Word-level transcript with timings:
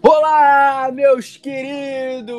Olá, 0.00 0.88
meus 0.92 1.36
queridos! 1.36 2.36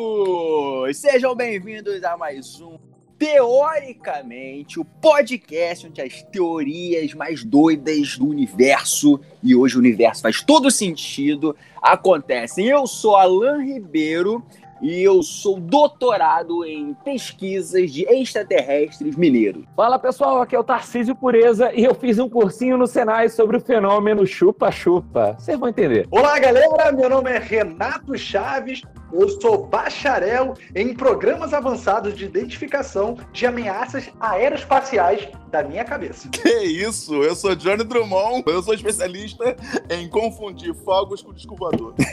Sejam 0.97 1.35
bem-vindos 1.35 2.01
a 2.06 2.15
mais 2.15 2.62
um 2.62 2.78
Teoricamente, 3.19 4.79
o 4.79 4.85
podcast 4.85 5.87
onde 5.87 6.01
as 6.01 6.24
teorias 6.24 7.13
mais 7.13 7.44
doidas 7.44 8.17
do 8.17 8.28
universo, 8.28 9.19
e 9.42 9.53
hoje 9.53 9.75
o 9.75 9.79
universo 9.79 10.21
faz 10.21 10.41
todo 10.41 10.71
sentido, 10.71 11.53
acontecem. 11.81 12.67
Eu 12.67 12.87
sou 12.87 13.17
Alan 13.17 13.62
Ribeiro 13.62 14.41
e 14.84 15.02
eu 15.02 15.24
sou 15.24 15.58
doutorado 15.60 16.66
em 16.66 16.94
pesquisas 17.05 17.91
de 17.91 18.04
extraterrestres 18.04 19.16
mineiros. 19.16 19.63
Fala 19.77 19.98
pessoal, 19.98 20.41
aqui 20.41 20.55
é 20.55 20.59
o 20.59 20.63
Tarcísio 20.63 21.16
Pureza 21.16 21.72
e 21.73 21.86
eu 21.86 21.95
fiz 21.95 22.20
um 22.20 22.27
cursinho 22.27 22.77
no 22.77 22.86
Senai 22.86 23.30
sobre 23.30 23.55
o 23.55 23.62
fenômeno 23.62 24.27
chupa-chupa. 24.27 25.38
Vocês 25.40 25.58
vão 25.58 25.70
entender. 25.70 26.05
Olá 26.12 26.38
galera, 26.38 26.91
meu 26.91 27.10
nome 27.10 27.32
é 27.32 27.40
Renato 27.40 28.18
Chaves, 28.18 28.82
eu 29.14 29.30
sou 29.40 29.66
bacharel 29.68 30.54
em 30.76 30.94
programas 30.94 31.54
avançados 31.54 32.18
de 32.18 32.26
identificação 32.26 33.18
de 33.32 33.46
ameaças 33.46 34.10
aeroespaciais 34.20 35.30
da 35.50 35.63
minha 35.63 35.86
cabeça. 35.86 36.27
Que 36.30 36.63
isso? 36.63 37.13
Eu 37.24 37.36
sou 37.36 37.55
Johnny 37.55 37.84
Drummond, 37.84 38.44
eu 38.48 38.62
sou 38.62 38.74
especialista 38.74 39.55
em 39.90 40.10
confundir 40.10 40.74
fogos 40.74 41.22
com 41.22 41.32
disco 41.32 41.55
voador. 41.55 41.94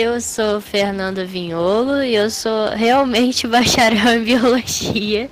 Eu 0.00 0.20
sou 0.20 0.60
Fernanda 0.60 1.24
Vinholo 1.24 2.04
e 2.04 2.14
eu 2.14 2.30
sou 2.30 2.68
realmente 2.68 3.44
bacharel 3.50 4.20
em 4.20 4.22
biologia. 4.22 5.28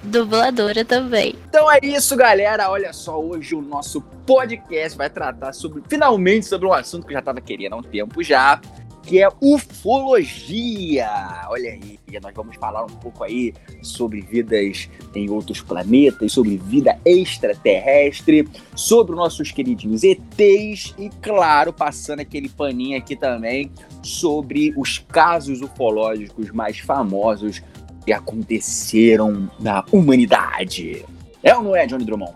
Dubladora 0.00 0.84
também. 0.84 1.34
Então 1.48 1.68
é 1.68 1.80
isso, 1.82 2.16
galera. 2.16 2.70
Olha 2.70 2.92
só, 2.92 3.20
hoje 3.20 3.52
o 3.52 3.60
nosso 3.60 4.00
podcast 4.24 4.96
vai 4.96 5.10
tratar 5.10 5.52
sobre, 5.52 5.82
finalmente, 5.88 6.46
sobre 6.46 6.68
um 6.68 6.72
assunto 6.72 7.04
que 7.04 7.12
eu 7.12 7.14
já 7.14 7.18
estava 7.18 7.40
querendo 7.40 7.72
há 7.72 7.76
um 7.78 7.82
tempo 7.82 8.22
já, 8.22 8.60
que 9.06 9.22
é 9.22 9.28
ufologia. 9.40 11.08
Olha 11.48 11.70
aí, 11.70 11.98
nós 12.22 12.34
vamos 12.34 12.56
falar 12.56 12.84
um 12.84 12.96
pouco 12.96 13.22
aí 13.24 13.52
sobre 13.82 14.20
vidas 14.20 14.88
em 15.14 15.28
outros 15.28 15.60
planetas, 15.60 16.32
sobre 16.32 16.56
vida 16.56 16.98
extraterrestre, 17.04 18.48
sobre 18.74 19.12
os 19.12 19.18
nossos 19.18 19.52
queridinhos 19.52 20.02
ETs 20.02 20.94
e, 20.98 21.10
claro, 21.20 21.72
passando 21.72 22.20
aquele 22.20 22.48
paninho 22.48 22.98
aqui 22.98 23.14
também 23.14 23.70
sobre 24.02 24.72
os 24.76 24.98
casos 24.98 25.60
ufológicos 25.60 26.50
mais 26.50 26.78
famosos 26.78 27.62
que 28.04 28.12
aconteceram 28.12 29.50
na 29.60 29.84
humanidade. 29.92 31.04
É 31.42 31.54
ou 31.54 31.62
não 31.62 31.76
é, 31.76 31.86
Johnny 31.86 32.04
Drummond? 32.04 32.34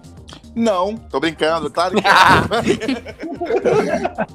Não, 0.54 0.96
tô 0.96 1.20
brincando, 1.20 1.70
claro 1.70 1.94
que 1.94 2.06
é. 2.06 3.14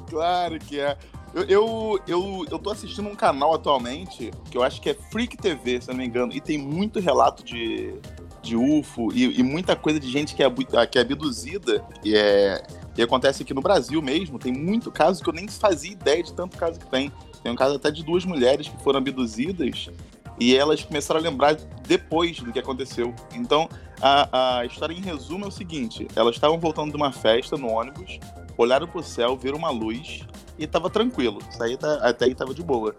claro 0.10 0.58
que 0.58 0.80
é. 0.80 0.96
Eu, 1.34 1.42
eu, 1.42 2.00
eu, 2.06 2.46
eu 2.48 2.58
tô 2.60 2.70
assistindo 2.70 3.08
um 3.08 3.14
canal 3.16 3.52
atualmente 3.52 4.30
que 4.48 4.56
eu 4.56 4.62
acho 4.62 4.80
que 4.80 4.90
é 4.90 4.94
Freak 4.94 5.36
TV, 5.36 5.80
se 5.80 5.90
eu 5.90 5.94
não 5.94 5.98
me 5.98 6.06
engano, 6.06 6.32
e 6.32 6.40
tem 6.40 6.56
muito 6.56 7.00
relato 7.00 7.42
de, 7.42 7.92
de 8.40 8.56
UFO 8.56 9.12
e, 9.12 9.40
e 9.40 9.42
muita 9.42 9.74
coisa 9.74 9.98
de 9.98 10.08
gente 10.08 10.32
que 10.32 10.44
é, 10.44 10.86
que 10.86 10.96
é 10.96 11.00
abduzida. 11.00 11.84
E, 12.04 12.14
é, 12.14 12.62
e 12.96 13.02
acontece 13.02 13.42
aqui 13.42 13.52
no 13.52 13.60
Brasil 13.60 14.00
mesmo. 14.00 14.38
Tem 14.38 14.52
muito 14.52 14.92
caso 14.92 15.24
que 15.24 15.28
eu 15.28 15.34
nem 15.34 15.48
fazia 15.48 15.90
ideia 15.90 16.22
de 16.22 16.32
tanto 16.32 16.56
caso 16.56 16.78
que 16.78 16.86
tem. 16.86 17.10
Tem 17.42 17.50
um 17.50 17.56
caso 17.56 17.74
até 17.74 17.90
de 17.90 18.04
duas 18.04 18.24
mulheres 18.24 18.68
que 18.68 18.82
foram 18.84 19.00
abduzidas 19.00 19.90
e 20.38 20.54
elas 20.54 20.84
começaram 20.84 21.18
a 21.18 21.22
lembrar 21.22 21.56
depois 21.86 22.38
do 22.38 22.52
que 22.52 22.60
aconteceu. 22.60 23.12
Então, 23.34 23.68
a, 24.00 24.58
a 24.58 24.66
história 24.66 24.94
em 24.94 25.00
resumo 25.00 25.46
é 25.46 25.48
o 25.48 25.50
seguinte: 25.50 26.06
elas 26.14 26.36
estavam 26.36 26.60
voltando 26.60 26.90
de 26.90 26.96
uma 26.96 27.10
festa 27.10 27.56
no 27.56 27.70
ônibus, 27.70 28.20
olharam 28.56 28.86
pro 28.86 29.02
céu, 29.02 29.36
viram 29.36 29.58
uma 29.58 29.70
luz 29.70 30.24
e 30.58 30.66
tava 30.66 30.90
tranquilo. 30.90 31.38
Isso 31.50 31.62
aí 31.62 31.76
tá, 31.76 31.94
até 32.02 32.24
aí 32.26 32.34
tava 32.34 32.54
de 32.54 32.62
boa. 32.62 32.94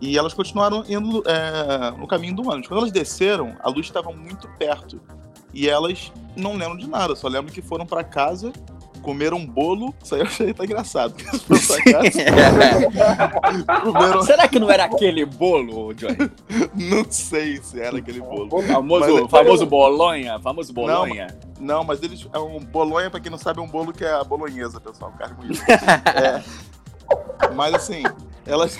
E 0.00 0.18
elas 0.18 0.34
continuaram 0.34 0.84
indo 0.88 1.22
é, 1.26 1.90
no 1.98 2.06
caminho 2.06 2.36
do 2.36 2.48
ônibus. 2.48 2.68
Quando 2.68 2.80
elas 2.80 2.92
desceram, 2.92 3.56
a 3.60 3.68
luz 3.68 3.86
estava 3.86 4.12
muito 4.12 4.48
perto. 4.58 5.00
E 5.54 5.68
elas 5.68 6.12
não 6.36 6.52
lembram 6.52 6.76
de 6.76 6.88
nada, 6.88 7.16
só 7.16 7.26
lembram 7.28 7.52
que 7.52 7.62
foram 7.62 7.86
para 7.86 8.04
casa, 8.04 8.52
comeram 9.00 9.38
um 9.38 9.46
bolo. 9.46 9.94
Isso 10.02 10.14
aí 10.14 10.20
eu 10.20 10.26
achei 10.26 10.50
até 10.50 10.64
engraçado. 10.64 11.14
comeram... 13.82 14.22
Será 14.22 14.46
que 14.48 14.58
não 14.58 14.70
era 14.70 14.84
aquele 14.84 15.24
bolo, 15.24 15.94
Johnny? 15.94 16.30
não 16.74 17.06
sei 17.08 17.56
se 17.62 17.80
era 17.80 17.96
aquele 17.96 18.20
bolo. 18.20 18.48
O 18.50 18.62
famoso, 18.62 19.22
mas, 19.22 19.30
famoso 19.30 19.64
bolonha? 19.64 20.38
Famoso 20.40 20.74
bolonha? 20.74 21.28
Não, 21.58 21.78
não, 21.78 21.84
mas 21.84 22.02
eles. 22.02 22.28
É 22.34 22.38
um 22.38 22.60
bolonha, 22.60 23.10
pra 23.10 23.20
quem 23.20 23.30
não 23.30 23.38
sabe, 23.38 23.60
é 23.60 23.62
um 23.62 23.68
bolo 23.68 23.94
que 23.94 24.04
é 24.04 24.12
a 24.12 24.24
bolonhesa, 24.24 24.78
pessoal. 24.78 25.10
Carne 25.16 25.58
é, 25.68 26.42
mas 27.54 27.74
assim, 27.74 28.02
elas, 28.46 28.78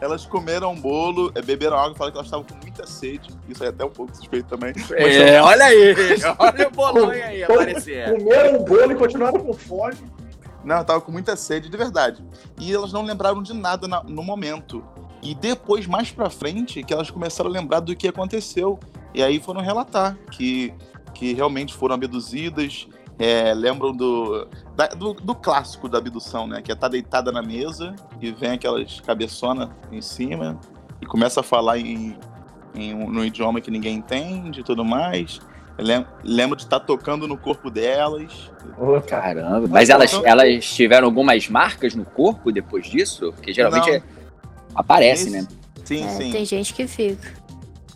elas 0.00 0.26
comeram 0.26 0.72
um 0.72 0.80
bolo, 0.80 1.32
é, 1.34 1.42
beberam 1.42 1.76
água 1.76 1.92
e 1.92 1.96
falaram 1.96 2.12
que 2.12 2.18
elas 2.18 2.26
estavam 2.26 2.46
com 2.46 2.54
muita 2.56 2.86
sede. 2.86 3.30
Isso 3.48 3.64
é 3.64 3.68
até 3.68 3.84
um 3.84 3.90
pouco 3.90 4.14
suspeito 4.16 4.48
também. 4.48 4.74
É, 4.92 5.40
olha 5.40 5.64
aí, 5.64 5.94
olha 6.38 6.68
o 6.68 6.70
bolonha 6.70 7.26
aí 7.26 7.44
aparecer. 7.44 8.16
Comeram 8.18 8.60
um 8.60 8.64
bolo 8.64 8.92
e 8.92 8.94
continuaram 8.94 9.40
com 9.40 9.52
fome. 9.52 9.96
Não, 10.64 10.78
eu 10.78 10.84
tava 10.84 11.00
com 11.00 11.12
muita 11.12 11.36
sede, 11.36 11.68
de 11.68 11.76
verdade. 11.76 12.24
E 12.58 12.72
elas 12.72 12.92
não 12.92 13.02
lembraram 13.02 13.42
de 13.42 13.52
nada 13.52 13.86
na, 13.86 14.02
no 14.02 14.22
momento. 14.22 14.82
E 15.22 15.34
depois, 15.34 15.86
mais 15.86 16.10
pra 16.10 16.30
frente, 16.30 16.82
que 16.82 16.92
elas 16.92 17.10
começaram 17.10 17.50
a 17.50 17.52
lembrar 17.52 17.80
do 17.80 17.94
que 17.94 18.08
aconteceu. 18.08 18.78
E 19.12 19.22
aí 19.22 19.38
foram 19.38 19.60
relatar 19.60 20.16
que, 20.30 20.72
que 21.12 21.34
realmente 21.34 21.74
foram 21.74 21.94
abduzidas, 21.94 22.88
é, 23.18 23.54
lembram 23.54 23.92
do, 23.92 24.48
da, 24.74 24.88
do, 24.88 25.14
do, 25.14 25.34
clássico 25.34 25.88
da 25.88 25.98
abdução, 25.98 26.46
né? 26.46 26.60
Que 26.62 26.72
é 26.72 26.74
estar 26.74 26.88
tá 26.88 26.90
deitada 26.90 27.30
na 27.30 27.42
mesa 27.42 27.94
e 28.20 28.30
vem 28.32 28.52
aquelas 28.52 29.00
cabeçonas 29.00 29.68
em 29.92 30.00
cima 30.00 30.58
e 31.00 31.06
começa 31.06 31.40
a 31.40 31.42
falar 31.42 31.78
em, 31.78 32.18
em 32.74 32.94
um, 32.94 33.08
no 33.08 33.24
idioma 33.24 33.60
que 33.60 33.70
ninguém 33.70 33.96
entende 33.96 34.60
e 34.60 34.64
tudo 34.64 34.84
mais. 34.84 35.40
Lembro, 36.22 36.56
de 36.56 36.62
estar 36.62 36.78
tá 36.78 36.86
tocando 36.86 37.26
no 37.26 37.36
corpo 37.36 37.68
delas. 37.68 38.50
Oh, 38.78 39.00
caramba, 39.00 39.66
mas 39.68 39.90
elas, 39.90 40.12
elas 40.24 40.64
tiveram 40.64 41.06
algumas 41.06 41.48
marcas 41.48 41.94
no 41.94 42.04
corpo 42.04 42.52
depois 42.52 42.86
disso? 42.86 43.32
Porque 43.32 43.52
geralmente 43.52 43.90
é, 43.90 44.02
aparece, 44.74 45.30
né? 45.30 45.46
Sim, 45.84 46.04
é, 46.04 46.08
sim. 46.10 46.30
Tem 46.30 46.44
gente 46.44 46.72
que 46.72 46.86
fica. 46.86 47.44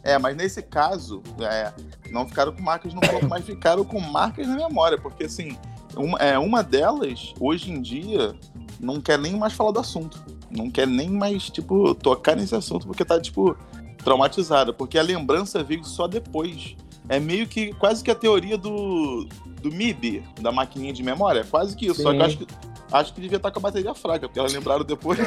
É, 0.03 0.19
mas 0.19 0.37
nesse 0.37 0.63
caso, 0.63 1.23
é, 1.41 1.73
não 2.11 2.27
ficaram 2.27 2.53
com 2.53 2.63
marcas 2.63 2.95
no 2.95 3.01
corpo, 3.01 3.29
mas 3.29 3.45
ficaram 3.45 3.85
com 3.85 4.01
marcas 4.01 4.47
na 4.47 4.57
memória, 4.57 4.99
porque 4.99 5.25
assim, 5.25 5.57
uma, 5.97 6.19
é, 6.19 6.39
uma 6.39 6.63
delas, 6.63 7.35
hoje 7.41 7.71
em 7.71 7.81
dia, 7.81 8.35
não 8.81 9.01
quer 9.01 9.19
nem 9.19 9.37
mais 9.37 9.53
falar 9.53 9.73
do 9.73 9.81
assunto. 9.81 10.23
Não 10.51 10.71
quer 10.71 10.87
nem 10.87 11.11
mais, 11.11 11.51
tipo, 11.51 11.95
tocar 11.95 12.37
nesse 12.37 12.55
assunto, 12.55 12.87
porque 12.87 13.05
tá, 13.05 13.21
tipo, 13.21 13.57
traumatizada. 13.99 14.73
Porque 14.73 14.99
a 14.99 15.03
lembrança 15.03 15.63
veio 15.63 15.85
só 15.85 16.07
depois. 16.07 16.77
É 17.09 17.19
meio 17.19 17.47
que 17.47 17.73
quase 17.75 18.03
que 18.03 18.11
a 18.11 18.15
teoria 18.15 18.57
do, 18.57 19.27
do 19.63 19.71
MIB, 19.71 20.23
da 20.41 20.53
maquininha 20.53 20.93
de 20.93 21.03
memória. 21.03 21.45
Quase 21.45 21.77
que 21.77 21.87
isso. 21.87 21.97
Sim. 21.97 22.03
Só 22.03 22.13
que 22.13 22.19
eu 22.19 22.25
acho 22.25 22.39
que 22.39 22.47
Acho 22.91 23.13
que 23.13 23.21
devia 23.21 23.37
estar 23.37 23.51
com 23.51 23.59
a 23.59 23.63
bateria 23.63 23.95
fraca, 23.95 24.27
porque 24.29 24.39
elas 24.39 24.53
lembraram 24.53 24.85
depois. 24.85 25.19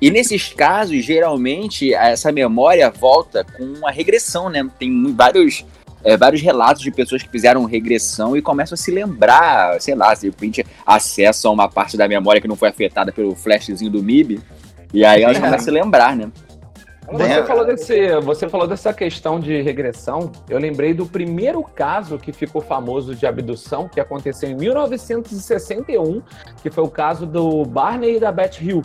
e 0.00 0.10
nesses 0.10 0.52
casos, 0.52 1.04
geralmente, 1.04 1.92
essa 1.92 2.32
memória 2.32 2.90
volta 2.90 3.44
com 3.44 3.64
uma 3.64 3.90
regressão, 3.90 4.48
né? 4.48 4.66
Tem 4.78 5.14
vários. 5.14 5.64
É, 6.04 6.16
vários 6.16 6.42
relatos 6.42 6.82
de 6.82 6.90
pessoas 6.90 7.22
que 7.22 7.28
fizeram 7.28 7.64
regressão 7.64 8.36
e 8.36 8.42
começam 8.42 8.74
a 8.74 8.76
se 8.76 8.90
lembrar, 8.90 9.80
sei 9.80 9.94
lá, 9.94 10.12
de 10.12 10.26
repente 10.26 10.66
acessam 10.84 11.52
uma 11.52 11.68
parte 11.68 11.96
da 11.96 12.08
memória 12.08 12.40
que 12.40 12.48
não 12.48 12.56
foi 12.56 12.70
afetada 12.70 13.12
pelo 13.12 13.36
flashzinho 13.36 13.88
do 13.88 14.02
MIB, 14.02 14.40
e 14.92 15.04
aí 15.04 15.22
elas 15.22 15.36
é. 15.36 15.40
começam 15.40 15.60
a 15.60 15.62
se 15.62 15.70
lembrar, 15.70 16.16
né? 16.16 16.28
Você, 17.10 17.24
é. 17.24 17.44
falou 17.44 17.64
desse, 17.64 18.20
você 18.20 18.48
falou 18.48 18.66
dessa 18.66 18.92
questão 18.92 19.40
de 19.40 19.60
regressão. 19.60 20.30
Eu 20.48 20.58
lembrei 20.58 20.94
do 20.94 21.04
primeiro 21.04 21.62
caso 21.62 22.18
que 22.18 22.32
ficou 22.32 22.62
famoso 22.62 23.14
de 23.14 23.26
abdução, 23.26 23.88
que 23.88 24.00
aconteceu 24.00 24.50
em 24.50 24.54
1961, 24.54 26.22
que 26.62 26.70
foi 26.70 26.84
o 26.84 26.88
caso 26.88 27.26
do 27.26 27.64
Barney 27.64 28.16
e 28.16 28.20
da 28.20 28.30
Beth 28.30 28.60
Hill. 28.60 28.82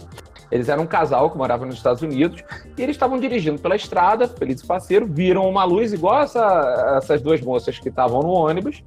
Eles 0.50 0.69
eram 0.69 0.83
um 0.83 0.88
casal 0.88 1.30
que 1.30 1.38
morava 1.38 1.65
nos 1.65 1.75
Estados 1.75 2.01
Unidos 2.01 2.44
e 2.77 2.81
eles 2.81 2.95
estavam 2.95 3.19
dirigindo 3.19 3.62
pela 3.62 3.75
estrada, 3.75 4.27
feliz 4.27 4.62
e 4.62 4.65
parceiro, 4.65 5.06
viram 5.06 5.47
uma 5.47 5.63
luz 5.65 5.92
igual 5.92 6.21
essa, 6.21 6.95
essas 6.97 7.21
duas 7.21 7.42
moças 7.42 7.77
que 7.77 7.89
estavam 7.89 8.21
no 8.21 8.30
ônibus 8.30 8.83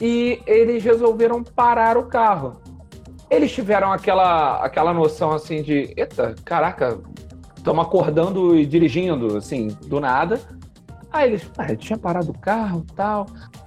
e 0.00 0.40
eles 0.46 0.82
resolveram 0.82 1.42
parar 1.42 1.96
o 1.96 2.06
carro. 2.06 2.60
Eles 3.30 3.52
tiveram 3.52 3.92
aquela, 3.92 4.64
aquela 4.64 4.92
noção 4.92 5.32
assim 5.32 5.62
de: 5.62 5.92
eita, 5.96 6.34
caraca, 6.44 6.98
estamos 7.66 7.84
acordando 7.84 8.56
e 8.56 8.64
dirigindo, 8.64 9.36
assim, 9.36 9.76
do 9.86 9.98
nada. 9.98 10.40
Aí 11.12 11.30
eles, 11.30 11.50
ah, 11.58 11.74
tinha 11.74 11.98
parado 11.98 12.30
o 12.30 12.38
carro 12.38 12.86
tal. 12.94 13.26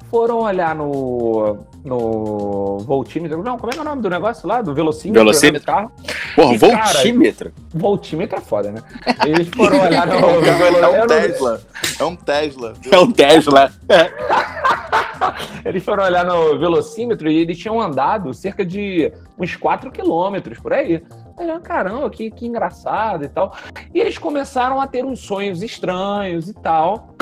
Foram 0.10 0.40
olhar 0.40 0.74
no, 0.74 1.58
no 1.84 2.80
voltímetro. 2.80 3.44
Não, 3.44 3.58
como 3.58 3.72
é 3.72 3.74
que 3.74 3.80
é 3.80 3.82
o 3.82 3.86
nome 3.86 4.02
do 4.02 4.10
negócio 4.10 4.48
lá? 4.48 4.62
Do 4.62 4.74
velocímetro? 4.74 5.22
Velocímetro? 5.22 5.66
Carro. 5.66 5.92
Porra, 6.36 6.54
e, 6.54 6.58
voltímetro? 6.58 7.52
Cara, 7.52 7.68
voltímetro 7.74 8.38
é 8.38 8.42
foda, 8.42 8.72
né? 8.72 8.82
Eles 9.26 9.50
foram 9.50 9.80
olhar 9.84 10.08
no. 10.08 10.14
é 10.16 11.04
um 11.04 11.08
Tesla. 11.08 11.62
É 12.00 12.04
um 12.06 12.16
Tesla. 12.16 12.74
É 12.90 13.00
um 13.00 13.12
Tesla. 13.12 13.72
Eles 15.66 15.84
foram 15.84 16.06
olhar 16.06 16.26
no 16.26 16.58
velocímetro 16.58 17.30
e 17.30 17.38
eles 17.38 17.58
tinham 17.58 17.80
andado 17.80 18.34
cerca 18.34 18.66
de 18.66 19.12
uns 19.38 19.56
4 19.56 19.92
quilômetros 19.92 20.58
por 20.60 20.74
aí. 20.74 21.04
Aí, 21.40 21.50
ah, 21.50 21.60
caramba, 21.62 22.10
que, 22.10 22.30
que 22.30 22.46
engraçado 22.46 23.24
e 23.24 23.30
tal. 23.30 23.56
E 23.94 24.00
eles 24.00 24.18
começaram 24.18 24.82
a 24.82 24.86
ter 24.86 25.06
uns 25.06 25.22
sonhos 25.22 25.64
estranhos 25.64 26.50
e 26.50 26.54
tal. 26.54 27.16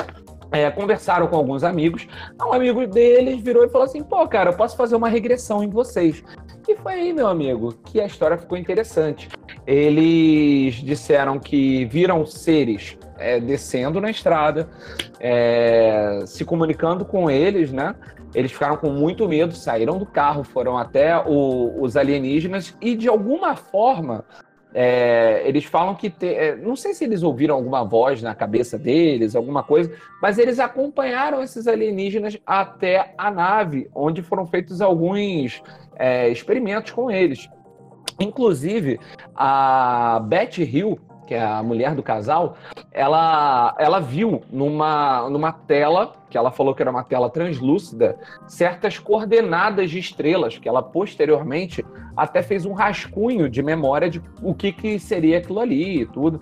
É, 0.50 0.70
conversaram 0.70 1.26
com 1.26 1.36
alguns 1.36 1.62
amigos. 1.62 2.08
Um 2.40 2.52
amigo 2.52 2.86
deles 2.86 3.40
virou 3.40 3.64
e 3.64 3.68
falou 3.68 3.86
assim: 3.86 4.02
pô, 4.02 4.26
cara, 4.26 4.50
eu 4.50 4.56
posso 4.56 4.76
fazer 4.76 4.96
uma 4.96 5.08
regressão 5.08 5.62
em 5.62 5.68
vocês. 5.68 6.22
E 6.66 6.76
foi 6.76 6.94
aí, 6.94 7.12
meu 7.12 7.26
amigo, 7.26 7.74
que 7.84 8.00
a 8.00 8.06
história 8.06 8.36
ficou 8.36 8.56
interessante. 8.56 9.28
Eles 9.66 10.76
disseram 10.76 11.38
que 11.38 11.84
viram 11.86 12.24
seres 12.26 12.98
é, 13.18 13.40
descendo 13.40 14.00
na 14.00 14.10
estrada, 14.10 14.68
é, 15.20 16.20
se 16.26 16.44
comunicando 16.44 17.04
com 17.04 17.30
eles, 17.30 17.72
né? 17.72 17.94
Eles 18.34 18.52
ficaram 18.52 18.76
com 18.76 18.90
muito 18.90 19.26
medo, 19.26 19.54
saíram 19.54 19.98
do 19.98 20.06
carro, 20.06 20.44
foram 20.44 20.76
até 20.76 21.16
o, 21.18 21.82
os 21.82 21.96
alienígenas 21.96 22.76
e, 22.80 22.94
de 22.94 23.08
alguma 23.08 23.56
forma, 23.56 24.24
é, 24.74 25.42
eles 25.46 25.64
falam 25.64 25.94
que. 25.94 26.10
Te, 26.10 26.26
é, 26.26 26.56
não 26.56 26.76
sei 26.76 26.94
se 26.94 27.04
eles 27.04 27.22
ouviram 27.22 27.54
alguma 27.54 27.82
voz 27.84 28.22
na 28.22 28.34
cabeça 28.34 28.78
deles, 28.78 29.34
alguma 29.34 29.62
coisa, 29.62 29.92
mas 30.20 30.38
eles 30.38 30.58
acompanharam 30.58 31.42
esses 31.42 31.66
alienígenas 31.66 32.38
até 32.46 33.14
a 33.16 33.30
nave, 33.30 33.88
onde 33.94 34.22
foram 34.22 34.46
feitos 34.46 34.80
alguns 34.80 35.62
é, 35.96 36.28
experimentos 36.28 36.92
com 36.92 37.10
eles. 37.10 37.48
Inclusive, 38.20 38.98
a 39.34 40.20
Betty 40.24 40.62
Hill, 40.62 40.98
que 41.26 41.34
é 41.34 41.42
a 41.42 41.62
mulher 41.62 41.94
do 41.94 42.02
casal, 42.02 42.56
ela, 42.90 43.74
ela 43.78 44.00
viu 44.00 44.42
numa, 44.50 45.28
numa 45.30 45.52
tela, 45.52 46.14
que 46.28 46.36
ela 46.36 46.50
falou 46.50 46.74
que 46.74 46.82
era 46.82 46.90
uma 46.90 47.02
tela 47.02 47.30
translúcida, 47.30 48.18
certas 48.46 48.98
coordenadas 48.98 49.90
de 49.90 49.98
estrelas, 49.98 50.58
que 50.58 50.68
ela 50.68 50.82
posteriormente 50.82 51.84
até 52.16 52.42
fez 52.42 52.66
um 52.66 52.72
rascunho 52.72 53.48
de 53.48 53.62
memória 53.62 54.10
de 54.10 54.20
o 54.42 54.54
que, 54.54 54.72
que 54.72 54.98
seria 54.98 55.38
aquilo 55.38 55.60
ali 55.60 56.02
e 56.02 56.06
tudo. 56.06 56.40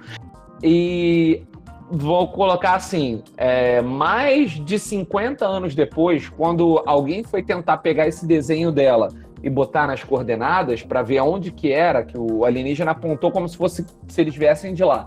E 0.62 1.42
vou 1.90 2.28
colocar 2.28 2.74
assim, 2.74 3.22
é, 3.36 3.80
mais 3.80 4.52
de 4.52 4.78
50 4.78 5.46
anos 5.46 5.74
depois, 5.74 6.28
quando 6.28 6.82
alguém 6.86 7.22
foi 7.22 7.42
tentar 7.42 7.78
pegar 7.78 8.08
esse 8.08 8.26
desenho 8.26 8.72
dela 8.72 9.08
e 9.42 9.50
botar 9.50 9.86
nas 9.86 10.02
coordenadas 10.02 10.82
para 10.82 11.02
ver 11.02 11.18
aonde 11.18 11.52
que 11.52 11.70
era 11.70 12.02
que 12.02 12.18
o 12.18 12.44
alienígena 12.44 12.90
apontou 12.90 13.30
como 13.30 13.48
se 13.48 13.56
fosse 13.56 13.86
se 14.08 14.20
eles 14.20 14.34
viessem 14.34 14.74
de 14.74 14.82
lá. 14.82 15.06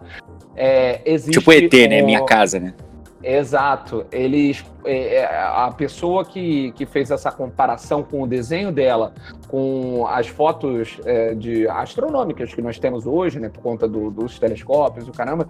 É, 0.56 1.02
existe 1.06 1.40
tipo 1.40 1.52
ET, 1.52 1.74
né? 1.90 2.02
Minha 2.02 2.24
casa, 2.26 2.60
né? 2.60 2.74
Exato. 3.21 4.06
Eles, 4.12 4.66
é, 4.86 5.16
é, 5.16 5.25
a 5.25 5.71
pessoa 5.75 6.24
que, 6.24 6.71
que 6.71 6.86
fez 6.86 7.12
essa 7.12 7.31
comparação 7.31 8.01
com 8.01 8.24
o 8.24 8.27
desenho 8.27 8.71
dela, 8.71 9.13
com 9.48 10.07
as 10.07 10.27
fotos 10.27 11.00
é, 11.06 11.36
de 11.36 11.68
astronômicas 11.68 12.54
que 12.54 12.62
nós 12.62 12.80
temos 12.80 13.06
hoje, 13.06 13.39
né, 13.39 13.50
por 13.50 13.62
conta 13.62 13.88
do, 13.88 14.10
dos 14.10 14.39
telescópios, 14.39 15.07
o 15.07 15.12
caramba, 15.12 15.48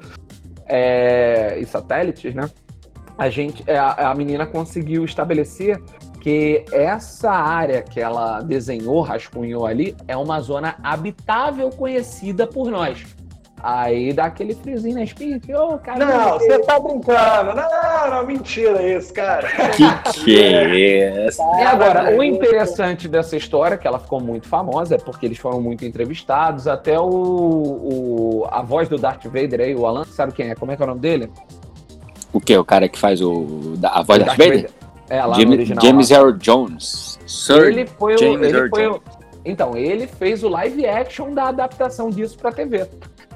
é, 0.66 1.58
e 1.60 1.66
satélites, 1.66 2.34
né? 2.34 2.50
A 3.18 3.30
gente, 3.30 3.64
é, 3.68 3.78
a, 3.78 4.12
a 4.12 4.16
menina 4.16 4.46
conseguiu 4.46 5.04
estabelecer 5.04 5.82
que 6.22 6.66
essa 6.72 7.32
área 7.32 7.82
que 7.82 8.00
ela 8.00 8.42
desenhou, 8.42 9.02
rascunhou 9.02 9.66
ali, 9.66 9.96
é 10.08 10.16
uma 10.16 10.40
zona 10.40 10.76
habitável 10.84 11.70
conhecida 11.70 12.48
por 12.48 12.70
nós. 12.70 13.06
Aí 13.62 14.14
dá 14.14 14.26
aquele 14.26 14.56
friozinho 14.56 14.96
na 14.96 15.04
espinha 15.04 15.40
que, 15.40 15.54
ô, 15.54 15.74
oh, 15.74 15.78
cara. 15.78 16.06
Não, 16.06 16.40
você 16.40 16.60
tá 16.60 16.80
brincando. 16.80 17.54
Não, 17.56 18.10
não, 18.10 18.26
mentira 18.26 18.82
isso, 18.82 19.14
cara. 19.14 19.50
Que 19.72 20.12
que 20.14 20.42
é 20.42 21.28
isso? 21.28 21.42
E 21.42 21.62
agora, 21.64 22.16
o 22.18 22.24
interessante 22.24 23.08
dessa 23.08 23.36
história, 23.36 23.78
que 23.78 23.88
ela 23.88 24.00
ficou 24.00 24.22
muito 24.22 24.48
famosa, 24.48 24.96
é 24.96 24.98
porque 24.98 25.26
eles 25.26 25.38
foram 25.38 25.62
muito 25.62 25.84
entrevistados, 25.84 26.68
até 26.68 26.98
o, 27.00 27.06
o 27.06 28.48
a 28.50 28.62
voz 28.62 28.88
do 28.88 28.98
Darth 28.98 29.26
Vader 29.26 29.62
aí, 29.62 29.76
o 29.76 29.86
Alan, 29.86 30.06
sabe 30.06 30.32
quem 30.32 30.50
é? 30.50 30.56
Como 30.56 30.72
é 30.72 30.76
que 30.78 30.82
é 30.82 30.86
o 30.86 30.90
nome 30.90 31.02
dele? 31.02 31.30
O 32.32 32.40
que? 32.40 32.58
O 32.58 32.64
cara 32.64 32.88
que 32.88 32.98
faz 32.98 33.22
o, 33.22 33.74
a 33.84 34.02
voz 34.02 34.20
do 34.20 34.26
Darth, 34.26 34.38
Darth 34.38 34.38
Vader? 34.38 34.62
Vader? 34.62 34.72
É, 35.10 35.26
lá 35.26 35.36
James, 35.36 35.54
original, 35.54 35.86
James 35.86 36.12
Earl 36.12 36.32
Jones. 36.34 37.20
Sir 37.26 37.68
ele 37.68 37.88
foi 37.88 38.14
o, 38.14 38.18
James 38.18 38.54
ele 38.54 38.70
foi 38.70 38.88
o, 38.88 39.02
então, 39.44 39.76
ele 39.76 40.06
fez 40.06 40.44
o 40.44 40.50
live 40.50 40.86
action 40.86 41.34
da 41.34 41.46
adaptação 41.46 42.10
disso 42.10 42.38
para 42.38 42.52
TV. 42.52 42.88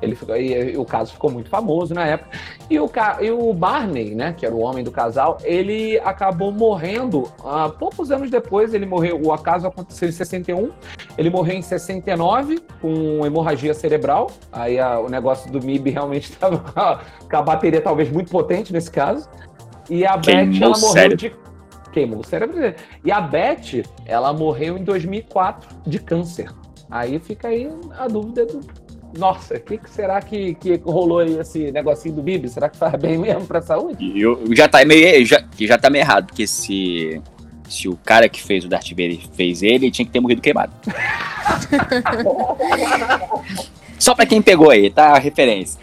Ele 0.03 0.15
ficou, 0.15 0.35
e, 0.35 0.73
e, 0.73 0.77
o 0.77 0.85
caso 0.85 1.13
ficou 1.13 1.31
muito 1.31 1.49
famoso 1.49 1.93
na 1.93 2.05
época. 2.05 2.37
E 2.69 2.79
o, 2.79 2.89
e 3.21 3.31
o 3.31 3.53
Barney, 3.53 4.13
né, 4.13 4.33
que 4.33 4.45
era 4.45 4.53
o 4.53 4.59
homem 4.59 4.83
do 4.83 4.91
casal, 4.91 5.37
ele 5.43 5.99
acabou 5.99 6.51
morrendo 6.51 7.23
uh, 7.39 7.71
poucos 7.79 8.11
anos 8.11 8.29
depois. 8.29 8.73
Ele 8.73 8.85
morreu. 8.85 9.21
O 9.23 9.31
acaso 9.31 9.67
aconteceu 9.67 10.09
em 10.09 10.11
61. 10.11 10.71
Ele 11.17 11.29
morreu 11.29 11.55
em 11.55 11.61
69 11.61 12.59
com 12.81 13.25
hemorragia 13.25 13.73
cerebral. 13.73 14.29
Aí 14.51 14.79
a, 14.79 14.99
o 14.99 15.09
negócio 15.09 15.51
do 15.51 15.63
MIB 15.65 15.91
realmente 15.91 16.29
estava 16.31 16.57
com 17.29 17.37
a 17.37 17.41
bateria 17.41 17.81
talvez 17.81 18.11
muito 18.11 18.29
potente 18.29 18.73
nesse 18.73 18.91
caso. 18.91 19.29
E 19.89 20.05
a 20.05 20.17
Beth, 20.17 20.61
ela 20.61 20.77
morreu 20.77 20.93
sério? 20.93 21.17
de 21.17 21.35
queimou 21.93 22.19
o 22.19 22.25
cérebro 22.25 22.59
dele. 22.59 22.75
E 23.05 23.11
a 23.11 23.21
Beth, 23.21 23.83
ela 24.05 24.33
morreu 24.33 24.77
em 24.77 24.83
2004 24.83 25.69
de 25.85 25.99
câncer. 25.99 26.49
Aí 26.89 27.19
fica 27.19 27.47
aí 27.47 27.69
a 27.97 28.07
dúvida 28.07 28.45
do. 28.45 28.59
Nossa, 29.17 29.55
o 29.55 29.59
que, 29.59 29.77
que, 29.77 29.89
será 29.89 30.21
que, 30.21 30.55
que 30.55 30.75
rolou 30.83 31.19
aí 31.19 31.39
esse 31.39 31.71
negocinho 31.71 32.15
do 32.15 32.21
Bibi? 32.21 32.49
Será 32.49 32.67
que 32.67 32.75
faz 32.77 32.93
bem 32.99 33.17
mesmo 33.17 33.45
pra 33.45 33.61
saúde? 33.61 34.19
Eu, 34.19 34.43
já 34.51 34.67
tá 34.67 34.83
meio. 34.83 35.25
Já, 35.25 35.41
já 35.59 35.77
tá 35.77 35.89
meio 35.89 36.03
errado, 36.03 36.27
porque 36.27 36.45
se. 36.47 37.21
Se 37.69 37.87
o 37.87 37.97
cara 38.03 38.27
que 38.29 38.43
fez 38.43 38.65
o 38.65 38.67
Darth 38.67 38.89
Vader 38.89 39.17
fez 39.35 39.63
ele, 39.63 39.85
ele 39.85 39.91
tinha 39.91 40.05
que 40.05 40.11
ter 40.11 40.19
morrido 40.19 40.41
queimado. 40.41 40.73
Só 43.97 44.13
pra 44.13 44.25
quem 44.25 44.41
pegou 44.41 44.69
aí, 44.69 44.89
tá? 44.91 45.13
A 45.13 45.17
referência. 45.17 45.79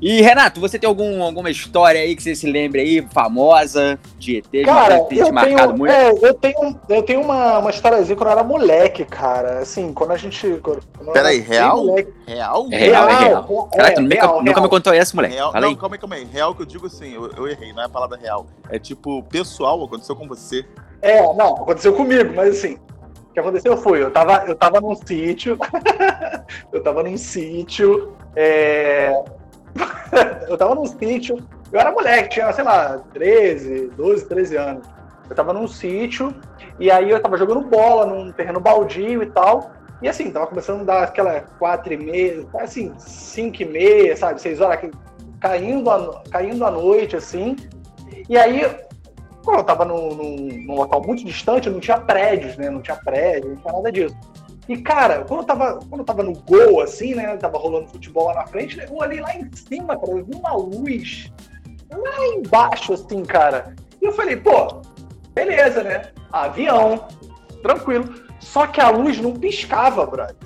E, 0.00 0.22
Renato, 0.22 0.60
você 0.60 0.78
tem 0.78 0.86
algum, 0.86 1.22
alguma 1.22 1.50
história 1.50 2.00
aí 2.00 2.14
que 2.14 2.22
você 2.22 2.34
se 2.34 2.50
lembre 2.50 2.80
aí, 2.80 3.06
famosa, 3.12 3.98
de 4.16 4.38
ET, 4.38 4.64
cara, 4.64 5.00
de 5.00 5.18
eu 5.18 5.32
marcado 5.32 5.56
tenho, 5.56 5.78
muito? 5.78 5.92
É, 5.92 6.10
eu 6.10 6.34
tenho, 6.34 6.80
eu 6.88 7.02
tenho 7.02 7.20
uma, 7.20 7.58
uma 7.58 7.70
históriazinha 7.70 8.16
quando 8.16 8.28
eu 8.28 8.32
era 8.32 8.44
moleque, 8.44 9.04
cara. 9.04 9.58
Assim, 9.58 9.92
quando 9.92 10.12
a 10.12 10.16
gente. 10.16 10.60
Peraí, 11.12 11.40
real? 11.40 11.84
Moleque, 11.84 12.12
real? 12.26 12.68
É 12.70 12.76
real, 12.76 13.08
é 13.08 13.18
real. 13.18 13.68
É, 13.72 13.76
Caraca, 13.76 13.94
tu 13.96 14.02
nunca, 14.02 14.14
real, 14.14 14.44
nunca 14.44 14.60
me 14.60 14.68
contou 14.68 14.92
essa, 14.92 15.16
moleque. 15.16 15.34
Real, 15.34 15.52
Fala 15.52 15.66
não, 15.66 15.74
calma 15.74 15.96
aí, 15.96 16.00
calma 16.00 16.14
aí. 16.14 16.24
Real 16.24 16.54
que 16.54 16.62
eu 16.62 16.66
digo 16.66 16.86
assim, 16.86 17.14
eu, 17.14 17.30
eu 17.36 17.48
errei, 17.48 17.72
não 17.72 17.82
é 17.82 17.86
a 17.86 17.88
palavra 17.88 18.16
real. 18.16 18.46
É 18.70 18.78
tipo, 18.78 19.24
pessoal, 19.24 19.82
aconteceu 19.82 20.14
com 20.14 20.28
você. 20.28 20.64
É, 21.02 21.22
não, 21.34 21.54
aconteceu 21.54 21.92
comigo, 21.92 22.32
mas 22.34 22.58
assim, 22.58 22.78
o 23.30 23.32
que 23.32 23.40
aconteceu 23.40 23.76
foi, 23.76 24.02
eu 24.02 24.12
tava, 24.12 24.44
eu 24.46 24.54
tava 24.54 24.80
num 24.80 24.94
sítio, 24.94 25.58
eu 26.72 26.82
tava 26.82 27.02
num 27.02 27.16
sítio, 27.16 28.14
é, 28.34 29.12
eu 30.48 30.56
tava 30.56 30.74
num 30.74 30.86
sítio, 30.86 31.38
eu 31.72 31.80
era 31.80 31.92
moleque, 31.92 32.30
tinha, 32.30 32.52
sei 32.52 32.64
lá, 32.64 33.00
13, 33.12 33.88
12, 33.96 34.26
13 34.26 34.56
anos. 34.56 34.86
Eu 35.28 35.36
tava 35.36 35.52
num 35.52 35.68
sítio, 35.68 36.34
e 36.78 36.90
aí 36.90 37.10
eu 37.10 37.20
tava 37.20 37.36
jogando 37.36 37.60
bola 37.60 38.06
num 38.06 38.32
terreno 38.32 38.60
baldio 38.60 39.22
e 39.22 39.26
tal. 39.26 39.72
E 40.00 40.08
assim, 40.08 40.30
tava 40.30 40.46
começando 40.46 40.82
a 40.82 40.84
dar 40.84 41.02
aquela 41.02 41.40
4 41.58 41.92
e 41.92 41.96
meia, 41.96 42.46
assim, 42.60 42.92
5 42.98 43.62
e 43.62 43.64
meia, 43.66 44.16
sabe, 44.16 44.40
6 44.40 44.60
horas, 44.60 44.90
caindo 45.40 45.90
a, 45.90 46.22
caindo 46.30 46.64
a 46.64 46.70
noite, 46.70 47.16
assim. 47.16 47.56
E 48.28 48.36
aí, 48.36 48.62
quando 49.44 49.58
eu 49.58 49.64
tava 49.64 49.84
num, 49.84 50.14
num, 50.14 50.36
num 50.66 50.74
local 50.74 51.02
muito 51.04 51.24
distante, 51.24 51.68
não 51.68 51.80
tinha 51.80 51.98
prédios, 51.98 52.56
né? 52.56 52.70
Não 52.70 52.80
tinha 52.80 52.96
prédio, 52.96 53.50
não 53.50 53.56
tinha 53.56 53.72
nada 53.72 53.92
disso. 53.92 54.16
E, 54.68 54.76
cara, 54.76 55.24
quando 55.24 55.40
eu 55.40 55.46
tava, 55.46 55.80
quando 55.88 56.00
eu 56.00 56.04
tava 56.04 56.22
no 56.22 56.34
gol, 56.40 56.82
assim, 56.82 57.14
né? 57.14 57.36
Tava 57.38 57.56
rolando 57.56 57.88
futebol 57.88 58.26
lá 58.26 58.34
na 58.34 58.46
frente, 58.46 58.76
né, 58.76 58.86
eu 58.88 58.96
olhei 58.96 59.20
lá 59.20 59.34
em 59.34 59.50
cima, 59.54 59.98
cara, 59.98 60.12
eu 60.12 60.24
vi 60.24 60.34
uma 60.34 60.54
luz 60.54 61.32
lá 61.90 62.26
embaixo, 62.26 62.92
assim, 62.92 63.24
cara. 63.24 63.74
E 64.00 64.04
eu 64.04 64.12
falei, 64.12 64.36
pô, 64.36 64.82
beleza, 65.34 65.82
né? 65.82 66.12
Avião, 66.30 67.08
tranquilo. 67.62 68.14
Só 68.40 68.66
que 68.66 68.80
a 68.80 68.90
luz 68.90 69.18
não 69.18 69.32
piscava, 69.32 70.04
brother. 70.04 70.36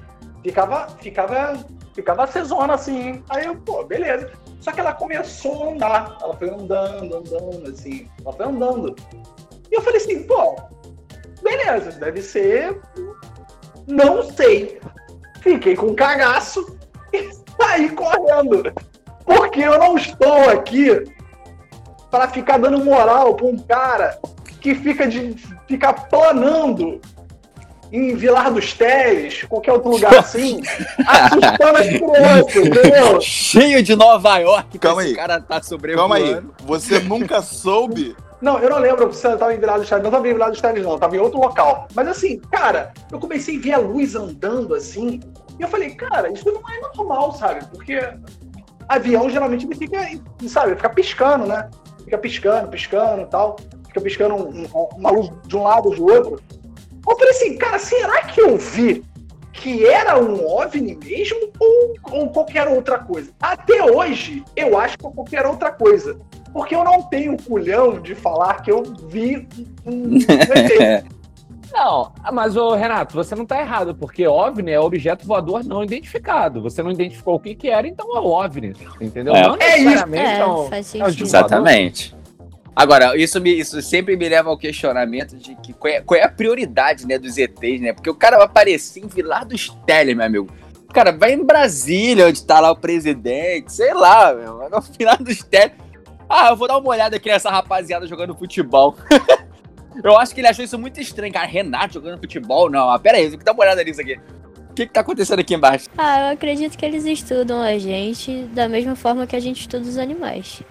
Ficava, 0.43 0.89
ficava, 1.01 1.65
ficava 1.95 2.25
acesona, 2.25 2.75
assim. 2.75 3.23
Aí 3.29 3.47
eu, 3.47 3.57
pô, 3.57 3.85
beleza. 3.85 4.31
Só 4.61 4.71
que 4.71 4.81
ela 4.81 4.93
começou 4.93 5.65
a 5.65 5.73
andar. 5.73 6.19
Ela 6.23 6.37
foi 6.37 6.49
andando, 6.49 7.17
andando, 7.17 7.71
assim. 7.71 8.09
Ela 8.25 8.33
foi 8.33 8.47
andando. 8.47 8.95
E 9.71 9.75
eu 9.75 9.83
falei 9.83 9.99
assim, 9.99 10.23
pô, 10.25 10.57
beleza, 11.43 11.93
deve 11.93 12.23
ser 12.23 12.81
não 13.87 14.23
sei. 14.23 14.81
Fiquei 15.41 15.75
com 15.75 15.95
cagaço 15.95 16.79
e 17.13 17.31
saí 17.61 17.91
correndo. 17.91 18.73
Porque 19.25 19.61
eu 19.61 19.79
não 19.79 19.97
estou 19.97 20.51
aqui 20.51 21.05
para 22.11 22.29
ficar 22.29 22.59
dando 22.59 22.85
moral 22.85 23.35
para 23.35 23.47
um 23.47 23.59
cara 23.59 24.19
que 24.61 24.75
fica 24.75 25.07
de 25.07 25.35
ficar 25.67 25.93
planando 26.09 27.01
em 27.91 28.15
Vilar 28.15 28.51
dos 28.51 28.73
Teles, 28.73 29.43
qualquer 29.45 29.73
outro 29.73 29.91
lugar 29.91 30.15
assim, 30.19 30.63
assustando 31.07 31.77
as 31.79 31.87
crianças, 31.89 32.57
entendeu? 32.57 33.21
Cheio 33.21 33.83
de 33.83 33.95
Nova 33.95 34.39
York, 34.39 34.79
Calma 34.79 35.03
esse 35.03 35.11
aí. 35.11 35.17
cara 35.17 35.41
tá 35.41 35.63
sobrevoando. 35.63 36.15
Calma 36.15 36.17
aí. 36.17 36.43
Você 36.65 37.01
nunca 37.01 37.43
soube. 37.43 38.17
Não, 38.43 38.59
eu 38.59 38.69
não 38.69 38.79
lembro 38.79 39.13
se 39.13 39.25
eu 39.27 39.39
tava 39.39 39.55
em 39.55 39.59
Vilar 39.61 39.79
dos 39.79 39.89
Teles, 39.89 40.03
não 40.03 40.11
tava 40.11 40.29
em 40.29 40.33
Vilar 40.33 40.51
dos 40.51 40.61
Teles, 40.61 40.83
não, 40.85 40.99
tava 40.99 41.17
em 41.17 41.21
outro 41.21 41.39
local. 41.41 41.87
Mas 41.95 42.09
assim, 42.09 42.39
cara, 42.51 42.93
eu 43.11 43.21
comecei 43.21 43.57
a 43.57 43.61
ver 43.61 43.73
a 43.75 43.79
luz 43.79 44.17
andando 44.17 44.75
assim, 44.75 45.21
e 45.59 45.63
eu 45.63 45.69
falei, 45.69 45.91
cara, 45.95 46.29
isso 46.31 46.45
não 46.51 46.61
é 46.69 46.81
normal, 46.97 47.33
sabe? 47.35 47.65
Porque 47.71 48.01
avião 48.89 49.31
geralmente 49.31 49.65
ele 49.65 49.77
fica, 49.77 49.99
sabe, 50.49 50.75
fica 50.75 50.91
piscando, 50.91 51.47
né? 51.47 51.71
Fica 52.05 52.19
piscando, 52.19 52.69
piscando 52.69 53.23
e 53.23 53.27
tal. 53.27 53.57
Fica 53.87 54.01
piscando 54.01 54.35
um- 54.35 54.65
um- 54.65 54.89
uma 54.97 55.11
luz 55.13 55.31
de 55.47 55.57
um 55.57 55.63
lado 55.63 55.89
ou 55.91 55.95
do 55.95 56.05
outro. 56.05 56.41
Eu 57.09 57.17
falei 57.17 57.31
assim, 57.31 57.57
cara, 57.57 57.79
será 57.79 58.23
que 58.23 58.41
eu 58.41 58.57
vi 58.57 59.05
que 59.53 59.87
era 59.87 60.19
um 60.19 60.45
OVNI 60.47 60.97
mesmo 60.97 61.39
ou, 61.61 61.95
ou 62.11 62.29
qualquer 62.31 62.67
outra 62.67 62.99
coisa? 62.99 63.31
Até 63.41 63.85
hoje, 63.85 64.43
eu 64.57 64.77
acho 64.79 64.99
que 64.99 65.07
é 65.07 65.11
qualquer 65.11 65.47
outra 65.47 65.71
coisa. 65.71 66.19
Porque 66.53 66.75
eu 66.75 66.85
não 66.85 67.03
tenho 67.03 67.37
culhão 67.43 68.01
de 68.01 68.15
falar 68.15 68.63
que 68.63 68.71
eu 68.71 68.83
vi 69.09 69.49
um, 69.87 70.17
ET. 70.17 71.05
Não, 71.73 72.13
mas 72.31 72.55
ô 72.55 72.75
Renato, 72.75 73.15
você 73.15 73.35
não 73.35 73.47
tá 73.47 73.59
errado, 73.59 73.95
porque 73.95 74.27
OVNI 74.27 74.73
é 74.73 74.79
objeto 74.79 75.27
voador 75.27 75.65
não 75.65 75.83
identificado. 75.83 76.61
Você 76.61 76.83
não 76.83 76.91
identificou 76.91 77.37
o 77.37 77.41
que 77.41 77.55
que 77.55 77.71
era, 77.71 77.89
então 77.89 78.15
é 78.15 78.21
OVNI, 78.21 78.77
entendeu? 79.01 79.35
É. 79.35 79.49
Não 79.49 79.57
É 79.57 79.79
isso. 79.79 79.85
necessariamente 79.87 80.67
É, 80.67 80.69
faz 80.69 80.95
é 80.95 81.03
um 81.03 81.09
disco 81.09 81.23
Exatamente. 81.23 82.15
Agora, 82.75 83.17
isso, 83.17 83.41
me, 83.41 83.59
isso 83.59 83.81
sempre 83.83 84.17
me 84.17 84.29
leva 84.29 84.49
ao 84.51 84.57
questionamento 84.57 85.37
de 85.37 85.55
que 85.57 85.73
qual 85.73 85.93
é, 85.93 86.01
qual 86.01 86.19
é 86.19 86.25
a 86.25 86.29
prioridade 86.29 87.07
né, 87.07 87.19
dos 87.19 87.37
ETs, 87.37 87.81
né? 87.81 87.93
Porque 87.93 88.09
o 88.09 88.15
cara 88.15 88.37
vai 88.37 88.47
aparecer 88.47 89.01
em 89.01 89.07
Vilar 89.07 89.47
dos 89.47 89.71
Teles, 89.87 90.17
meu 90.17 90.25
amigo. 90.27 90.49
O 90.89 90.93
cara 90.93 91.13
vai 91.13 91.33
em 91.33 91.45
Brasília, 91.45 92.27
onde 92.27 92.45
tá 92.45 92.61
lá 92.61 92.71
o 92.71 92.77
presidente, 92.77 93.73
sei 93.73 93.93
lá, 93.95 94.35
meu. 94.35 94.59
Vai 94.59 94.69
no 94.69 94.81
Vilar 94.81 95.23
dos 95.23 95.43
Teles. 95.43 95.73
Ah, 96.29 96.51
eu 96.51 96.57
vou 96.57 96.69
dar 96.69 96.79
uma 96.79 96.89
olhada 96.89 97.17
aqui 97.17 97.29
nessa 97.29 97.51
rapaziada 97.51 98.07
jogando 98.07 98.35
futebol. 98.35 98.97
eu 100.03 100.17
acho 100.17 100.35
que 100.35 100.41
ele 100.41 100.49
achou 100.49 100.65
isso 100.65 100.79
muito 100.79 101.01
estranho, 101.01 101.33
cara. 101.33 101.47
Renato 101.47 101.95
jogando 101.95 102.19
futebol? 102.19 102.71
Não, 102.71 102.91
ah, 102.91 102.99
pera 102.99 103.19
aí, 103.19 103.27
tenho 103.27 103.39
que 103.39 103.45
dar 103.45 103.53
uma 103.53 103.63
olhada 103.63 103.83
nisso 103.85 104.01
aqui. 104.01 104.19
O 104.71 104.75
que, 104.75 104.87
que 104.87 104.93
tá 104.93 105.01
acontecendo 105.01 105.41
aqui 105.41 105.55
embaixo? 105.55 105.89
Ah, 105.99 106.21
eu 106.21 106.33
acredito 106.33 106.79
que 106.79 106.87
eles 106.87 107.05
estudam 107.05 107.61
a 107.61 107.77
gente 107.77 108.45
da 108.55 108.69
mesma 108.69 108.97
forma 108.97 109.27
que 109.27 109.37
a 109.37 109.41
gente 109.41 109.61
estuda 109.61 109.87
os 109.87 109.99
animais. 109.99 110.63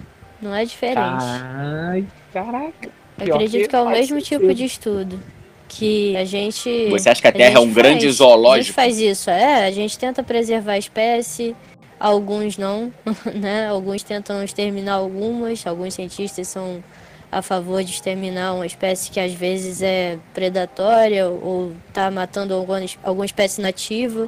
Não 0.42 0.56
é 0.56 0.66
diferente. 0.66 1.24
Ai, 1.24 2.08
caraca. 2.34 2.90
eu 3.20 3.36
acredito 3.36 3.62
que 3.62 3.68
que 3.68 3.76
é 3.76 3.80
o 3.80 3.86
faz 3.86 4.00
mesmo 4.00 4.20
sentido. 4.20 4.40
tipo 4.40 4.54
de 4.56 4.66
estudo. 4.66 5.20
Que 5.68 6.18
a 6.18 6.26
gente. 6.26 6.90
Você 6.90 7.10
acha 7.10 7.22
que 7.22 7.28
a 7.28 7.30
a 7.30 7.34
Terra 7.34 7.58
é 7.58 7.60
um 7.60 7.72
grande 7.72 7.92
faz. 7.92 8.04
A 8.04 8.08
gente 8.08 8.18
zoológico? 8.18 8.76
faz 8.76 9.00
isso, 9.00 9.30
é. 9.30 9.68
A 9.68 9.72
gente 9.72 9.98
tenta 10.00 10.24
preservar 10.24 10.74
a 10.74 10.78
espécie, 10.80 11.56
alguns 12.02 12.58
não, 12.58 12.92
né? 13.36 13.68
Alguns 13.68 14.04
tentam 14.04 14.44
exterminar 14.44 14.94
algumas, 14.96 15.66
alguns 15.66 15.94
cientistas 15.94 16.48
são 16.48 16.84
a 17.32 17.42
favor 17.42 17.82
de 17.84 17.92
exterminar 17.92 18.54
uma 18.54 18.66
espécie 18.66 19.10
que 19.10 19.20
às 19.20 19.32
vezes 19.34 19.82
é 19.82 20.18
predatória 20.34 21.30
ou 21.30 21.72
tá 21.94 22.12
matando 22.12 22.54
alguma, 22.54 22.80
alguma 23.04 23.26
espécie 23.26 23.62
nativa 23.62 24.28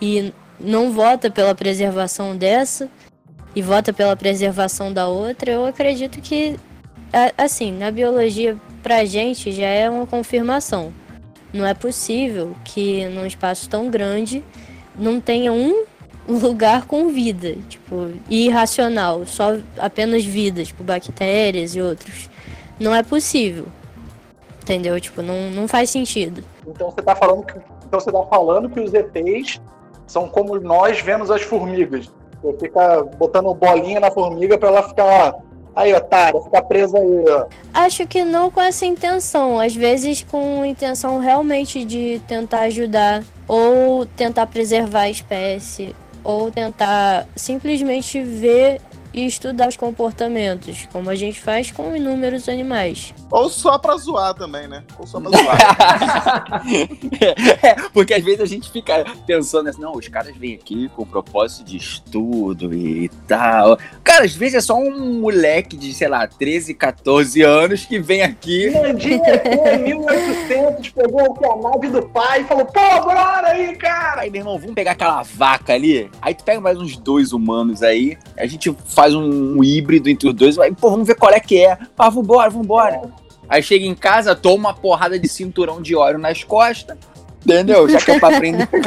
e 0.00 0.32
não 0.58 0.92
vota 0.92 1.30
pela 1.30 1.54
preservação 1.54 2.34
dessa 2.36 2.88
e 3.54 3.60
vota 3.60 3.92
pela 3.92 4.16
preservação 4.16 4.90
da 4.92 5.08
outra. 5.08 5.50
Eu 5.50 5.66
acredito 5.66 6.22
que, 6.22 6.56
a- 7.12 7.32
assim, 7.44 7.70
na 7.70 7.90
biologia, 7.90 8.56
pra 8.82 9.04
gente 9.04 9.52
já 9.52 9.66
é 9.66 9.90
uma 9.90 10.06
confirmação. 10.06 10.90
Não 11.52 11.66
é 11.66 11.74
possível 11.74 12.56
que 12.64 13.04
num 13.08 13.26
espaço 13.26 13.68
tão 13.68 13.90
grande 13.90 14.42
não 14.98 15.20
tenha 15.20 15.52
um 15.52 15.84
lugar 16.28 16.86
com 16.86 17.08
vida, 17.08 17.56
tipo, 17.68 18.12
irracional, 18.28 19.26
só 19.26 19.58
apenas 19.78 20.24
vida, 20.24 20.64
tipo, 20.64 20.84
bactérias 20.84 21.74
e 21.74 21.82
outros. 21.82 22.30
Não 22.78 22.94
é 22.94 23.02
possível. 23.02 23.66
Entendeu? 24.62 25.00
Tipo, 25.00 25.22
não, 25.22 25.50
não 25.50 25.66
faz 25.66 25.90
sentido. 25.90 26.44
Então 26.66 26.90
você 26.90 27.02
tá 27.02 27.16
falando 27.16 27.44
que, 27.44 27.58
então 27.86 27.98
você 27.98 28.12
tá 28.12 28.22
falando 28.26 28.70
que 28.70 28.80
os 28.80 28.94
ETs 28.94 29.60
são 30.06 30.28
como 30.28 30.58
nós 30.60 31.00
vemos 31.00 31.30
as 31.30 31.42
formigas. 31.42 32.10
Você 32.42 32.58
fica 32.58 33.02
botando 33.18 33.52
bolinha 33.54 34.00
na 34.00 34.10
formiga 34.10 34.56
pra 34.58 34.68
ela 34.68 34.88
ficar. 34.88 35.34
Aí, 35.74 35.94
otária, 35.94 36.38
ficar 36.42 36.62
presa 36.62 36.98
aí, 36.98 37.24
ó. 37.28 37.46
Acho 37.72 38.06
que 38.06 38.22
não 38.24 38.50
com 38.50 38.60
essa 38.60 38.84
intenção, 38.84 39.58
às 39.58 39.74
vezes 39.74 40.22
com 40.22 40.62
intenção 40.66 41.18
realmente 41.18 41.82
de 41.82 42.20
tentar 42.28 42.62
ajudar, 42.62 43.22
ou 43.48 44.04
tentar 44.04 44.46
preservar 44.46 45.02
a 45.02 45.10
espécie, 45.10 45.96
ou 46.24 46.50
tentar 46.50 47.26
simplesmente 47.34 48.22
ver 48.22 48.80
e 49.12 49.26
estudar 49.26 49.68
os 49.68 49.76
comportamentos, 49.76 50.88
como 50.92 51.10
a 51.10 51.14
gente 51.14 51.40
faz 51.40 51.70
com 51.70 51.94
inúmeros 51.94 52.48
animais. 52.48 53.14
Ou 53.30 53.48
só 53.48 53.78
pra 53.78 53.96
zoar 53.96 54.34
também, 54.34 54.66
né? 54.66 54.82
Ou 54.98 55.06
só 55.06 55.20
pra 55.20 55.30
zoar. 55.30 56.62
É, 57.62 57.74
porque 57.92 58.14
às 58.14 58.24
vezes 58.24 58.40
a 58.40 58.46
gente 58.46 58.70
fica 58.70 59.04
pensando 59.26 59.68
assim, 59.68 59.80
não, 59.80 59.92
os 59.92 60.08
caras 60.08 60.36
vêm 60.36 60.54
aqui 60.54 60.88
com 60.94 61.04
propósito 61.04 61.64
de 61.64 61.76
estudo 61.76 62.72
e 62.74 63.08
tal. 63.26 63.78
Cara, 64.02 64.24
às 64.24 64.34
vezes 64.34 64.56
é 64.56 64.60
só 64.60 64.76
um 64.76 65.20
moleque 65.20 65.76
de, 65.76 65.92
sei 65.94 66.08
lá, 66.08 66.26
13, 66.26 66.74
14 66.74 67.42
anos 67.42 67.84
que 67.84 67.98
vem 67.98 68.22
aqui. 68.22 68.70
Nandinho 68.70 69.22
ET 69.24 69.46
em 69.46 69.82
1800 69.84 70.90
pegou 70.90 71.30
o 71.30 71.34
que? 71.34 71.44
A 71.44 71.56
nave 71.56 71.88
do 71.88 72.02
pai 72.08 72.42
e 72.42 72.44
falou: 72.44 72.64
pô, 72.66 72.80
bora 73.04 73.48
aí, 73.48 73.76
cara. 73.76 74.22
Aí, 74.22 74.30
meu 74.30 74.40
irmão, 74.40 74.58
vamos 74.58 74.74
pegar 74.74 74.92
aquela 74.92 75.22
vaca 75.22 75.72
ali. 75.72 76.10
Aí 76.20 76.34
tu 76.34 76.44
pega 76.44 76.60
mais 76.60 76.78
uns 76.78 76.96
dois 76.96 77.32
humanos 77.32 77.82
aí. 77.82 78.18
A 78.36 78.46
gente 78.46 78.74
faz 78.86 79.01
um, 79.14 79.58
um 79.58 79.64
híbrido 79.64 80.08
entre 80.08 80.28
os 80.28 80.34
dois. 80.34 80.58
Aí, 80.58 80.72
pô, 80.74 80.90
vamos 80.90 81.06
ver 81.06 81.14
qual 81.16 81.32
é 81.32 81.40
que 81.40 81.64
é. 81.64 81.76
Ah, 81.98 82.08
vambora, 82.10 82.48
vambora. 82.50 83.02
Aí 83.48 83.62
chega 83.62 83.84
em 83.84 83.94
casa, 83.94 84.34
toma 84.34 84.68
uma 84.70 84.74
porrada 84.74 85.18
de 85.18 85.28
cinturão 85.28 85.82
de 85.82 85.94
óleo 85.94 86.18
nas 86.18 86.42
costas. 86.44 86.96
Entendeu? 87.44 87.88
Já 87.88 87.98
que 87.98 88.12
é 88.12 88.18
pra 88.20 88.28
aprender. 88.36 88.68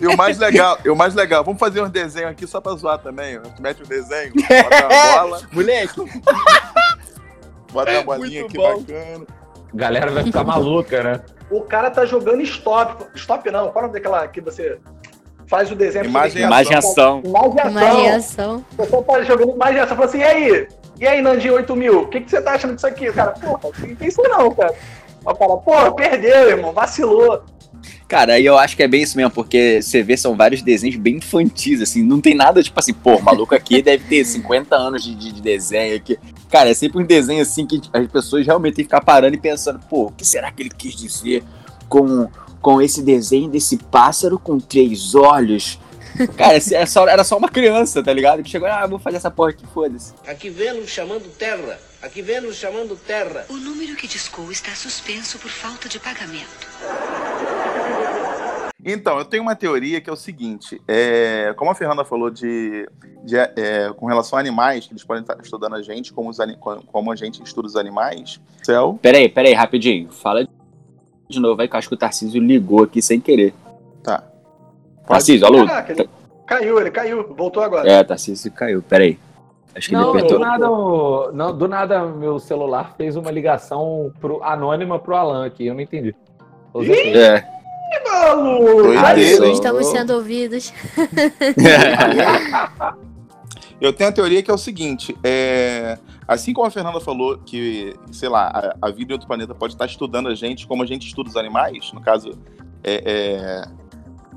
E 0.00 0.06
o 0.06 0.16
mais 0.16 0.38
legal, 0.38 0.78
e 0.84 0.88
o 0.88 0.94
mais 0.94 1.14
legal, 1.14 1.42
vamos 1.42 1.58
fazer 1.58 1.82
um 1.82 1.88
desenho 1.88 2.28
aqui 2.28 2.46
só 2.46 2.60
pra 2.60 2.76
zoar 2.76 2.98
também. 2.98 3.36
ó. 3.38 3.40
Tu 3.40 3.60
mete 3.60 3.82
um 3.82 3.86
desenho, 3.86 4.32
bota 4.32 4.86
uma 4.86 4.88
bola, 5.22 5.42
Moleque, 5.52 6.00
bota 7.72 7.92
uma 7.92 8.02
bolinha 8.02 8.42
Muito 8.42 8.50
aqui 8.50 8.56
bom. 8.56 8.80
bacana. 8.80 9.26
A 9.72 9.76
galera 9.76 10.10
vai 10.12 10.22
ficar 10.22 10.44
maluca, 10.44 11.02
né? 11.02 11.20
O 11.50 11.62
cara 11.62 11.90
tá 11.90 12.06
jogando 12.06 12.42
stop. 12.42 13.04
Stop 13.16 13.50
não, 13.50 13.70
qual 13.70 13.84
é 13.84 13.88
o 13.88 13.88
nome 13.88 13.94
daquela 13.94 14.28
que 14.28 14.40
você 14.40 14.78
faz 15.54 15.70
o 15.70 15.74
desenho? 15.76 16.06
Imagem 16.06 16.42
imagem 16.42 16.74
ação. 16.76 17.22
Imagem 17.24 17.60
ação. 17.60 18.02
reação. 18.02 18.64
Você 18.76 19.02
tá 19.02 19.22
jogando 19.22 19.52
imagem 19.54 19.80
ação. 19.80 19.96
Fala 19.96 20.08
assim, 20.08 20.18
e 20.18 20.24
aí? 20.24 20.68
E 21.00 21.06
aí, 21.06 21.22
Nandinho 21.22 21.54
8000? 21.54 22.00
O 22.02 22.08
que, 22.08 22.20
que 22.20 22.30
você 22.30 22.40
tá 22.42 22.52
achando 22.52 22.74
disso 22.74 22.86
aqui? 22.86 23.08
O 23.08 23.12
cara, 23.14 23.30
porra, 23.32 23.60
não 23.86 23.94
tem 23.94 24.08
isso 24.08 24.22
não, 24.22 24.50
cara. 24.50 24.74
O 25.24 25.34
cara, 25.34 25.56
porra, 25.58 25.92
perdeu, 25.94 26.50
irmão, 26.50 26.72
vacilou. 26.72 27.42
Cara, 28.08 28.34
aí 28.34 28.44
eu 28.46 28.56
acho 28.58 28.76
que 28.76 28.82
é 28.82 28.88
bem 28.88 29.02
isso 29.02 29.16
mesmo, 29.16 29.30
porque 29.30 29.80
você 29.82 30.02
vê, 30.02 30.16
são 30.16 30.36
vários 30.36 30.62
desenhos 30.62 30.96
bem 30.96 31.16
infantis, 31.16 31.80
assim, 31.82 32.02
não 32.02 32.20
tem 32.20 32.34
nada 32.34 32.62
tipo 32.62 32.78
assim, 32.78 32.92
pô, 32.94 33.16
o 33.16 33.22
maluco 33.22 33.54
aqui 33.54 33.82
deve 33.82 34.04
ter 34.04 34.24
50 34.24 34.74
anos 34.76 35.02
de, 35.02 35.14
de- 35.14 35.32
de 35.32 35.40
desenho 35.42 35.96
aqui. 35.96 36.18
Cara, 36.50 36.70
é 36.70 36.74
sempre 36.74 37.02
um 37.02 37.04
desenho 37.06 37.42
assim 37.42 37.66
que 37.66 37.80
as 37.92 38.06
pessoas 38.06 38.46
realmente 38.46 38.74
têm 38.76 38.84
que 38.84 38.88
ficar 38.90 39.02
parando 39.04 39.34
e 39.34 39.38
pensando, 39.40 39.80
pô, 39.88 40.06
o 40.06 40.12
que 40.12 40.24
será 40.26 40.50
que 40.50 40.62
ele 40.62 40.70
quis 40.70 40.94
dizer 40.94 41.42
com, 41.88 42.28
com 42.64 42.80
esse 42.80 43.02
desenho 43.02 43.50
desse 43.50 43.76
pássaro 43.76 44.38
com 44.38 44.58
três 44.58 45.14
olhos? 45.14 45.78
Cara, 46.34 46.54
é 46.56 46.86
só- 46.86 47.06
era 47.06 47.22
só 47.22 47.36
uma 47.36 47.48
criança, 47.50 48.02
tá 48.02 48.10
ligado? 48.10 48.42
Que 48.42 48.48
chegou, 48.48 48.66
ah, 48.66 48.86
vou 48.86 48.98
fazer 48.98 49.18
essa 49.18 49.30
porra 49.30 49.50
aqui, 49.50 49.66
foda-se. 49.66 50.14
Aqui 50.26 50.48
Vênus 50.48 50.88
chamando 50.88 51.28
Terra. 51.36 51.78
Aqui 52.00 52.22
Vênus 52.22 52.56
chamando 52.56 52.96
Terra. 52.96 53.44
O 53.50 53.56
número 53.58 53.94
que 53.96 54.08
discou 54.08 54.50
está 54.50 54.70
suspenso 54.74 55.38
por 55.38 55.50
falta 55.50 55.90
de 55.90 55.98
pagamento. 56.00 56.66
Então, 58.82 59.18
eu 59.18 59.24
tenho 59.26 59.42
uma 59.42 59.56
teoria 59.56 60.00
que 60.00 60.08
é 60.08 60.12
o 60.12 60.16
seguinte: 60.16 60.80
é, 60.88 61.52
como 61.58 61.70
a 61.70 61.74
Fernanda 61.74 62.04
falou 62.04 62.30
de, 62.30 62.88
de, 63.24 63.36
é, 63.36 63.92
com 63.94 64.06
relação 64.06 64.38
a 64.38 64.40
animais, 64.40 64.86
que 64.86 64.92
eles 64.94 65.04
podem 65.04 65.22
estar 65.22 65.36
estudando 65.42 65.74
a 65.74 65.82
gente, 65.82 66.12
como, 66.14 66.30
os, 66.30 66.38
como 66.92 67.12
a 67.12 67.16
gente 67.16 67.42
estuda 67.42 67.66
os 67.68 67.76
animais, 67.76 68.40
céu. 68.62 68.98
Peraí, 69.02 69.28
peraí, 69.28 69.52
rapidinho. 69.52 70.10
Fala 70.10 70.44
de 70.44 70.50
novo 71.40 71.60
aí 71.60 71.68
que 71.68 71.74
eu 71.74 71.78
acho 71.78 71.88
que 71.88 71.94
o 71.94 71.98
Tarcísio 71.98 72.40
ligou 72.40 72.84
aqui 72.84 73.02
sem 73.02 73.20
querer. 73.20 73.52
Tá. 74.02 74.22
Tarcísio, 75.06 75.46
alô? 75.46 75.66
Caraca, 75.66 75.92
ele 75.92 76.08
caiu, 76.46 76.80
ele 76.80 76.90
caiu, 76.90 77.34
voltou 77.34 77.62
agora. 77.62 77.90
É, 77.90 78.04
Tarcísio 78.04 78.50
caiu, 78.52 78.82
peraí. 78.82 79.18
Acho 79.74 79.88
que 79.88 79.94
Não, 79.94 80.02
ele 80.02 80.12
do 80.12 80.18
apertou. 80.18 80.38
nada, 80.38 80.70
o- 80.70 81.32
não, 81.32 81.56
do 81.56 81.66
nada 81.66 82.04
meu 82.06 82.38
celular 82.38 82.94
fez 82.96 83.16
uma 83.16 83.30
ligação 83.30 84.12
pro, 84.20 84.42
anônima 84.44 84.98
pro 85.00 85.16
Alan 85.16 85.44
aqui, 85.46 85.66
eu 85.66 85.74
não 85.74 85.80
entendi. 85.80 86.14
Efeitos. 86.76 87.20
É. 87.20 87.48
Maluco! 88.04 88.92
Estamos 89.52 89.86
sendo 89.86 90.14
ouvidos. 90.14 90.72
Eu 93.80 93.92
tenho 93.92 94.10
a 94.10 94.12
teoria 94.12 94.42
que 94.42 94.50
é 94.50 94.54
o 94.54 94.58
seguinte: 94.58 95.16
é, 95.22 95.98
assim 96.26 96.52
como 96.52 96.66
a 96.66 96.70
Fernanda 96.70 97.00
falou 97.00 97.38
que, 97.38 97.94
sei 98.12 98.28
lá, 98.28 98.76
a, 98.80 98.88
a 98.88 98.90
vida 98.90 99.12
em 99.12 99.14
outro 99.14 99.26
planeta 99.26 99.54
pode 99.54 99.74
estar 99.74 99.86
estudando 99.86 100.28
a 100.28 100.34
gente 100.34 100.66
como 100.66 100.82
a 100.82 100.86
gente 100.86 101.06
estuda 101.06 101.28
os 101.28 101.36
animais, 101.36 101.92
no 101.92 102.00
caso, 102.00 102.30
é, 102.82 103.64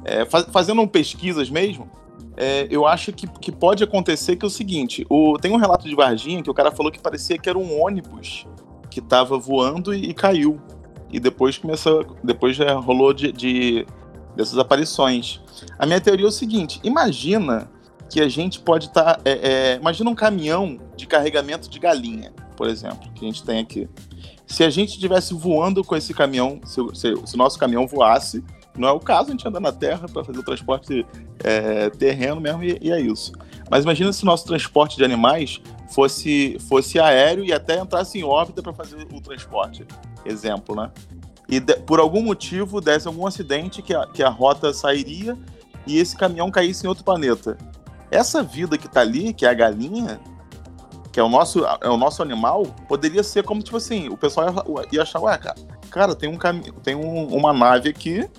é, 0.05 0.21
é, 0.21 0.25
faz, 0.25 0.45
fazendo 0.51 0.85
pesquisas 0.87 1.49
mesmo, 1.49 1.89
é, 2.37 2.67
eu 2.69 2.85
acho 2.85 3.11
que, 3.11 3.25
que 3.27 3.51
pode 3.51 3.83
acontecer 3.83 4.35
que 4.35 4.45
é 4.45 4.47
o 4.47 4.49
seguinte: 4.49 5.05
o, 5.09 5.37
tem 5.39 5.51
um 5.51 5.57
relato 5.57 5.89
de 5.89 5.95
Varginha 5.95 6.43
que 6.43 6.49
o 6.49 6.53
cara 6.53 6.71
falou 6.71 6.91
que 6.91 6.99
parecia 6.99 7.37
que 7.37 7.49
era 7.49 7.57
um 7.57 7.81
ônibus 7.81 8.45
que 8.91 8.99
estava 8.99 9.37
voando 9.39 9.93
e, 9.93 10.09
e, 10.09 10.13
caiu. 10.13 10.61
E 11.11 11.19
depois 11.19 11.57
começou. 11.57 12.05
Depois 12.23 12.55
já 12.55 12.73
rolou 12.73 13.11
de, 13.11 13.31
de, 13.31 13.87
dessas 14.35 14.59
aparições. 14.59 15.41
A 15.79 15.85
minha 15.87 15.99
teoria 15.99 16.25
é 16.25 16.29
o 16.29 16.31
seguinte: 16.31 16.79
imagina 16.83 17.71
que 18.09 18.21
a 18.21 18.29
gente 18.29 18.59
pode 18.59 18.87
estar. 18.87 19.15
Tá, 19.15 19.21
é, 19.25 19.31
é, 19.31 19.75
imagina 19.75 20.09
um 20.09 20.15
caminhão 20.15 20.79
de 20.95 21.05
carregamento 21.05 21.69
de 21.69 21.79
galinha, 21.79 22.31
por 22.55 22.67
exemplo, 22.67 23.09
que 23.13 23.25
a 23.25 23.27
gente 23.27 23.43
tem 23.43 23.59
aqui. 23.59 23.89
Se 24.45 24.63
a 24.63 24.69
gente 24.69 24.89
estivesse 24.89 25.33
voando 25.33 25.83
com 25.83 25.95
esse 25.95 26.13
caminhão, 26.13 26.61
se, 26.63 26.81
se, 26.93 27.13
se 27.25 27.35
o 27.35 27.37
nosso 27.37 27.59
caminhão 27.59 27.85
voasse, 27.85 28.43
não 28.77 28.87
é 28.87 28.91
o 28.91 28.99
caso, 28.99 29.29
a 29.29 29.31
gente 29.31 29.47
anda 29.47 29.59
na 29.59 29.71
Terra 29.71 30.07
para 30.07 30.23
fazer 30.23 30.39
o 30.39 30.43
transporte 30.43 31.05
é, 31.43 31.89
terreno 31.89 32.39
mesmo 32.39 32.63
e, 32.63 32.77
e, 32.81 32.91
é 32.91 33.01
isso. 33.01 33.33
Mas 33.69 33.83
imagina 33.83 34.13
se 34.13 34.23
o 34.23 34.25
nosso 34.25 34.45
transporte 34.45 34.95
de 34.95 35.03
animais 35.03 35.59
fosse, 35.89 36.57
fosse 36.69 36.99
aéreo 36.99 37.43
e 37.43 37.51
até 37.51 37.79
entrasse 37.79 38.19
em 38.19 38.23
órbita 38.23 38.61
para 38.61 38.73
fazer 38.73 39.07
o 39.11 39.19
transporte. 39.19 39.85
Exemplo, 40.23 40.75
né? 40.75 40.91
E 41.49 41.59
de, 41.59 41.75
por 41.77 41.99
algum 41.99 42.21
motivo 42.21 42.79
desse 42.79 43.07
algum 43.07 43.25
acidente 43.25 43.81
que 43.81 43.93
a, 43.93 44.05
que 44.05 44.21
a 44.21 44.29
rota 44.29 44.73
sairia 44.73 45.37
e 45.85 45.97
esse 45.97 46.15
caminhão 46.15 46.51
caísse 46.51 46.85
em 46.85 46.89
outro 46.89 47.03
planeta. 47.03 47.57
Essa 48.09 48.41
vida 48.41 48.77
que 48.77 48.87
está 48.87 49.01
ali, 49.01 49.33
que 49.33 49.45
é 49.45 49.49
a 49.49 49.53
galinha, 49.53 50.19
que 51.11 51.19
é 51.19 51.23
o 51.23 51.29
nosso, 51.29 51.65
é 51.81 51.89
o 51.89 51.97
nosso 51.97 52.21
animal, 52.21 52.65
poderia 52.87 53.23
ser 53.23 53.43
como, 53.43 53.61
tipo 53.61 53.77
assim, 53.77 54.07
o 54.07 54.15
pessoal 54.15 54.47
ia, 54.47 54.85
ia 54.91 55.01
achar, 55.01 55.19
ué, 55.19 55.37
cara, 55.37 55.55
cara 55.89 56.15
tem, 56.15 56.29
um 56.29 56.37
cam... 56.37 56.61
tem 56.83 56.95
um, 56.95 57.27
uma 57.27 57.51
nave 57.51 57.89
aqui 57.89 58.29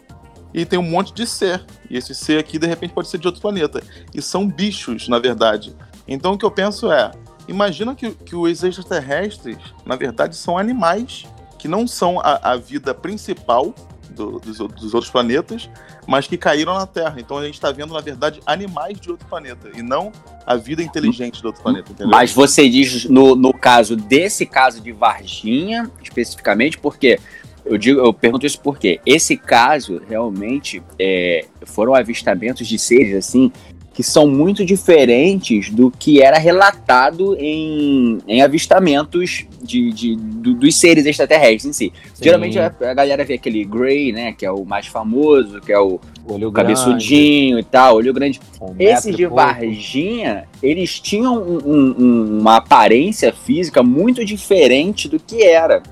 e 0.54 0.64
tem 0.64 0.78
um 0.78 0.88
monte 0.88 1.12
de 1.12 1.26
ser. 1.26 1.64
E 1.90 1.96
esse 1.96 2.14
ser 2.14 2.38
aqui, 2.38 2.58
de 2.58 2.66
repente, 2.66 2.92
pode 2.92 3.08
ser 3.08 3.18
de 3.18 3.26
outro 3.26 3.42
planeta. 3.42 3.82
E 4.14 4.22
são 4.22 4.46
bichos, 4.46 5.08
na 5.08 5.18
verdade. 5.18 5.76
Então 6.06 6.32
o 6.32 6.38
que 6.38 6.44
eu 6.44 6.50
penso 6.50 6.90
é: 6.90 7.10
imagina 7.46 7.94
que, 7.94 8.10
que 8.12 8.34
os 8.34 8.62
extraterrestres, 8.62 9.58
na 9.84 9.96
verdade, 9.96 10.36
são 10.36 10.56
animais 10.56 11.26
que 11.58 11.68
não 11.68 11.86
são 11.86 12.20
a, 12.20 12.52
a 12.52 12.56
vida 12.56 12.94
principal 12.94 13.74
do, 14.18 14.38
dos, 14.38 14.58
dos, 14.58 14.94
outros 14.94 15.10
planetas, 15.10 15.70
mas 16.06 16.26
que 16.26 16.36
caíram 16.36 16.74
na 16.74 16.86
Terra. 16.86 17.16
Então 17.18 17.38
a 17.38 17.44
gente 17.44 17.54
está 17.54 17.72
vendo, 17.72 17.94
na 17.94 18.00
verdade, 18.00 18.40
animais 18.44 19.00
de 19.00 19.10
outro 19.10 19.26
planeta 19.26 19.70
e 19.74 19.82
não 19.82 20.12
a 20.44 20.56
vida 20.56 20.82
inteligente 20.82 21.40
do 21.40 21.46
outro 21.46 21.62
planeta. 21.62 21.92
Entendeu? 21.92 22.10
Mas 22.10 22.32
você 22.32 22.68
diz 22.68 23.04
no, 23.06 23.34
no 23.34 23.54
caso 23.54 23.96
desse 23.96 24.44
caso 24.44 24.80
de 24.80 24.92
Varginha, 24.92 25.90
especificamente, 26.02 26.76
porque 26.76 27.18
eu, 27.64 27.78
digo, 27.78 28.00
eu 28.00 28.12
pergunto 28.12 28.44
isso 28.44 28.60
porque 28.60 29.00
esse 29.06 29.36
caso 29.36 30.02
realmente 30.08 30.82
é, 30.98 31.46
foram 31.64 31.94
avistamentos 31.94 32.66
de 32.66 32.78
seres 32.78 33.14
assim 33.16 33.52
que 33.98 34.02
são 34.04 34.28
muito 34.28 34.64
diferentes 34.64 35.70
do 35.70 35.90
que 35.90 36.22
era 36.22 36.38
relatado 36.38 37.36
em, 37.36 38.18
em 38.28 38.40
avistamentos 38.40 39.44
de, 39.60 39.90
de 39.90 40.14
do, 40.14 40.54
dos 40.54 40.76
seres 40.76 41.04
extraterrestres 41.04 41.64
em 41.64 41.72
si. 41.72 41.92
Sim. 42.14 42.22
Geralmente 42.22 42.56
a, 42.60 42.72
a, 42.80 42.94
galera 42.94 43.24
vê 43.24 43.34
aquele 43.34 43.64
Grey, 43.64 44.12
né, 44.12 44.30
que 44.30 44.46
é 44.46 44.52
o 44.52 44.64
mais 44.64 44.86
famoso, 44.86 45.60
que 45.60 45.72
é 45.72 45.80
o, 45.80 45.98
olho 46.28 46.52
cabeçudinho 46.52 47.56
grande. 47.56 47.66
e 47.66 47.70
tal, 47.72 47.96
olho 47.96 48.14
grande. 48.14 48.40
Um 48.60 48.72
Esses 48.78 49.16
de 49.16 49.26
Varginha, 49.26 50.44
eles 50.62 51.00
tinham 51.00 51.36
um, 51.36 51.58
um, 51.98 52.38
uma 52.38 52.58
aparência 52.58 53.32
física 53.32 53.82
muito 53.82 54.24
diferente 54.24 55.08
do 55.08 55.18
que 55.18 55.42
era. 55.42 55.82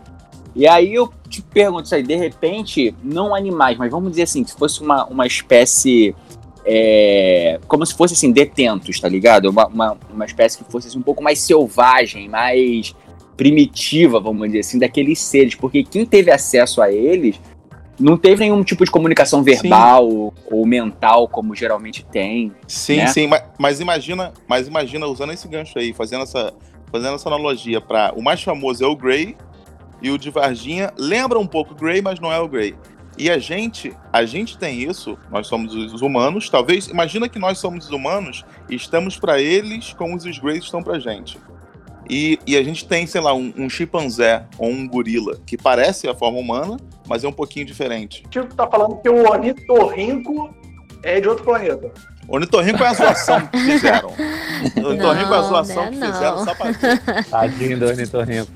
E 0.54 0.66
aí 0.66 0.94
eu 0.94 1.12
te 1.28 1.42
pergunto 1.42 1.84
isso 1.86 1.94
aí, 1.94 2.02
de 2.02 2.14
repente, 2.14 2.94
não 3.02 3.34
animais, 3.34 3.76
mas 3.76 3.90
vamos 3.90 4.10
dizer 4.10 4.22
assim, 4.22 4.44
se 4.46 4.56
fosse 4.56 4.80
uma, 4.80 5.04
uma 5.06 5.26
espécie. 5.26 6.14
É, 6.66 7.60
como 7.68 7.86
se 7.86 7.94
fosse 7.94 8.14
assim, 8.14 8.32
detentos, 8.32 8.98
tá 8.98 9.08
ligado? 9.08 9.48
Uma, 9.48 9.66
uma, 9.66 9.98
uma 10.12 10.24
espécie 10.24 10.58
que 10.58 10.70
fosse 10.70 10.88
assim, 10.88 10.98
um 10.98 11.02
pouco 11.02 11.22
mais 11.22 11.38
selvagem, 11.38 12.28
mais 12.28 12.94
primitiva, 13.36 14.18
vamos 14.18 14.46
dizer 14.48 14.60
assim, 14.60 14.78
daqueles 14.78 15.20
seres, 15.20 15.54
porque 15.54 15.84
quem 15.84 16.04
teve 16.04 16.30
acesso 16.30 16.82
a 16.82 16.90
eles 16.90 17.38
não 17.98 18.16
teve 18.16 18.40
nenhum 18.40 18.62
tipo 18.62 18.84
de 18.84 18.90
comunicação 18.90 19.42
verbal 19.42 20.08
ou, 20.08 20.34
ou 20.50 20.66
mental 20.66 21.28
como 21.28 21.54
geralmente 21.54 22.04
tem. 22.04 22.52
Sim, 22.66 22.96
né? 22.96 23.06
sim, 23.08 23.26
mas, 23.26 23.42
mas, 23.58 23.80
imagina, 23.80 24.32
mas 24.48 24.68
imagina 24.68 25.06
usando 25.06 25.32
esse 25.32 25.46
gancho 25.48 25.78
aí, 25.78 25.92
fazendo 25.92 26.22
essa, 26.22 26.52
fazendo 26.90 27.14
essa 27.14 27.28
analogia 27.28 27.80
para 27.80 28.12
o 28.14 28.22
mais 28.22 28.42
famoso 28.42 28.84
é 28.84 28.86
o 28.86 28.96
Grey 28.96 29.36
e 30.02 30.10
o 30.10 30.18
de 30.18 30.30
Varginha 30.30 30.92
lembra 30.98 31.38
um 31.38 31.46
pouco 31.46 31.72
o 31.72 31.76
Grey, 31.76 32.02
mas 32.02 32.20
não 32.20 32.32
é 32.32 32.38
o 32.38 32.48
Grey. 32.48 32.74
E 33.18 33.30
a 33.30 33.38
gente, 33.38 33.96
a 34.12 34.24
gente 34.24 34.58
tem 34.58 34.82
isso, 34.82 35.18
nós 35.30 35.46
somos 35.46 35.74
os 35.74 36.02
humanos, 36.02 36.50
talvez, 36.50 36.88
imagina 36.88 37.28
que 37.28 37.38
nós 37.38 37.58
somos 37.58 37.86
os 37.86 37.90
humanos 37.90 38.44
e 38.68 38.74
estamos 38.74 39.18
para 39.18 39.40
eles 39.40 39.94
como 39.94 40.14
os 40.14 40.38
Greys 40.38 40.64
estão 40.64 40.82
pra 40.82 40.98
gente. 40.98 41.38
E, 42.08 42.38
e, 42.46 42.56
a 42.56 42.62
gente 42.62 42.86
tem, 42.86 43.06
sei 43.06 43.20
lá, 43.20 43.34
um, 43.34 43.52
um 43.56 43.68
chimpanzé 43.68 44.46
ou 44.58 44.68
um 44.68 44.86
gorila 44.86 45.40
que 45.44 45.56
parece 45.56 46.08
a 46.08 46.14
forma 46.14 46.38
humana, 46.38 46.76
mas 47.08 47.24
é 47.24 47.28
um 47.28 47.32
pouquinho 47.32 47.66
diferente. 47.66 48.22
O 48.28 48.32
Chico 48.32 48.54
tá 48.54 48.66
falando 48.68 48.96
que 49.00 49.08
o 49.08 49.28
ornitorrinco 49.28 50.54
é 51.02 51.20
de 51.20 51.28
outro 51.28 51.44
planeta. 51.44 51.92
Ornitorrinco 52.28 52.82
é 52.82 52.88
a 52.88 52.94
zoação 52.94 53.46
que 53.46 53.58
fizeram. 53.58 54.10
Ornitorrinco 54.76 55.34
é 55.34 55.36
a 55.36 55.42
zoação 55.42 55.84
né, 55.84 55.90
que 55.90 55.96
não. 55.98 56.12
fizeram 56.12 56.44
só 56.44 56.54
pra 56.54 56.72
Tadinho 57.30 57.78
do 57.78 57.86
ornitorrinco. 57.86 58.50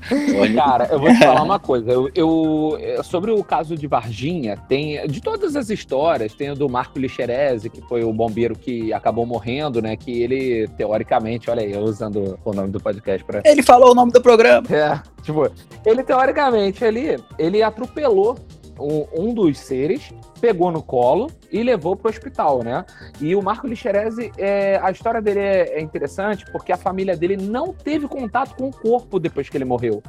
Cara, 0.55 0.87
eu 0.91 0.99
vou 0.99 1.09
te 1.09 1.19
falar 1.19 1.43
uma 1.43 1.59
coisa. 1.59 1.91
Eu, 1.91 2.09
eu, 2.13 3.03
sobre 3.03 3.31
o 3.31 3.43
caso 3.43 3.75
de 3.75 3.87
Varginha, 3.87 4.57
tem. 4.67 5.07
De 5.07 5.21
todas 5.21 5.55
as 5.55 5.69
histórias, 5.69 6.33
tem 6.33 6.51
o 6.51 6.55
do 6.55 6.67
Marco 6.67 6.99
Lixerese, 6.99 7.69
que 7.69 7.81
foi 7.81 8.03
o 8.03 8.11
bombeiro 8.11 8.55
que 8.55 8.91
acabou 8.93 9.25
morrendo, 9.25 9.81
né? 9.81 9.95
Que 9.95 10.21
ele, 10.21 10.67
teoricamente, 10.77 11.49
olha 11.49 11.61
aí, 11.61 11.71
eu 11.71 11.81
usando 11.81 12.37
o 12.43 12.53
nome 12.53 12.71
do 12.71 12.79
podcast 12.79 13.23
pra. 13.23 13.41
Ele 13.45 13.63
falou 13.63 13.91
o 13.91 13.95
nome 13.95 14.11
do 14.11 14.21
programa. 14.21 14.67
É, 14.69 14.99
tipo, 15.21 15.49
ele 15.85 16.03
teoricamente, 16.03 16.83
ele, 16.83 17.17
ele 17.37 17.63
atropelou 17.63 18.37
um, 18.81 19.33
dos 19.33 19.59
seres 19.59 20.11
pegou 20.39 20.71
no 20.71 20.81
colo 20.81 21.29
e 21.51 21.61
levou 21.61 21.95
para 21.95 22.07
o 22.07 22.11
hospital, 22.11 22.63
né? 22.63 22.85
E 23.19 23.35
o 23.35 23.41
Marco 23.41 23.67
Lixerese, 23.67 24.31
é, 24.37 24.79
a 24.81 24.89
história 24.91 25.21
dele 25.21 25.39
é, 25.39 25.77
é, 25.77 25.81
interessante 25.81 26.45
porque 26.51 26.71
a 26.71 26.77
família 26.77 27.15
dele 27.15 27.37
não 27.37 27.73
teve 27.73 28.07
contato 28.07 28.55
com 28.55 28.69
o 28.69 28.71
corpo 28.71 29.19
depois 29.19 29.49
que 29.49 29.57
ele 29.57 29.65
morreu. 29.65 30.01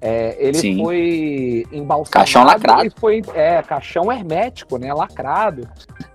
É, 0.00 0.36
ele 0.38 0.58
Sim. 0.58 0.82
foi 0.82 1.66
embalsamado. 1.72 2.10
Caixão 2.10 2.44
lacrado. 2.44 2.92
Foi, 2.98 3.22
é, 3.34 3.62
caixão 3.62 4.12
hermético, 4.12 4.78
né? 4.78 4.92
Lacrado. 4.92 5.68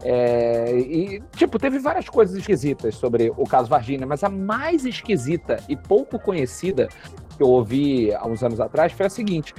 É, 0.03 0.71
e, 0.75 1.23
tipo, 1.35 1.57
teve 1.57 1.79
várias 1.79 2.07
coisas 2.07 2.37
esquisitas 2.37 2.95
sobre 2.95 3.31
o 3.35 3.45
caso 3.45 3.69
Varginha, 3.69 4.05
mas 4.05 4.23
a 4.23 4.29
mais 4.29 4.85
esquisita 4.85 5.57
e 5.67 5.75
pouco 5.75 6.19
conhecida 6.19 6.89
que 7.35 7.41
eu 7.41 7.47
ouvi 7.47 8.13
há 8.13 8.27
uns 8.27 8.43
anos 8.43 8.59
atrás 8.59 8.91
foi 8.91 9.05
a 9.05 9.09
seguinte: 9.09 9.53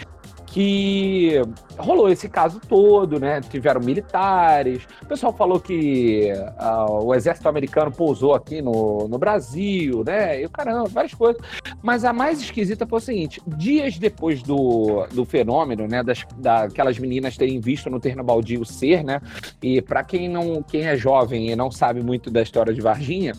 que 0.54 1.32
rolou 1.76 2.08
esse 2.08 2.28
caso 2.28 2.60
todo, 2.60 3.18
né? 3.18 3.40
Tiveram 3.40 3.80
militares. 3.80 4.86
O 5.02 5.06
pessoal 5.06 5.32
falou 5.32 5.58
que 5.58 6.30
uh, 6.60 7.04
o 7.06 7.12
exército 7.12 7.48
americano 7.48 7.90
pousou 7.90 8.34
aqui 8.34 8.62
no, 8.62 9.08
no 9.08 9.18
Brasil, 9.18 10.04
né? 10.04 10.40
E 10.40 10.48
caramba, 10.48 10.88
várias 10.88 11.12
coisas. 11.12 11.42
Mas 11.82 12.04
a 12.04 12.12
mais 12.12 12.40
esquisita 12.40 12.86
foi 12.86 12.98
o 12.98 13.02
seguinte: 13.02 13.42
dias 13.48 13.98
depois 13.98 14.44
do, 14.44 15.04
do 15.12 15.24
fenômeno, 15.24 15.88
né? 15.88 16.04
Das, 16.04 16.24
daquelas 16.36 17.00
meninas 17.00 17.36
terem 17.36 17.58
visto 17.58 17.90
no 17.90 17.98
terreno 17.98 18.22
baldio 18.22 18.60
o 18.60 18.64
ser, 18.64 19.02
né? 19.02 19.20
E 19.60 19.82
para 19.82 20.04
quem 20.04 20.28
não, 20.28 20.62
quem 20.62 20.86
é 20.86 20.96
jovem 20.96 21.50
e 21.50 21.56
não 21.56 21.68
sabe 21.68 22.00
muito 22.00 22.30
da 22.30 22.40
história 22.40 22.72
de 22.72 22.80
Varginha, 22.80 23.32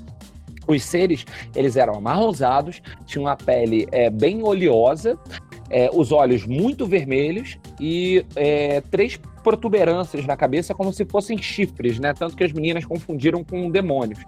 os 0.68 0.84
seres, 0.84 1.26
eles 1.56 1.76
eram 1.76 1.96
amarrosados, 1.96 2.82
tinham 3.06 3.26
uma 3.26 3.36
pele 3.36 3.88
é, 3.92 4.10
bem 4.10 4.44
oleosa, 4.44 5.18
é, 5.70 5.90
os 5.94 6.12
olhos 6.12 6.46
muito 6.46 6.86
vermelhos 6.86 7.58
e 7.80 8.26
é, 8.36 8.82
três 8.82 9.20
protuberâncias 9.44 10.26
na 10.26 10.36
cabeça 10.36 10.74
como 10.74 10.92
se 10.92 11.06
fossem 11.06 11.38
chifres, 11.38 12.00
né? 12.00 12.14
Tanto 12.14 12.36
que 12.36 12.44
as 12.44 12.52
meninas 12.52 12.84
confundiram 12.84 13.44
com 13.44 13.70
demônios. 13.70 14.20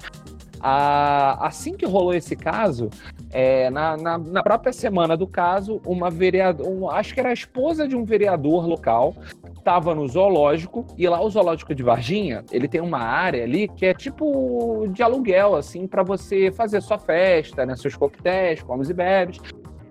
assim 0.62 1.76
que 1.76 1.86
rolou 1.86 2.14
esse 2.14 2.36
caso, 2.36 2.90
é, 3.32 3.70
na, 3.70 3.98
na, 3.98 4.18
na, 4.18 4.44
própria 4.44 4.72
semana 4.72 5.18
do 5.18 5.28
caso, 5.28 5.82
uma 5.86 6.10
vereadora, 6.10 6.70
um, 6.70 6.90
acho 6.90 7.14
que 7.14 7.20
era 7.20 7.30
a 7.30 7.34
esposa 7.34 7.88
de 7.88 7.96
um 7.96 8.04
vereador 8.04 8.68
local, 8.68 9.16
estava 9.58 9.94
no 9.94 10.08
zoológico, 10.08 10.86
e 10.98 11.08
lá 11.08 11.22
o 11.22 11.30
zoológico 11.30 11.76
de 11.76 11.84
Varginha, 11.84 12.44
ele 12.52 12.68
tem 12.68 12.80
uma 12.80 13.00
área 13.00 13.44
ali 13.44 13.68
que 13.68 13.86
é 13.86 13.94
tipo 13.94 14.88
de 14.92 15.04
aluguel, 15.04 15.56
assim, 15.56 15.88
para 15.88 16.04
você 16.04 16.52
fazer 16.52 16.82
sua 16.82 16.98
festa, 16.98 17.66
né, 17.66 17.76
seus 17.76 17.96
coquetéis, 17.96 18.62
comes 18.62 18.90
e 18.90 18.94
bebes. 18.94 19.40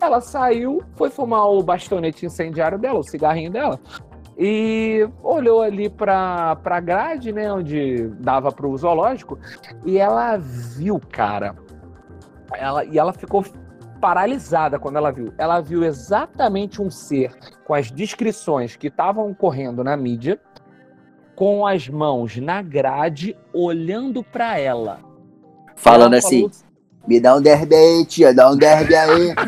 Ela 0.01 0.21
saiu, 0.21 0.83
foi 0.95 1.11
fumar 1.11 1.49
o 1.49 1.63
bastonete 1.63 2.27
incendiário 2.27 2.79
dela, 2.79 2.99
o 2.99 3.05
cigarrinho 3.05 3.51
dela, 3.51 3.81
e 4.39 5.09
olhou 5.23 5.63
ali 5.63 5.89
para 5.89 6.59
a 6.63 6.81
grade, 6.81 7.33
né, 7.33 7.51
onde 7.53 8.09
dava 8.21 8.53
para 8.53 8.67
o 8.67 8.77
zoológico, 8.77 9.39
e 9.85 9.99
ela 9.99 10.37
viu, 10.37 11.01
cara. 11.11 11.57
Ela, 12.53 12.85
e 12.85 12.99
ela 12.99 13.13
ficou 13.13 13.45
paralisada 14.01 14.79
quando 14.79 14.97
ela 14.97 15.11
viu. 15.11 15.33
Ela 15.39 15.61
viu 15.61 15.83
exatamente 15.83 16.83
um 16.83 16.91
ser 16.91 17.35
com 17.65 17.73
as 17.75 17.91
descrições 17.91 18.77
que 18.77 18.89
estavam 18.89 19.33
correndo 19.33 19.83
na 19.83 19.97
mídia, 19.97 20.39
com 21.35 21.67
as 21.67 21.89
mãos 21.89 22.37
na 22.37 22.63
grade, 22.63 23.37
olhando 23.53 24.23
para 24.23 24.59
ela. 24.59 25.01
Falando 25.75 26.15
Ela 26.15 26.19
assim, 26.19 26.49
falou- 26.49 26.66
me 27.07 27.21
dá 27.21 27.37
um 27.37 27.41
derby 27.41 27.75
aí, 27.75 28.05
tia, 28.07 28.35
dá 28.35 28.51
um 28.51 28.57
derby 28.57 28.95
aí. 28.95 29.35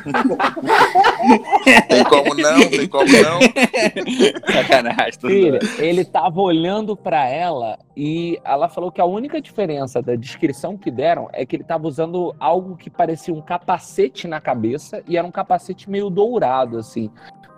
Tem 1.88 2.04
como 2.04 2.34
não, 2.34 2.70
tem 2.70 2.88
como 2.88 3.04
não. 3.04 4.52
Sacanagem. 4.52 5.12
tudo 5.20 5.32
Filha, 5.32 5.58
bem. 5.58 5.86
ele 5.86 6.04
tava 6.04 6.40
olhando 6.40 6.96
pra 6.96 7.28
ela 7.28 7.78
e 7.96 8.38
ela 8.44 8.68
falou 8.68 8.90
que 8.90 9.00
a 9.00 9.04
única 9.04 9.40
diferença 9.40 10.00
da 10.00 10.14
descrição 10.14 10.76
que 10.76 10.90
deram 10.90 11.28
é 11.32 11.44
que 11.44 11.56
ele 11.56 11.64
tava 11.64 11.86
usando 11.86 12.34
algo 12.38 12.76
que 12.76 12.88
parecia 12.88 13.34
um 13.34 13.42
capacete 13.42 14.28
na 14.28 14.40
cabeça 14.40 15.02
e 15.06 15.16
era 15.16 15.26
um 15.26 15.30
capacete 15.30 15.90
meio 15.90 16.08
dourado, 16.08 16.78
assim. 16.78 17.10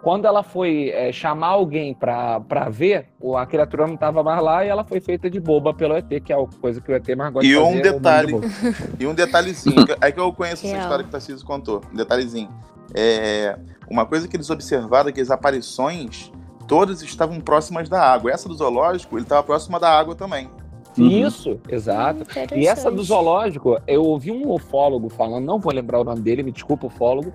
Quando 0.03 0.25
ela 0.25 0.43
foi 0.43 0.89
é, 0.91 1.13
chamar 1.13 1.49
alguém 1.49 1.93
pra, 1.93 2.41
pra 2.41 2.69
ver, 2.71 3.09
o- 3.21 3.37
a 3.37 3.45
criatura 3.45 3.87
não 3.87 3.97
tava 3.97 4.23
mais 4.23 4.43
lá 4.43 4.65
e 4.65 4.69
ela 4.69 4.83
foi 4.83 4.99
feita 5.01 5.29
de 5.29 5.39
boba 5.39 5.75
pelo 5.75 5.95
ET, 5.95 6.09
que 6.25 6.33
é 6.33 6.37
a 6.37 6.47
coisa 6.61 6.81
que 6.81 6.91
o 6.91 6.95
ET 6.95 7.07
mais 7.15 7.33
gosta 7.33 7.47
E 7.47 7.51
de 7.51 7.55
fazer. 7.57 7.67
um 7.69 7.79
é 7.79 7.83
detalhe. 7.83 8.33
E 8.99 9.07
um 9.07 9.15
detalhezinho, 9.15 9.85
é 10.01 10.11
que 10.11 10.19
eu 10.19 10.33
conheço 10.33 10.67
essa 10.67 10.77
história 10.79 11.03
que 11.05 11.09
o 11.11 11.13
Tarcísio 11.13 11.47
contou. 11.47 11.83
Um 11.93 11.97
detalhezinho. 11.97 12.49
É, 12.95 13.59
uma 13.91 14.07
coisa 14.07 14.27
que 14.27 14.37
eles 14.37 14.49
observaram 14.49 15.11
é 15.11 15.13
que 15.13 15.21
as 15.21 15.31
aparições 15.31 16.33
todas 16.67 17.03
estavam 17.03 17.39
próximas 17.41 17.89
da 17.89 18.01
água. 18.03 18.31
Essa 18.31 18.49
do 18.49 18.55
zoológico, 18.55 19.17
ele 19.17 19.25
estava 19.25 19.43
próxima 19.43 19.79
da 19.79 19.91
água 19.91 20.15
também. 20.15 20.49
Uhum. 20.99 21.07
Isso, 21.07 21.61
exato. 21.69 22.25
E 22.57 22.67
essa 22.67 22.91
do 22.91 23.01
zoológico, 23.03 23.79
eu 23.87 24.03
ouvi 24.03 24.33
um 24.33 24.51
ufólogo 24.51 25.09
falando, 25.09 25.45
não 25.45 25.59
vou 25.59 25.73
lembrar 25.73 26.01
o 26.01 26.05
nome 26.05 26.21
dele, 26.21 26.43
me 26.43 26.51
desculpa, 26.51 26.87
ufólogo, 26.89 27.33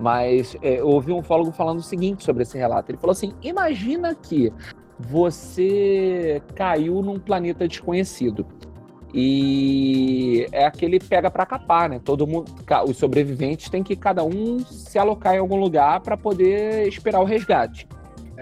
mas 0.00 0.56
é, 0.62 0.80
eu 0.80 0.88
ouvi 0.88 1.12
um 1.12 1.18
ufólogo 1.18 1.52
falando 1.52 1.78
o 1.78 1.82
seguinte 1.82 2.24
sobre 2.24 2.42
esse 2.42 2.56
relato. 2.56 2.90
Ele 2.90 2.98
falou 2.98 3.12
assim: 3.12 3.32
imagina 3.42 4.14
que 4.14 4.52
você 4.98 6.42
caiu 6.54 7.02
num 7.02 7.18
planeta 7.18 7.68
desconhecido. 7.68 8.46
E 9.12 10.46
é 10.52 10.64
aquele 10.64 11.00
pega 11.00 11.30
pra 11.30 11.44
capar, 11.44 11.88
né? 11.88 12.00
Todo 12.02 12.26
mundo, 12.26 12.52
os 12.88 12.96
sobreviventes 12.96 13.68
têm 13.68 13.82
que 13.82 13.96
cada 13.96 14.22
um 14.24 14.60
se 14.60 14.98
alocar 14.98 15.34
em 15.34 15.38
algum 15.38 15.56
lugar 15.56 16.00
para 16.00 16.16
poder 16.16 16.86
esperar 16.86 17.20
o 17.20 17.24
resgate. 17.24 17.88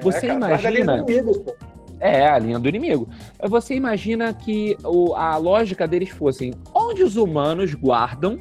Você 0.03 0.27
É, 0.27 0.29
cara, 0.39 0.55
ali 0.55 0.79
os 0.79 0.85
imagina? 0.85 1.05
É, 2.01 2.29
a 2.29 2.39
linha 2.39 2.59
do 2.59 2.69
inimigo. 2.69 3.09
Você 3.49 3.75
imagina 3.75 4.33
que 4.33 4.77
o- 4.85 5.15
a 5.15 5.37
lógica 5.37 5.89
deles 5.89 6.11
fosse 6.11 6.53
onde 6.73 7.03
os 7.03 7.17
humanos 7.17 7.75
guardam 7.75 8.39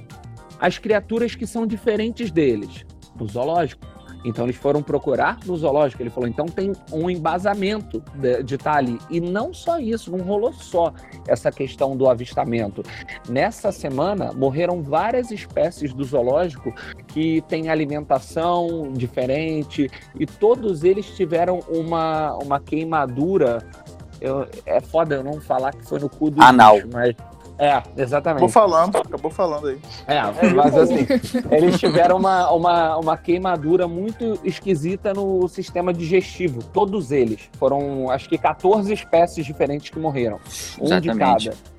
as 0.60 0.77
criaturas 0.77 1.34
que 1.34 1.47
são 1.47 1.65
diferentes 1.65 2.30
deles? 2.30 2.86
No 3.19 3.27
zoológico. 3.27 3.86
Então 4.25 4.45
eles 4.45 4.56
foram 4.56 4.82
procurar 4.82 5.38
no 5.45 5.56
zoológico. 5.56 6.01
Ele 6.01 6.10
falou, 6.10 6.27
então 6.27 6.47
tem 6.47 6.73
um 6.91 7.10
embasamento 7.10 8.03
de 8.43 8.56
estar 8.56 8.75
ali. 8.75 8.97
E 9.10 9.21
não 9.21 9.53
só 9.53 9.80
isso, 9.80 10.12
não 10.12 10.25
rolou 10.25 10.51
só 10.51 10.91
essa 11.27 11.51
questão 11.51 11.95
do 11.95 12.10
avistamento. 12.10 12.84
Nessa 13.30 13.71
semana 13.71 14.34
morreram 14.34 14.82
várias 14.82 15.32
espécies 15.32 15.93
do 15.93 16.03
zoológico 16.03 16.73
que 17.08 17.41
têm 17.47 17.69
alimentação 17.69 18.91
diferente 18.93 19.89
e 20.19 20.25
todos 20.25 20.84
eles 20.84 21.06
tiveram 21.15 21.60
uma, 21.69 22.36
uma 22.38 22.60
queimadura. 22.60 23.60
Eu- 24.19 24.47
é 24.65 24.82
foda 24.82 25.15
eu 25.15 25.23
não 25.23 25.39
falar 25.39 25.73
que 25.73 25.86
foi 25.86 25.99
no 25.99 26.10
cu 26.10 26.32
do 26.32 26.41
Anal. 26.41 26.75
bicho, 26.77 26.89
mas 26.91 27.15
é, 27.60 27.82
exatamente. 27.98 28.43
Acabou 28.43 28.50
falando, 28.50 28.98
acabou 28.98 29.32
falando 29.32 29.67
aí. 29.67 29.80
É, 30.08 30.22
mas 30.54 30.78
assim, 30.78 31.08
eles 31.50 31.80
tiveram 31.80 32.17
uma, 32.17 32.52
uma, 32.52 32.98
uma 32.98 33.17
queimadura 33.17 33.88
muito 33.88 34.39
esquisita 34.43 35.13
no 35.13 35.48
sistema 35.48 35.91
digestivo. 35.93 36.63
Todos 36.72 37.12
eles. 37.12 37.50
Foram, 37.58 38.10
acho 38.12 38.30
que 38.30 38.38
14 38.38 38.93
espécies 38.93 39.46
diferentes 39.46 39.89
que 39.89 40.00
morreram. 40.00 40.39
Um 40.80 40.86
Exatamente. 40.86 41.46
de 41.46 41.50
cada. 41.50 41.77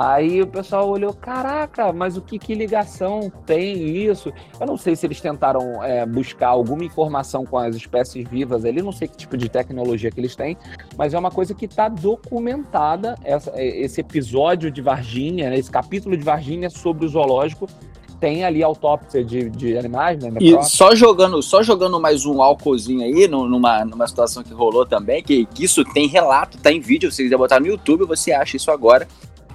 Aí 0.00 0.40
o 0.40 0.46
pessoal 0.46 0.88
olhou, 0.88 1.12
caraca, 1.12 1.92
mas 1.92 2.16
o 2.16 2.20
que, 2.20 2.38
que 2.38 2.54
ligação 2.54 3.32
tem 3.44 3.74
isso? 4.06 4.32
Eu 4.60 4.64
não 4.64 4.76
sei 4.76 4.94
se 4.94 5.04
eles 5.04 5.20
tentaram 5.20 5.82
é, 5.82 6.06
buscar 6.06 6.50
alguma 6.50 6.84
informação 6.84 7.44
com 7.44 7.58
as 7.58 7.74
espécies 7.74 8.24
vivas 8.28 8.64
ali, 8.64 8.80
não 8.80 8.92
sei 8.92 9.08
que 9.08 9.16
tipo 9.16 9.36
de 9.36 9.48
tecnologia 9.48 10.08
que 10.08 10.20
eles 10.20 10.36
têm, 10.36 10.56
mas 10.96 11.14
é 11.14 11.18
uma 11.18 11.32
coisa 11.32 11.52
que 11.52 11.64
está 11.64 11.88
documentada, 11.88 13.16
essa- 13.24 13.50
é, 13.56 13.66
esse 13.80 14.00
episódio 14.00 14.70
de 14.70 14.80
Varginha, 14.80 15.50
né, 15.50 15.58
esse 15.58 15.70
capítulo 15.70 16.16
de 16.16 16.22
Varginha 16.22 16.70
sobre 16.70 17.04
o 17.04 17.08
zoológico, 17.08 17.66
tem 18.20 18.44
ali 18.44 18.62
autópsia 18.64 19.24
de, 19.24 19.48
de 19.48 19.76
animais, 19.78 20.20
né? 20.22 20.30
E 20.40 20.50
só 20.64 20.92
jogando, 20.94 21.40
só 21.40 21.62
jogando 21.62 22.00
mais 22.00 22.26
um 22.26 22.42
álcoolzinho 22.42 23.02
aí, 23.04 23.28
nu- 23.28 23.48
numa, 23.48 23.84
numa 23.84 24.08
situação 24.08 24.42
que 24.42 24.52
rolou 24.52 24.84
também, 24.84 25.22
que, 25.22 25.44
que 25.46 25.64
isso 25.64 25.84
tem 25.84 26.08
relato, 26.08 26.58
tá 26.58 26.72
em 26.72 26.80
vídeo, 26.80 27.12
se 27.12 27.22
quiser 27.22 27.36
botar 27.36 27.60
no 27.60 27.66
YouTube, 27.68 28.04
você 28.06 28.32
acha 28.32 28.56
isso 28.56 28.70
agora. 28.72 29.06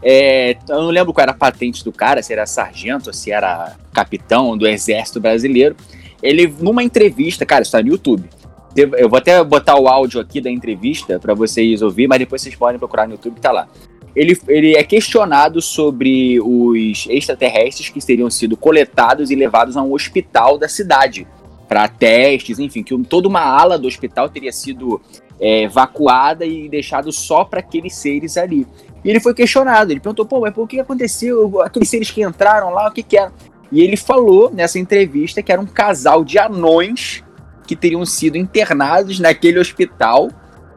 É, 0.04 0.58
eu 0.68 0.82
não 0.82 0.90
lembro 0.90 1.14
qual 1.14 1.24
era 1.24 1.32
a 1.32 1.36
patente 1.36 1.84
do 1.84 1.92
cara, 1.92 2.22
se 2.22 2.34
era 2.34 2.46
sargento 2.46 3.14
se 3.14 3.32
era 3.32 3.76
capitão 3.94 4.58
do 4.58 4.68
exército 4.68 5.20
brasileiro. 5.20 5.76
Ele, 6.22 6.54
numa 6.60 6.84
entrevista, 6.84 7.46
cara, 7.46 7.62
isso 7.62 7.72
tá 7.72 7.82
no 7.82 7.90
YouTube. 7.90 8.30
Eu 8.76 9.08
vou 9.08 9.18
até 9.18 9.44
botar 9.44 9.78
o 9.78 9.88
áudio 9.88 10.20
aqui 10.20 10.42
da 10.42 10.50
entrevista 10.50 11.20
para 11.20 11.34
vocês 11.34 11.82
ouvir, 11.82 12.08
mas 12.08 12.20
depois 12.20 12.42
vocês 12.42 12.56
podem 12.56 12.80
procurar 12.80 13.08
no 13.08 13.14
YouTube, 13.14 13.40
tá 13.40 13.52
lá. 13.52 13.68
Ele, 14.16 14.38
ele 14.48 14.76
é 14.76 14.84
questionado 14.84 15.62
sobre 15.62 16.40
os 16.40 17.08
extraterrestres 17.10 17.90
que 17.90 18.00
teriam 18.00 18.30
sido 18.30 18.58
coletados 18.58 19.32
e 19.32 19.36
levados 19.36 19.78
a 19.78 19.82
um 19.82 19.94
hospital 19.94 20.58
da 20.58 20.68
cidade 20.68 21.28
para 21.74 21.88
testes, 21.88 22.60
enfim, 22.60 22.84
que 22.84 22.96
toda 23.06 23.28
uma 23.28 23.42
ala 23.42 23.80
do 23.80 23.88
hospital 23.88 24.30
teria 24.30 24.52
sido 24.52 25.02
é, 25.42 25.64
evacuada 25.64 26.46
e 26.46 26.70
deixado 26.70 27.12
só 27.12 27.44
para 27.44 27.62
aqueles 27.62 27.96
seres 27.96 28.38
ali. 28.38 28.68
E 29.04 29.10
ele 29.10 29.20
foi 29.20 29.34
questionado, 29.34 29.92
ele 29.92 30.00
perguntou, 30.00 30.24
pô, 30.24 30.40
mas 30.40 30.54
por 30.54 30.68
que 30.68 30.80
aconteceu? 30.80 31.64
Aqueles 31.64 31.90
seres 31.90 32.12
que 32.12 32.22
entraram 32.22 32.70
lá, 32.70 32.90
o 32.90 32.92
que 32.92 33.02
que 33.02 33.18
era? 33.18 33.34
E 33.72 33.82
ele 33.82 33.98
falou 33.98 34.52
nessa 34.54 34.78
entrevista 34.78 35.42
que 35.42 35.52
era 35.52 35.60
um 35.60 35.66
casal 35.66 36.24
de 36.24 36.38
anões 36.38 37.24
que 37.66 37.76
teriam 37.76 38.06
sido 38.06 38.38
internados 38.38 39.20
naquele 39.20 39.58
hospital 39.58 40.30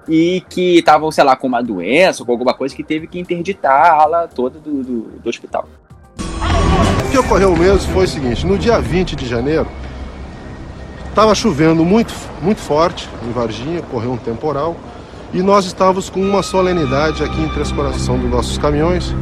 e 0.09 0.43
que 0.49 0.79
estavam, 0.79 1.13
sei 1.13 1.25
lá, 1.25 1.37
com 1.37 1.47
uma 1.47 1.63
doença 1.63 2.23
ou 2.23 2.27
com 2.27 2.33
alguma 2.33 2.55
coisa 2.55 2.75
que 2.75 2.83
teve 2.83 3.07
que 3.07 3.21
interditar 3.21 3.85
a 3.85 4.03
ala 4.03 4.29
toda 4.29 4.59
do, 4.59 4.83
do, 4.83 5.01
do 5.23 5.29
hospital. 5.29 5.69
O 7.07 7.11
que 7.11 7.19
ocorreu 7.19 7.55
mesmo 7.55 7.93
foi 7.93 8.07
o 8.07 8.09
seguinte: 8.09 8.47
no 8.47 8.57
dia 8.57 8.81
20 8.81 9.15
de 9.15 9.27
janeiro, 9.27 9.69
estava 11.17 11.35
chovendo 11.35 11.83
muito, 11.83 12.13
muito 12.43 12.61
forte 12.61 13.09
em 13.27 13.33
Varginha, 13.33 13.81
correu 13.81 14.13
um 14.13 14.19
temporal, 14.19 14.77
e 15.33 15.41
nós 15.41 15.65
estávamos 15.65 16.11
com 16.11 16.21
uma 16.21 16.43
solenidade 16.43 17.25
aqui 17.25 17.41
em 17.41 17.49
Três 17.49 17.73
Coração 17.73 18.19
dos 18.19 18.31
nossos 18.31 18.59
caminhões, 18.59 19.15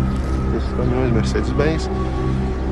esses 0.56 0.76
caminhões 0.76 1.12
Mercedes-Benz, 1.12 1.88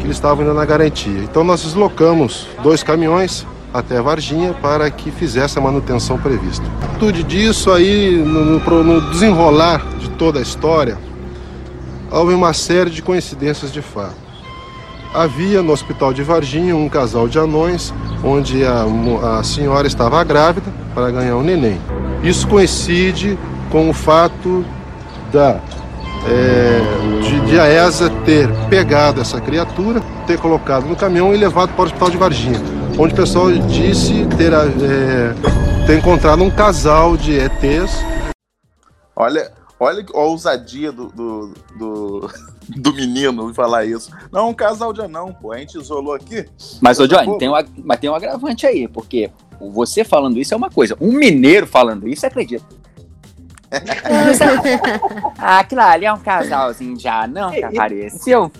que 0.01 0.07
eles 0.07 0.17
estavam 0.17 0.41
ainda 0.41 0.53
na 0.53 0.65
garantia. 0.65 1.21
Então 1.21 1.45
nós 1.45 1.63
deslocamos 1.63 2.49
dois 2.65 2.83
caminhões 2.83 3.47
até 3.73 4.03
Varginha 4.03 4.55
para 4.55 4.91
que 4.91 5.13
fizesse 5.13 5.57
a 5.57 5.63
manutenção 5.63 6.19
prevista. 6.19 6.67
Tudo 6.99 7.23
disso 7.23 7.71
aí, 7.71 8.17
no, 8.17 8.59
no 8.59 8.83
no 8.83 9.01
desenrolar 9.13 9.87
de 10.01 10.11
toda 10.11 10.41
a 10.41 10.43
história, 10.43 10.99
houve 12.11 12.35
uma 12.35 12.53
série 12.53 12.91
de 12.91 13.01
coincidências 13.01 13.73
de 13.73 13.83
fato. 13.83 14.22
Havia 15.15 15.63
no 15.63 15.73
hospital 15.73 16.13
de 16.13 16.23
Varginha 16.23 16.75
um 16.75 16.89
casal 16.89 17.29
de 17.29 17.39
anões, 17.39 17.93
onde 18.25 18.65
a, 18.65 18.85
a 19.39 19.43
senhora 19.43 19.87
estava 19.87 20.23
grávida 20.25 20.73
para 20.95 21.11
ganhar 21.11 21.37
um 21.37 21.43
neném. 21.43 21.79
Isso 22.23 22.47
coincide 22.49 23.39
com 23.71 23.91
o 23.91 23.93
fato 23.93 24.65
da 25.33 25.61
é, 26.25 26.81
de, 27.21 27.41
de 27.41 27.59
a 27.59 27.67
ESA 27.67 28.09
ter 28.25 28.49
pegado 28.71 29.21
essa 29.21 29.41
criatura, 29.41 30.01
ter 30.27 30.39
colocado 30.39 30.87
no 30.87 30.95
caminhão 30.95 31.35
e 31.35 31.37
levado 31.37 31.73
para 31.75 31.83
o 31.83 31.85
hospital 31.87 32.11
de 32.11 32.17
Varginha, 32.17 32.61
onde 32.97 33.13
o 33.13 33.17
pessoal 33.17 33.51
disse 33.51 34.27
ter, 34.39 34.53
é, 34.53 35.35
ter 35.87 35.99
encontrado 35.99 36.43
um 36.43 36.51
casal 36.51 37.17
de 37.17 37.39
ETs 37.39 38.13
Olha, 39.15 39.53
olha 39.83 40.07
a 40.15 40.21
ousadia 40.21 40.93
do, 40.93 41.09
do, 41.09 41.55
do, 41.77 42.31
do 42.81 42.95
menino 42.95 43.53
falar 43.53 43.85
isso. 43.85 44.11
Não, 44.31 44.51
um 44.51 44.55
casal 44.55 44.93
de 44.93 45.01
anão, 45.01 45.33
pô. 45.33 45.53
A 45.53 45.59
gente 45.59 45.77
isolou 45.77 46.15
aqui. 46.15 46.47
Mas, 46.81 47.01
ô 47.01 47.07
Johnny, 47.09 47.37
tem 47.39 47.49
um, 47.49 47.55
mas 47.85 47.99
tem 47.99 48.09
um 48.09 48.15
agravante 48.15 48.65
aí, 48.65 48.87
porque 48.87 49.31
você 49.61 50.05
falando 50.05 50.39
isso 50.39 50.55
é 50.55 50.57
uma 50.57 50.71
coisa, 50.71 50.97
um 51.01 51.13
mineiro 51.13 51.67
falando 51.67 52.09
isso, 52.09 52.25
acredita. 52.25 52.65
ah, 55.39 55.61
aquilo 55.61 55.81
ali 55.81 56.05
é 56.05 56.13
um 56.13 56.19
casalzinho 56.19 56.99
já, 57.01 57.27
não, 57.27 57.51
que 57.51 57.65
apareceu. 57.65 58.53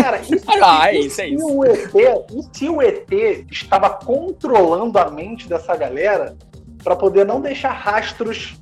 Cara, 0.00 0.22
e, 0.22 0.40
Ah, 0.62 0.90
é 0.90 1.00
e 1.00 1.06
isso, 1.06 1.20
é 1.20 1.24
se 1.24 1.34
isso. 1.34 1.46
O 1.46 1.64
ET, 1.64 2.30
e 2.30 2.56
se 2.56 2.68
o 2.68 2.80
ET 2.80 3.12
estava 3.50 3.90
controlando 3.90 4.96
a 4.96 5.10
mente 5.10 5.48
dessa 5.48 5.74
galera 5.76 6.36
para 6.84 6.94
poder 6.94 7.26
não 7.26 7.40
deixar 7.40 7.72
rastros 7.72 8.56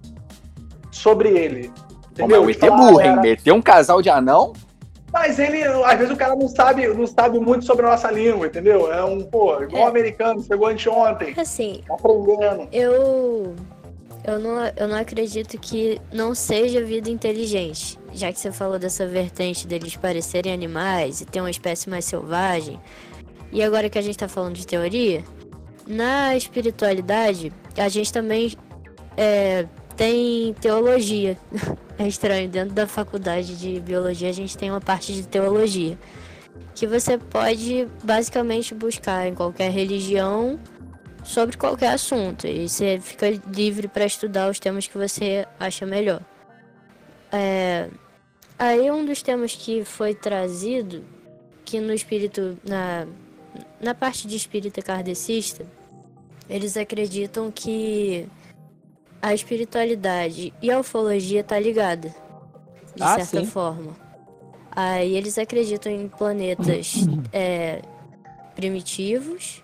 sobre 0.91 1.29
ele? 1.29 1.71
Pô, 2.17 2.27
mas 2.29 2.39
Entendeu? 2.39 2.45
o 2.45 2.51
ET 2.51 2.59
Falar, 2.59 2.77
burro, 2.77 3.01
hein? 3.01 3.07
galera, 3.07 3.21
Meteu 3.23 3.55
um 3.55 3.63
casal 3.63 4.03
de 4.03 4.11
anão. 4.11 4.53
Mas 5.13 5.39
ele, 5.39 5.63
às 5.63 5.99
vezes 5.99 6.13
o 6.13 6.17
cara 6.17 6.35
não 6.35 6.49
sabe, 6.49 6.87
não 6.89 7.07
sabe 7.07 7.39
muito 7.39 7.67
sobre 7.67 7.85
a 7.85 7.91
nossa 7.91 8.11
língua, 8.11 8.47
entendeu? 8.47 8.91
É 8.93 9.05
um, 9.05 9.21
pô, 9.21 9.63
igual 9.63 9.83
É. 9.83 9.85
um 9.85 9.89
americano, 9.89 10.43
chegou 10.43 10.67
anteontem, 10.69 11.35
Assim, 11.37 11.83
tá 11.87 11.95
aprendendo. 11.95 12.69
eu. 12.73 13.55
Eu 14.25 14.39
não, 14.39 14.53
eu 14.77 14.87
não 14.87 14.97
acredito 14.97 15.59
que 15.59 16.01
não 16.13 16.33
seja 16.33 16.81
vida 16.85 17.11
inteligente. 17.11 17.99
Já 18.13 18.33
que 18.33 18.39
você 18.39 18.53
falou 18.53 18.79
dessa 18.79 19.05
vertente 19.05 19.67
deles 19.67 19.97
parecerem 19.97 20.53
animais 20.53 21.21
e 21.21 21.25
ter 21.25 21.41
uma 21.41 21.51
espécie 21.51 21.91
mais 21.91 22.05
selvagem. 22.05 22.81
E 23.51 23.63
agora 23.65 23.91
que 23.91 23.99
a 23.99 24.03
gente 24.03 24.17
tá 24.17 24.29
falando 24.29 24.55
de 24.55 24.65
teoria, 24.65 25.25
na 25.89 26.37
espiritualidade, 26.37 27.53
a 27.77 27.89
gente 27.89 28.13
também 28.13 28.53
é, 29.17 29.67
tem 29.97 30.55
teologia. 30.55 31.37
É 31.99 32.09
estranho, 32.09 32.49
dentro 32.49 32.75
da 32.75 32.87
faculdade 32.87 33.57
de 33.57 33.79
biologia 33.79 34.31
a 34.31 34.33
gente 34.33 34.57
tem 34.57 34.71
uma 34.71 34.81
parte 34.81 35.13
de 35.13 35.25
teologia. 35.25 35.97
Que 36.75 36.87
você 36.87 37.17
pode 37.17 37.87
basicamente 38.03 38.75
buscar 38.75 39.29
em 39.29 39.35
qualquer 39.35 39.71
religião 39.71 40.59
sobre 41.23 41.57
qualquer 41.57 41.93
assunto. 41.93 42.47
E 42.47 42.69
você 42.69 42.99
fica 42.99 43.29
livre 43.55 43.87
para 43.87 44.05
estudar 44.05 44.51
os 44.51 44.59
temas 44.59 44.89
que 44.89 44.97
você 44.97 45.47
acha 45.61 45.87
melhor. 45.87 46.23
É, 47.31 47.89
aí 48.59 48.91
um 48.91 49.05
dos 49.05 49.23
temas 49.23 49.55
que 49.55 49.85
foi 49.85 50.15
trazido, 50.15 51.05
que 51.65 51.79
no 51.79 51.93
espírito, 51.93 52.59
na, 52.67 53.07
na 53.81 53.95
parte 53.95 54.27
de 54.27 54.35
espírita 54.35 54.83
kardecista, 54.83 55.65
eles 56.49 56.77
acreditam 56.77 57.51
que 57.51 58.27
a 59.23 59.33
espiritualidade 59.33 60.53
e 60.61 60.71
a 60.71 60.81
ufologia 60.81 61.45
tá 61.45 61.59
ligada, 61.59 62.09
de 62.95 63.03
Ah, 63.03 63.15
certa 63.15 63.41
sim. 63.41 63.47
forma. 63.47 63.93
Aí 64.75 65.17
eles 65.17 65.39
acreditam 65.39 65.93
em 65.93 66.09
planetas 66.09 67.07
é, 67.33 67.81
primitivos, 68.57 69.63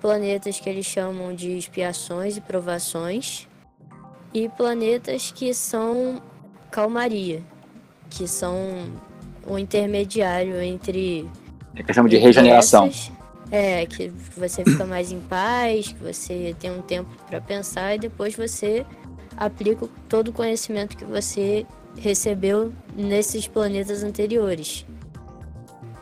planetas 0.00 0.58
que 0.58 0.68
eles 0.68 0.86
chamam 0.86 1.34
de 1.34 1.56
expiações 1.56 2.36
e 2.36 2.40
provações, 2.40 3.46
e 4.32 4.48
planetas 4.48 5.30
que 5.30 5.52
são 5.54 6.20
calmaria, 6.70 7.42
que 8.10 8.26
são 8.26 8.56
o 9.46 9.58
intermediário 9.58 10.60
entre 10.60 11.28
É 11.76 11.82
questão 11.82 12.06
de 12.06 12.16
regeneração. 12.16 12.86
essas, 12.86 13.12
É, 13.50 13.84
que 13.86 14.08
você 14.36 14.64
fica 14.64 14.84
mais 14.84 15.12
em 15.12 15.20
paz, 15.20 15.88
que 15.88 16.02
você 16.02 16.56
tem 16.58 16.70
um 16.70 16.82
tempo 16.82 17.10
para 17.28 17.40
pensar 17.40 17.94
e 17.94 17.98
depois 17.98 18.34
você 18.34 18.84
aplica 19.36 19.88
todo 20.08 20.28
o 20.28 20.32
conhecimento 20.32 20.96
que 20.96 21.04
você 21.04 21.66
recebeu 21.96 22.72
nesses 22.96 23.46
planetas 23.46 24.02
anteriores. 24.02 24.86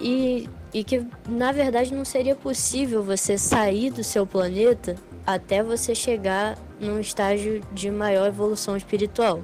E, 0.00 0.48
e 0.72 0.82
que, 0.82 1.06
na 1.28 1.52
verdade, 1.52 1.94
não 1.94 2.04
seria 2.04 2.34
possível 2.34 3.02
você 3.02 3.36
sair 3.36 3.90
do 3.90 4.02
seu 4.02 4.26
planeta 4.26 4.96
até 5.26 5.62
você 5.62 5.94
chegar 5.94 6.58
num 6.80 6.98
estágio 6.98 7.62
de 7.72 7.90
maior 7.90 8.26
evolução 8.26 8.76
espiritual. 8.76 9.42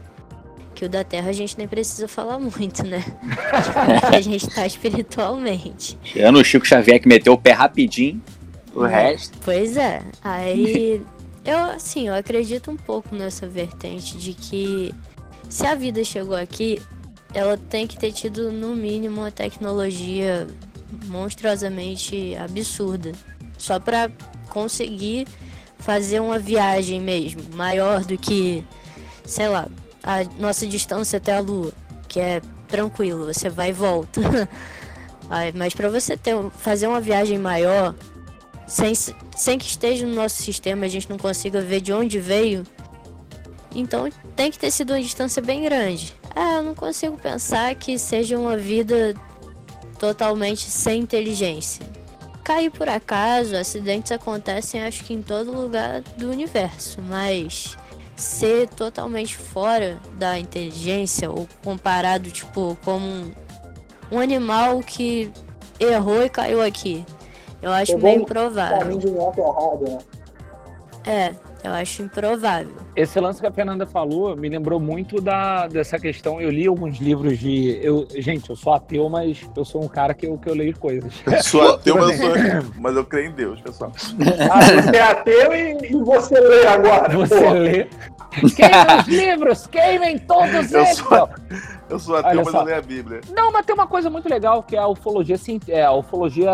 Que 0.78 0.84
o 0.84 0.88
da 0.88 1.02
Terra 1.02 1.30
a 1.30 1.32
gente 1.32 1.58
nem 1.58 1.66
precisa 1.66 2.06
falar 2.06 2.38
muito, 2.38 2.86
né? 2.86 3.04
Porque 4.00 4.14
a 4.14 4.20
gente 4.20 4.46
tá 4.48 4.64
espiritualmente. 4.64 5.98
Tirando 6.04 6.36
o 6.38 6.44
Chico 6.44 6.64
Xavier 6.64 7.00
que 7.00 7.08
meteu 7.08 7.32
o 7.32 7.38
pé 7.38 7.50
rapidinho, 7.50 8.22
o 8.72 8.84
É. 8.86 9.10
resto. 9.10 9.36
Pois 9.44 9.76
é. 9.76 10.00
Aí 10.22 11.02
eu 11.44 11.58
assim, 11.58 12.06
eu 12.06 12.14
acredito 12.14 12.70
um 12.70 12.76
pouco 12.76 13.12
nessa 13.16 13.44
vertente 13.48 14.16
de 14.16 14.34
que 14.34 14.94
se 15.48 15.66
a 15.66 15.74
vida 15.74 16.04
chegou 16.04 16.36
aqui, 16.36 16.80
ela 17.34 17.56
tem 17.56 17.84
que 17.84 17.98
ter 17.98 18.12
tido 18.12 18.52
no 18.52 18.76
mínimo 18.76 19.22
uma 19.22 19.32
tecnologia 19.32 20.46
monstruosamente 21.06 22.36
absurda, 22.36 23.10
só 23.58 23.80
pra 23.80 24.08
conseguir 24.48 25.26
fazer 25.80 26.20
uma 26.20 26.38
viagem 26.38 27.00
mesmo, 27.00 27.42
maior 27.54 28.04
do 28.04 28.16
que, 28.16 28.62
sei 29.24 29.48
lá, 29.48 29.66
a 30.08 30.24
nossa 30.40 30.66
distância 30.66 31.18
até 31.18 31.36
a 31.36 31.40
lua, 31.40 31.70
que 32.08 32.18
é 32.18 32.40
tranquilo, 32.66 33.26
você 33.26 33.50
vai 33.50 33.68
e 33.68 33.72
volta. 33.74 34.22
Mas 35.54 35.74
pra 35.74 35.90
você 35.90 36.16
ter, 36.16 36.34
fazer 36.56 36.86
uma 36.86 36.98
viagem 36.98 37.38
maior, 37.38 37.94
sem, 38.66 38.94
sem 38.94 39.58
que 39.58 39.66
esteja 39.66 40.06
no 40.06 40.14
nosso 40.14 40.42
sistema, 40.42 40.86
a 40.86 40.88
gente 40.88 41.10
não 41.10 41.18
consiga 41.18 41.60
ver 41.60 41.82
de 41.82 41.92
onde 41.92 42.18
veio. 42.18 42.64
Então 43.74 44.08
tem 44.34 44.50
que 44.50 44.58
ter 44.58 44.70
sido 44.70 44.94
uma 44.94 45.02
distância 45.02 45.42
bem 45.42 45.62
grande. 45.64 46.14
É, 46.34 46.56
eu 46.56 46.62
não 46.62 46.74
consigo 46.74 47.18
pensar 47.18 47.74
que 47.74 47.98
seja 47.98 48.38
uma 48.38 48.56
vida 48.56 49.14
totalmente 49.98 50.70
sem 50.70 51.02
inteligência. 51.02 51.86
Cair 52.42 52.70
por 52.70 52.88
acaso, 52.88 53.54
acidentes 53.54 54.10
acontecem 54.10 54.82
acho 54.82 55.04
que 55.04 55.12
em 55.12 55.20
todo 55.20 55.52
lugar 55.52 56.00
do 56.16 56.30
universo, 56.30 57.02
mas 57.02 57.76
ser 58.18 58.68
totalmente 58.68 59.36
fora 59.36 59.98
da 60.14 60.38
inteligência 60.38 61.30
ou 61.30 61.48
comparado 61.62 62.30
tipo 62.30 62.76
como 62.84 63.32
um, 64.10 64.18
animal 64.18 64.80
que 64.80 65.30
errou 65.78 66.24
e 66.24 66.28
caiu 66.28 66.60
aqui. 66.60 67.04
Eu 67.62 67.72
acho 67.72 67.92
Pegou 67.92 68.10
meio 68.10 68.22
improvável. 68.22 69.00
Errado, 69.00 69.82
né? 69.82 69.98
É, 71.06 71.34
eu 71.64 71.72
acho 71.72 72.02
improvável. 72.02 72.72
Esse 72.94 73.18
lance 73.20 73.40
que 73.40 73.46
a 73.46 73.52
Fernanda 73.52 73.86
falou 73.86 74.36
me 74.36 74.48
lembrou 74.48 74.78
muito 74.78 75.20
da, 75.20 75.66
dessa 75.66 75.98
questão. 75.98 76.40
Eu 76.40 76.50
li 76.50 76.66
alguns 76.66 76.98
livros 76.98 77.38
de. 77.38 77.78
Eu, 77.82 78.06
gente, 78.16 78.48
eu 78.50 78.56
sou 78.56 78.72
ateu, 78.72 79.08
mas 79.08 79.40
eu 79.56 79.64
sou 79.64 79.82
um 79.84 79.88
cara 79.88 80.14
que 80.14 80.26
eu, 80.26 80.38
que 80.38 80.48
eu 80.48 80.54
leio 80.54 80.76
coisas. 80.78 81.12
Eu 81.26 81.42
sou 81.42 81.62
ateu, 81.74 81.96
mas 81.96 82.20
eu, 82.20 82.26
sou- 82.26 82.70
mas 82.78 82.96
eu 82.96 83.04
creio 83.04 83.28
em 83.30 83.32
Deus, 83.32 83.60
pessoal. 83.60 83.92
Ah, 84.50 84.82
você 84.82 84.96
é 84.96 85.02
ateu 85.02 85.52
e, 85.52 85.92
e 85.92 85.96
você 86.04 86.38
lê 86.38 86.66
agora. 86.66 87.08
Você 87.16 87.40
pô. 87.42 87.50
lê. 87.52 87.86
Queimem 88.30 89.00
os 89.00 89.06
livros, 89.08 89.66
queimem 89.66 90.18
todos 90.18 90.70
Eu 90.72 90.80
eles! 90.82 90.96
sou- 90.98 91.28
Eu 91.88 91.98
sou 91.98 92.16
ateu, 92.16 92.30
Olha 92.30 92.42
mas 92.44 92.52
só. 92.52 92.60
eu 92.60 92.64
leio 92.64 92.78
a 92.78 92.82
Bíblia. 92.82 93.20
Não, 93.34 93.50
mas 93.50 93.64
tem 93.64 93.74
uma 93.74 93.86
coisa 93.86 94.10
muito 94.10 94.28
legal 94.28 94.62
que 94.62 94.76
é 94.76 94.78
a 94.78 94.86
ufologia, 94.86 95.36
é, 95.68 95.82
a 95.84 95.92
ufologia 95.92 96.50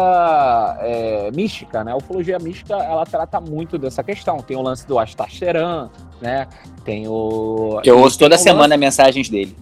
é, 0.81 1.31
mística, 1.35 1.83
né? 1.83 1.91
A 1.93 1.97
ufologia 1.97 2.39
mística, 2.39 2.75
ela 2.75 3.05
trata 3.05 3.41
muito 3.41 3.77
dessa 3.77 4.03
questão. 4.05 4.37
Tem 4.39 4.57
o 4.57 4.63
lance 4.63 4.87
do 4.87 4.97
Astacheran, 4.99 5.91
né? 6.23 6.47
Tem 6.85 7.09
o... 7.09 7.81
Eu 7.85 7.99
ouço 7.99 8.19
toda 8.19 8.39
semana 8.39 8.77
mensagens 8.77 9.29
dele. 9.29 9.57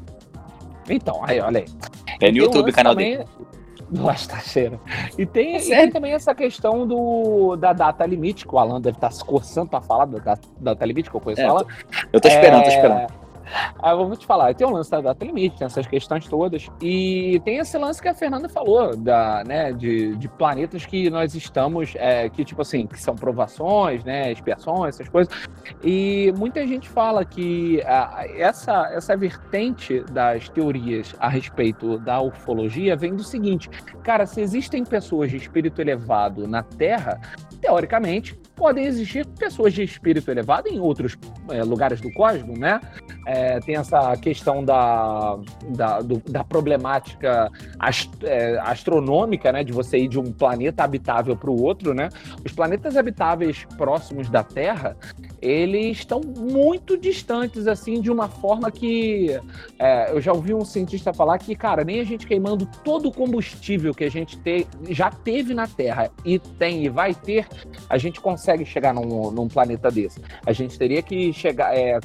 lance- 0.87 0.95
Então, 0.95 1.21
aí, 1.25 1.41
olha 1.41 1.61
aí. 1.61 1.67
É 2.07 2.13
no 2.13 2.19
Tem 2.19 2.33
o 2.33 2.37
YouTube 2.45 2.59
o 2.59 2.63
lance 2.65 2.73
canal 2.77 2.93
também 2.93 3.17
dele. 3.17 3.29
Do 4.01 4.09
Astacheira. 4.09 4.81
E 5.19 5.27
tem, 5.27 5.57
É 5.57 5.59
e 5.59 5.69
tem 5.69 5.91
também 5.91 6.13
essa 6.13 6.35
questão 6.35 6.87
do, 6.87 7.57
da 7.57 7.73
data 7.73 8.07
limite, 8.07 8.47
que 8.47 8.55
o 8.55 8.59
Alan 8.59 8.81
deve 8.81 8.97
estar 8.97 9.11
se 9.11 9.23
coçando 9.25 9.69
pra 9.69 9.81
falar 9.83 10.07
da 10.07 10.19
data, 10.19 10.49
data 10.59 10.85
limite, 10.87 11.11
que 11.11 11.17
eu 11.17 11.21
conheço 11.21 11.43
É, 11.43 11.47
ela. 11.47 11.67
Eu 12.13 12.21
tô 12.21 12.29
esperando, 12.29 12.63
tô 12.63 12.71
É, 12.71 12.75
esperando. 12.75 13.22
Ah, 13.79 13.91
eu 13.91 14.07
vou 14.07 14.17
te 14.17 14.27
falar, 14.27 14.55
tem 14.55 14.67
um 14.67 14.71
lance 14.71 14.91
da 14.91 15.01
data 15.01 15.25
limite, 15.25 15.59
tem 15.59 15.67
essas 15.67 15.87
questões 15.87 16.27
todas. 16.27 16.69
E 16.81 17.41
tem 17.45 17.59
esse 17.59 17.77
lance 17.77 18.01
que 18.01 18.09
a 18.09 18.15
Fernanda 18.15 18.49
falou, 18.49 18.97
da, 18.97 19.43
né, 19.45 19.73
de, 19.73 20.17
de 20.17 20.29
planetas 20.29 20.87
que 20.87 21.11
nós 21.11 21.35
estamos, 21.35 21.95
é, 21.97 22.29
que 22.29 22.45
tipo 22.45 22.63
assim, 22.63 22.87
que 22.87 23.01
são 23.01 23.15
provações, 23.15 24.05
né, 24.05 24.33
expiações, 24.33 24.95
essas 24.95 25.09
coisas. 25.09 25.33
E 25.83 26.33
muita 26.37 26.67
gente 26.67 26.89
fala 26.89 27.25
que 27.25 27.83
ah, 27.87 28.25
essa, 28.37 28.91
essa 28.93 29.17
vertente 29.17 30.01
das 30.13 30.49
teorias 30.49 31.15
a 31.19 31.29
respeito 31.29 31.99
da 31.99 32.21
ufologia 32.21 32.97
vem 32.97 33.15
do 33.15 33.25
seguinte, 33.25 33.69
cara, 34.03 34.27
se 34.27 34.41
existem 34.41 34.85
pessoas 34.85 35.31
de 35.31 35.37
espírito 35.37 35.81
elevado 35.81 36.47
na 36.47 36.63
Terra, 36.63 37.21
teoricamente, 37.61 38.39
podem 38.63 38.85
existir 38.85 39.27
pessoas 39.27 39.73
de 39.75 39.83
espírito 39.83 40.31
elevado 40.31 40.69
em 40.69 40.79
outros 40.79 41.19
eh, 41.51 41.65
lugares 41.65 42.01
do 42.01 42.13
cosmos, 42.13 42.57
né? 42.57 42.81
É, 43.27 43.59
tem 43.59 43.75
essa 43.75 44.17
questão 44.17 44.65
da, 44.65 45.37
da, 45.71 46.01
do- 46.01 46.23
da 46.31 46.45
problemática 46.45 47.51
ast- 47.81 48.23
é, 48.23 48.57
astronômica, 48.61 49.51
né? 49.51 49.65
De 49.65 49.73
você 49.73 49.99
ir 49.99 50.07
de 50.07 50.21
um 50.21 50.31
planeta 50.31 50.85
habitável 50.85 51.37
para 51.37 51.51
o 51.51 51.61
outro, 51.61 51.93
né? 51.93 52.09
Os 52.47 52.53
planetas 52.53 52.97
habitáveis 52.97 53.67
próximos 53.77 54.29
da 54.31 54.45
Terra, 54.45 54.97
eles 55.43 55.99
estão 55.99 56.21
muito 56.21 56.97
distantes, 56.97 57.67
assim, 57.67 58.01
de 58.01 58.11
uma 58.11 58.29
forma 58.29 58.71
que... 58.71 59.39
é, 59.79 60.13
eu 60.13 60.21
já 60.21 60.33
ouvi 60.33 60.55
um 60.55 60.65
cientista 60.65 61.13
falar 61.13 61.37
que, 61.39 61.57
cara, 61.57 61.83
nem 61.83 62.01
a 62.01 62.05
gente 62.05 62.27
queimando 62.27 62.65
todo 62.85 63.09
o 63.09 63.13
combustível 63.13 63.93
que 63.93 64.05
a 64.05 64.11
gente 64.11 64.39
te- 64.39 64.67
já 64.89 65.11
teve 65.11 65.53
na 65.53 65.67
Terra 65.67 66.11
e 66.25 66.39
tem 66.39 66.85
e 66.85 66.89
vai 66.89 67.13
ter, 67.13 67.49
a 67.91 67.99
gente 67.99 68.21
consegue 68.21 68.65
chegar 68.65 68.95
num, 68.95 69.33
num 69.33 69.49
planeta 69.49 69.91
desse. 69.91 70.21
A 70.47 70.53
gente 70.53 70.79
teria 70.79 71.03
que 71.03 71.33
chegar... 71.33 71.77
é, 71.77 71.99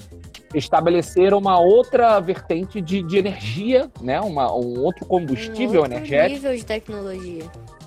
estabelecer 0.53 1.33
uma 1.33 1.59
outra 1.59 2.19
vertente 2.19 2.81
de, 2.81 3.03
de 3.03 3.17
energia, 3.17 3.91
né? 4.01 4.19
Uma, 4.21 4.51
um 4.51 4.79
outro 4.79 5.05
combustível 5.05 5.81
um 5.81 5.83
outro 5.83 5.93
energético. 5.93 6.33
nível 6.35 6.55
de 6.55 6.65
tecnologia. 6.65 7.43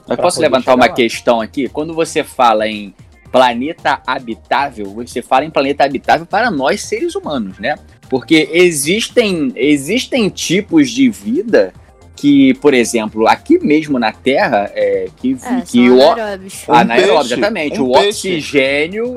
Mas 0.07 0.19
posso 0.19 0.41
levantar 0.41 0.75
uma 0.75 0.87
lá. 0.87 0.93
questão 0.93 1.41
aqui? 1.41 1.69
Quando 1.69 1.95
você 1.95 2.23
fala 2.23 2.69
em 2.69 2.95
planeta 3.31 4.03
habitável, 4.07 4.87
você 4.87 5.23
fala 5.23 5.45
em 5.45 5.51
planeta 5.51 5.85
habitável 5.85 6.27
para 6.27 6.51
nós 6.51 6.83
seres 6.83 7.15
humanos, 7.15 7.59
né? 7.59 7.77
Porque 8.09 8.49
existem, 8.53 9.53
existem 9.55 10.29
tipos 10.29 10.91
de 10.91 11.09
vida 11.09 11.73
que, 12.17 12.53
por 12.55 12.75
exemplo, 12.75 13.27
aqui 13.27 13.59
mesmo 13.59 13.99
na 13.99 14.13
Terra, 14.13 14.71
é, 14.75 15.09
que, 15.17 15.39
É, 15.43 15.61
que 15.63 15.89
o, 15.89 16.03
anaeróbios. 16.03 16.65
Ah, 16.69 16.73
Um 16.73 16.75
anaeróbio, 16.75 17.15
peixe, 17.15 17.33
exatamente. 17.33 17.81
um 17.81 17.89
o 17.89 17.93
peixe. 17.93 18.09
oxigênio, 18.09 19.17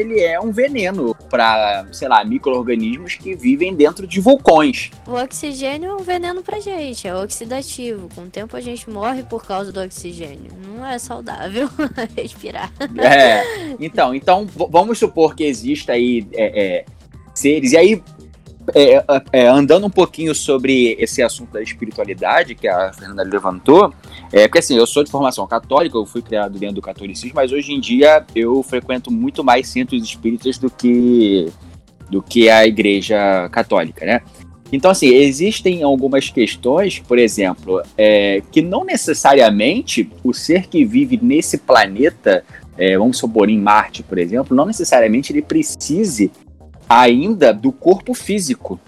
ele- 0.00 0.20
é 0.20 0.40
um 0.40 0.50
veneno 0.50 1.14
para, 1.30 1.86
sei 1.92 2.08
lá, 2.08 2.24
micro-organismos 2.24 3.14
que 3.14 3.34
vivem 3.34 3.74
dentro 3.74 4.06
de 4.06 4.20
vulcões. 4.20 4.90
O 5.06 5.12
oxigênio 5.14 5.90
é 5.90 5.94
um 5.94 6.02
veneno 6.02 6.42
pra 6.42 6.58
gente, 6.60 7.06
é 7.06 7.14
oxidativo. 7.14 8.08
Com 8.14 8.22
o 8.22 8.26
tempo 8.30 8.56
a 8.56 8.60
gente 8.60 8.88
morre 8.90 9.22
por 9.22 9.44
causa 9.46 9.70
do 9.72 9.80
oxigênio. 9.80 10.50
Não 10.66 10.86
é 10.86 10.98
saudável 10.98 11.68
respirar. 12.16 12.72
É, 12.98 13.74
então, 13.78 14.14
então 14.14 14.46
vamos 14.70 14.98
supor 14.98 15.34
que 15.34 15.44
exista 15.44 15.92
aí 15.92 16.26
é, 16.32 16.62
é, 16.78 16.84
seres. 17.34 17.72
E 17.72 17.76
aí, 17.76 18.02
é, 18.74 18.96
é, 18.96 19.04
é, 19.32 19.46
andando 19.48 19.86
um 19.86 19.90
pouquinho 19.90 20.34
sobre 20.34 20.94
esse 20.98 21.22
assunto 21.22 21.52
da 21.52 21.62
espiritualidade 21.62 22.54
que 22.54 22.68
a 22.68 22.92
Fernanda 22.92 23.22
levantou, 23.22 23.92
é 24.32 24.46
porque 24.46 24.58
assim, 24.58 24.76
eu 24.76 24.86
sou 24.86 25.02
de 25.02 25.10
formação 25.10 25.46
católica, 25.46 25.96
eu 25.96 26.06
fui 26.06 26.22
criado 26.22 26.58
dentro 26.58 26.76
do 26.76 26.82
catolicismo, 26.82 27.34
mas 27.34 27.52
hoje 27.52 27.72
em 27.72 27.80
dia 27.80 28.24
eu 28.34 28.62
frequento 28.62 29.10
muito 29.10 29.42
mais 29.42 29.68
centros 29.68 30.02
espíritas 30.02 30.58
do 30.58 30.70
que, 30.70 31.50
do 32.08 32.22
que 32.22 32.48
a 32.48 32.66
igreja 32.66 33.48
católica, 33.50 34.06
né? 34.06 34.22
Então, 34.72 34.88
assim, 34.88 35.08
existem 35.08 35.82
algumas 35.82 36.30
questões, 36.30 37.00
por 37.00 37.18
exemplo, 37.18 37.82
é, 37.98 38.40
que 38.52 38.62
não 38.62 38.84
necessariamente 38.84 40.08
o 40.22 40.32
ser 40.32 40.68
que 40.68 40.84
vive 40.84 41.18
nesse 41.20 41.58
planeta 41.58 42.44
é, 42.80 42.96
vamos 42.96 43.18
supor, 43.18 43.50
em 43.50 43.58
Marte, 43.58 44.02
por 44.02 44.16
exemplo, 44.16 44.56
não 44.56 44.64
necessariamente 44.64 45.30
ele 45.30 45.42
precise 45.42 46.32
ainda 46.88 47.52
do 47.52 47.70
corpo 47.70 48.14
físico. 48.14 48.80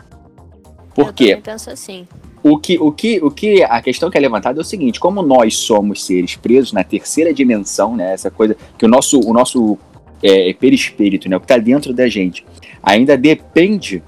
Por 0.94 1.08
Eu 1.08 1.12
quê? 1.12 1.40
penso 1.42 1.68
assim. 1.68 2.08
O 2.42 2.58
que, 2.58 2.78
o, 2.78 2.90
que, 2.90 3.20
o 3.22 3.30
que 3.30 3.62
a 3.62 3.80
questão 3.80 4.10
que 4.10 4.18
é 4.18 4.20
levantada 4.20 4.58
é 4.58 4.62
o 4.62 4.64
seguinte: 4.64 4.98
como 4.98 5.22
nós 5.22 5.56
somos 5.56 6.04
seres 6.04 6.36
presos 6.36 6.72
na 6.72 6.82
terceira 6.82 7.32
dimensão, 7.32 7.96
né? 7.96 8.12
Essa 8.12 8.30
coisa 8.30 8.56
que 8.76 8.84
o 8.84 8.88
nosso, 8.88 9.20
o 9.20 9.32
nosso 9.32 9.78
é, 10.22 10.52
perispírito, 10.52 11.28
né? 11.28 11.36
O 11.36 11.40
que 11.40 11.44
está 11.44 11.58
dentro 11.58 11.92
da 11.92 12.08
gente, 12.08 12.44
ainda 12.82 13.16
depende 13.16 14.02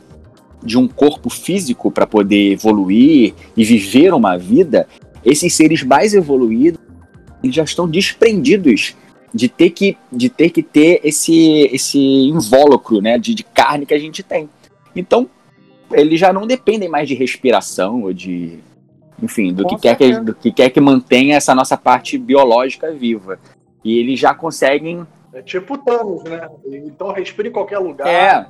de 0.64 0.78
um 0.78 0.88
corpo 0.88 1.28
físico 1.30 1.90
para 1.90 2.06
poder 2.06 2.52
evoluir 2.52 3.34
e 3.56 3.64
viver 3.64 4.12
uma 4.12 4.36
vida. 4.36 4.88
Esses 5.24 5.54
seres 5.54 5.82
mais 5.82 6.12
evoluídos 6.12 6.80
eles 7.44 7.54
já 7.54 7.62
estão 7.62 7.86
desprendidos 7.86 8.96
de 9.32 9.48
ter 9.48 9.70
que, 9.70 9.96
de 10.10 10.28
ter, 10.28 10.48
que 10.50 10.62
ter 10.62 11.00
esse, 11.04 11.68
esse 11.72 11.98
invólucro 11.98 13.02
né, 13.02 13.18
de, 13.18 13.34
de 13.34 13.42
carne 13.42 13.84
que 13.84 13.92
a 13.92 13.98
gente 13.98 14.22
tem. 14.22 14.48
Então, 14.96 15.28
eles 15.92 16.18
já 16.20 16.32
não 16.32 16.46
dependem 16.46 16.88
mais 16.88 17.08
de 17.08 17.14
respiração 17.14 18.02
ou 18.02 18.12
de. 18.12 18.58
Enfim, 19.22 19.52
do 19.52 19.66
que, 19.66 19.76
quer 19.78 19.96
que, 19.96 20.20
do 20.20 20.34
que 20.34 20.50
quer 20.52 20.70
que 20.70 20.80
mantenha 20.80 21.36
essa 21.36 21.54
nossa 21.54 21.76
parte 21.76 22.18
biológica 22.18 22.92
viva. 22.92 23.38
E 23.84 23.98
eles 23.98 24.18
já 24.18 24.34
conseguem. 24.34 25.06
É 25.32 25.40
tipo 25.42 25.78
Thanos, 25.78 26.24
né? 26.24 26.48
Então 26.66 27.12
respira 27.12 27.48
em 27.48 27.52
qualquer 27.52 27.78
lugar. 27.78 28.06
É, 28.06 28.46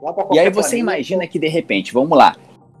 pra 0.00 0.10
E 0.10 0.14
qualquer 0.14 0.40
aí 0.40 0.50
você 0.50 0.76
planeta. 0.76 0.76
imagina 0.76 1.26
que 1.26 1.38
de 1.38 1.48
repente, 1.48 1.92
vamos 1.92 2.16
lá, 2.16 2.36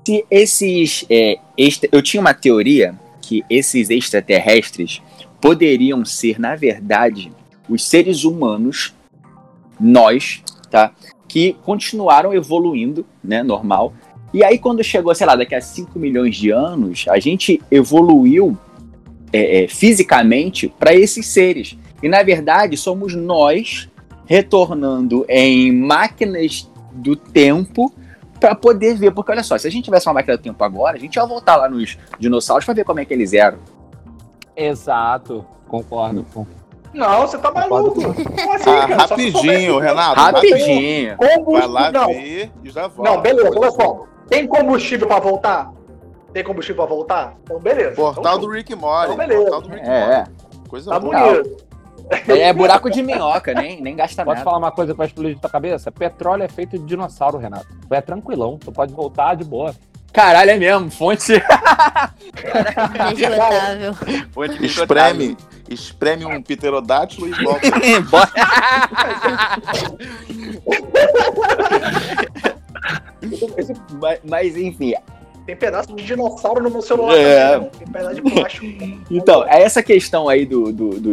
se 0.06 0.24
esses. 0.30 1.04
é, 1.10 1.38
extra- 1.56 1.88
eu 1.92 2.02
tinha 2.02 2.20
uma 2.20 2.34
teoria 2.34 2.94
que 3.20 3.44
esses 3.48 3.88
extraterrestres 3.90 5.00
poderiam 5.40 6.04
ser, 6.04 6.38
na 6.38 6.54
verdade, 6.54 7.32
os 7.68 7.88
seres 7.88 8.24
humanos, 8.24 8.94
nós, 9.80 10.42
tá? 10.70 10.92
Que 11.32 11.54
continuaram 11.64 12.34
evoluindo, 12.34 13.06
né? 13.24 13.42
Normal. 13.42 13.94
E 14.34 14.44
aí, 14.44 14.58
quando 14.58 14.84
chegou, 14.84 15.14
sei 15.14 15.26
lá, 15.26 15.34
daqui 15.34 15.54
a 15.54 15.62
5 15.62 15.98
milhões 15.98 16.36
de 16.36 16.50
anos, 16.50 17.06
a 17.08 17.18
gente 17.18 17.58
evoluiu 17.70 18.54
é, 19.32 19.64
é, 19.64 19.66
fisicamente 19.66 20.68
para 20.78 20.94
esses 20.94 21.26
seres. 21.26 21.74
E 22.02 22.08
na 22.10 22.22
verdade, 22.22 22.76
somos 22.76 23.14
nós 23.14 23.88
retornando 24.26 25.24
em 25.26 25.72
máquinas 25.72 26.70
do 26.92 27.16
tempo 27.16 27.90
para 28.38 28.54
poder 28.54 28.94
ver. 28.96 29.12
Porque 29.12 29.32
olha 29.32 29.42
só, 29.42 29.56
se 29.56 29.66
a 29.66 29.70
gente 29.70 29.84
tivesse 29.84 30.06
uma 30.06 30.12
máquina 30.12 30.36
do 30.36 30.42
tempo 30.42 30.62
agora, 30.62 30.98
a 30.98 31.00
gente 31.00 31.16
ia 31.16 31.24
voltar 31.24 31.56
lá 31.56 31.66
nos 31.66 31.96
dinossauros 32.18 32.66
para 32.66 32.74
ver 32.74 32.84
como 32.84 33.00
é 33.00 33.06
que 33.06 33.14
eles 33.14 33.32
eram. 33.32 33.56
Exato, 34.54 35.46
concordo. 35.66 36.26
com- 36.34 36.44
Não, 36.92 37.20
você 37.22 37.38
tá 37.38 37.50
maluco. 37.50 37.94
Como 38.14 38.52
assim, 38.52 38.70
Ah, 38.70 38.86
cara? 38.88 38.96
Rapidinho, 38.96 39.78
Renato. 39.78 40.20
Rapidinho. 40.20 41.16
Combustível. 41.16 41.52
Vai 41.52 41.66
lá 41.68 41.92
não. 41.92 42.06
ver 42.08 42.50
e 42.62 42.70
já 42.70 42.86
volta. 42.86 43.10
Não, 43.10 43.20
beleza, 43.22 43.50
olha 43.58 43.70
só. 43.70 44.04
Tem 44.28 44.46
combustível 44.46 45.06
pra 45.08 45.18
voltar? 45.18 45.70
Tem 46.32 46.44
combustível 46.44 46.84
pra 46.86 46.94
voltar? 46.94 47.34
Então, 47.44 47.58
beleza. 47.60 47.94
Portal 47.96 48.22
então, 48.22 48.38
do 48.40 48.50
Rick 48.50 48.74
Morty. 48.74 49.04
Então, 49.12 49.16
beleza. 49.16 49.40
Portal 49.42 49.60
do 49.62 49.68
Rick 49.74 49.88
É, 49.88 50.16
Morty. 50.16 50.30
Coisa 50.68 50.90
Tá 50.90 50.98
boa. 50.98 51.14
bonito. 51.42 51.56
é, 52.28 52.38
é 52.40 52.52
buraco 52.52 52.90
de 52.90 53.02
minhoca, 53.02 53.54
nem, 53.54 53.80
nem 53.80 53.94
gasta 53.96 54.24
Posso 54.24 54.34
nada. 54.36 54.44
falar 54.44 54.58
uma 54.58 54.70
coisa 54.72 54.92
vai 54.94 55.06
explodir 55.06 55.38
tua 55.38 55.50
cabeça? 55.50 55.90
Petróleo 55.92 56.42
é 56.42 56.48
feito 56.48 56.78
de 56.78 56.84
dinossauro, 56.84 57.38
Renato. 57.38 57.66
Tu 57.88 57.94
é 57.94 58.00
tranquilão, 58.00 58.58
tu 58.58 58.70
pode 58.72 58.92
voltar 58.92 59.34
de 59.34 59.44
boa. 59.44 59.74
Caralho, 60.12 60.50
é 60.50 60.56
mesmo. 60.58 60.90
Fonte. 60.90 61.32
Fonte 64.32 64.64
Espreme, 64.64 65.36
espreme 65.72 66.24
um 66.24 66.42
pterodátilo 66.42 67.28
e 67.28 67.44
volta. 67.44 67.70
Bora. 68.10 68.30
Esse- 73.56 73.74
mas, 74.00 74.20
mas, 74.24 74.56
enfim, 74.56 74.94
Tem 75.46 75.56
pedaço 75.56 75.94
de 75.94 76.04
dinossauro 76.04 76.62
no 76.62 76.70
meu 76.70 76.82
celular. 76.82 77.16
É. 77.16 77.52
também, 77.52 77.60
né? 77.62 77.70
Tem 77.78 77.88
pedaço 77.88 78.14
de 78.14 78.22
plástico. 78.22 78.66
então, 79.10 79.44
é 79.46 79.62
essa 79.62 79.82
questão 79.82 80.28
aí 80.28 80.46
do. 80.46 80.72
do, 80.72 81.00
do? 81.00 81.12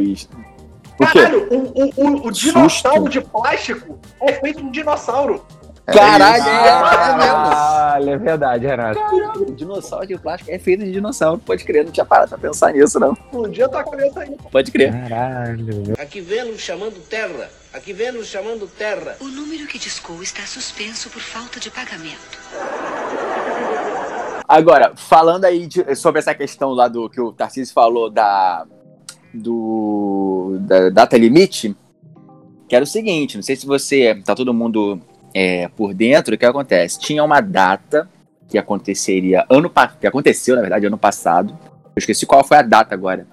Caralho, 0.98 1.48
o, 1.50 1.58
o, 1.58 1.91
o, 1.95 2.28
o 2.28 2.32
dinossauro 2.32 3.08
de 3.10 3.22
plástico 3.22 3.98
é 4.22 4.34
feito 4.34 4.62
de 4.63 4.69
dinossauro. 4.72 5.45
Caralho, 5.86 6.41
isso. 6.41 6.50
é, 6.50 6.67
é 6.67 7.17
mesmo. 7.17 7.79
Caralho, 8.00 8.10
é 8.10 8.18
verdade, 8.18 8.66
Renato. 8.66 9.00
O 9.42 9.52
dinossauro 9.54 10.08
de 10.08 10.18
plástico 10.18 10.52
é 10.52 10.58
feito 10.60 10.84
de 10.84 10.92
dinossauro. 10.92 11.40
Pode 11.40 11.64
crer, 11.66 11.86
não 11.86 11.92
tinha 11.92 12.06
parado 12.06 12.30
pra 12.30 12.38
pensar 12.38 12.74
nisso, 12.74 13.00
não. 13.00 13.14
Explodia 13.14 13.68
tua 13.68 13.84
cabeça 13.84 14.20
aí. 14.22 14.36
Pode 14.52 14.72
crer. 14.72 14.92
Caralho. 14.92 15.94
Aqui 15.98 16.22
Vênus 16.22 16.62
chamando 16.62 17.00
Terra. 17.08 17.50
Aqui 17.74 17.94
Vênus 17.94 18.28
chamando 18.28 18.68
Terra. 18.68 19.16
O 19.20 19.26
número 19.26 19.68
que 19.68 19.78
discou 19.78 20.22
está 20.24 20.44
suspenso 20.44 21.10
por 21.10 21.22
falta 21.22 21.60
de 21.60 21.70
pagamento. 21.70 22.40
Agora, 24.48 24.94
falando 24.96 25.46
aí 25.46 25.68
de- 25.68 25.96
sobre 25.96 26.20
essa 26.20 26.34
questão 26.34 26.72
lá 26.72 26.88
do 26.88 27.08
que 27.10 27.22
o 27.22 27.32
Tarcísio 27.32 27.74
falou 27.74 28.10
da, 28.10 28.66
do, 29.34 30.58
da 30.62 30.90
data 30.90 31.16
limite, 31.18 31.76
que 32.68 32.76
era 32.76 32.84
o 32.84 32.88
seguinte, 32.88 33.36
não 33.36 33.44
sei 33.44 33.56
se 33.56 33.68
você, 33.68 34.20
tá 34.26 34.34
todo 34.34 34.54
mundo 34.54 35.00
é, 35.34 35.68
por 35.70 35.94
dentro, 35.94 36.36
o 36.36 36.38
que 36.38 36.46
acontece? 36.46 37.00
Tinha 37.00 37.24
uma 37.24 37.42
data 37.42 38.10
que 38.48 38.58
aconteceria 38.58 39.46
ano 39.50 39.72
que 40.00 40.08
aconteceu, 40.08 40.56
na 40.56 40.62
verdade, 40.62 40.86
ano 40.88 40.98
passado. 40.98 41.58
Eu 41.86 42.00
esqueci 42.00 42.26
qual 42.26 42.44
foi 42.44 42.58
a 42.58 42.62
data 42.62 42.94
agora. 42.94 43.28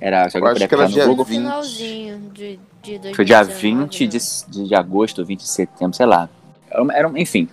Era, 0.00 0.30
se 0.30 0.38
Eu 0.38 0.46
acho 0.46 0.56
que 0.56 0.62
era 0.62 0.68
pegar 0.68 0.84
no 0.84 0.92
dia 0.92 1.06
Google, 1.06 1.24
No 1.24 1.24
20. 1.24 1.36
finalzinho 1.36 2.18
de, 2.32 2.60
de 2.82 2.98
2019. 2.98 3.14
foi 3.14 3.24
dia 3.24 3.42
20 3.42 4.06
de, 4.06 4.16
né? 4.16 4.24
de, 4.48 4.68
de 4.68 4.74
agosto, 4.74 5.24
20 5.24 5.40
de 5.40 5.48
setembro, 5.48 5.94
sei 5.96 6.06
lá. 6.06 6.28
Era, 6.92 7.10
enfim. 7.16 7.48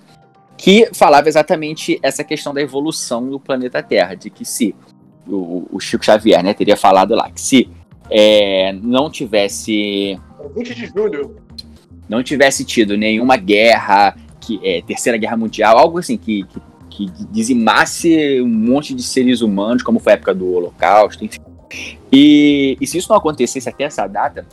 Que 0.55 0.89
falava 0.93 1.27
exatamente 1.27 1.99
essa 2.01 2.23
questão 2.23 2.53
da 2.53 2.61
evolução 2.61 3.27
do 3.29 3.39
planeta 3.39 3.83
Terra, 3.83 4.15
de 4.15 4.29
que 4.29 4.45
se 4.45 4.73
o, 5.27 5.67
o 5.71 5.79
Chico 5.79 6.05
Xavier 6.05 6.41
né, 6.43 6.53
teria 6.53 6.77
falado 6.77 7.13
lá, 7.15 7.29
que 7.29 7.41
se 7.41 7.69
é, 8.09 8.71
não 8.81 9.09
tivesse 9.09 10.19
É 10.39 10.47
20 10.55 10.73
de 10.75 10.85
julho. 10.87 11.46
Não 12.07 12.23
tivesse 12.23 12.63
tido 12.63 12.97
nenhuma 12.97 13.35
guerra, 13.37 14.15
que 14.39 14.59
é, 14.63 14.81
terceira 14.81 15.17
guerra 15.17 15.37
mundial, 15.37 15.77
algo 15.77 15.99
assim 15.99 16.17
que, 16.17 16.43
que, 16.45 16.61
que 16.89 17.11
dizimasse 17.29 18.41
um 18.41 18.47
monte 18.47 18.93
de 18.93 19.03
seres 19.03 19.41
humanos, 19.41 19.83
como 19.83 19.99
foi 19.99 20.13
a 20.13 20.15
época 20.15 20.33
do 20.33 20.53
Holocausto, 20.53 21.25
enfim. 21.25 21.39
E, 22.11 22.77
e 22.79 22.87
se 22.87 22.97
isso 22.97 23.09
não 23.09 23.17
acontecesse 23.17 23.67
até 23.67 23.83
essa 23.83 24.07
data, 24.07 24.45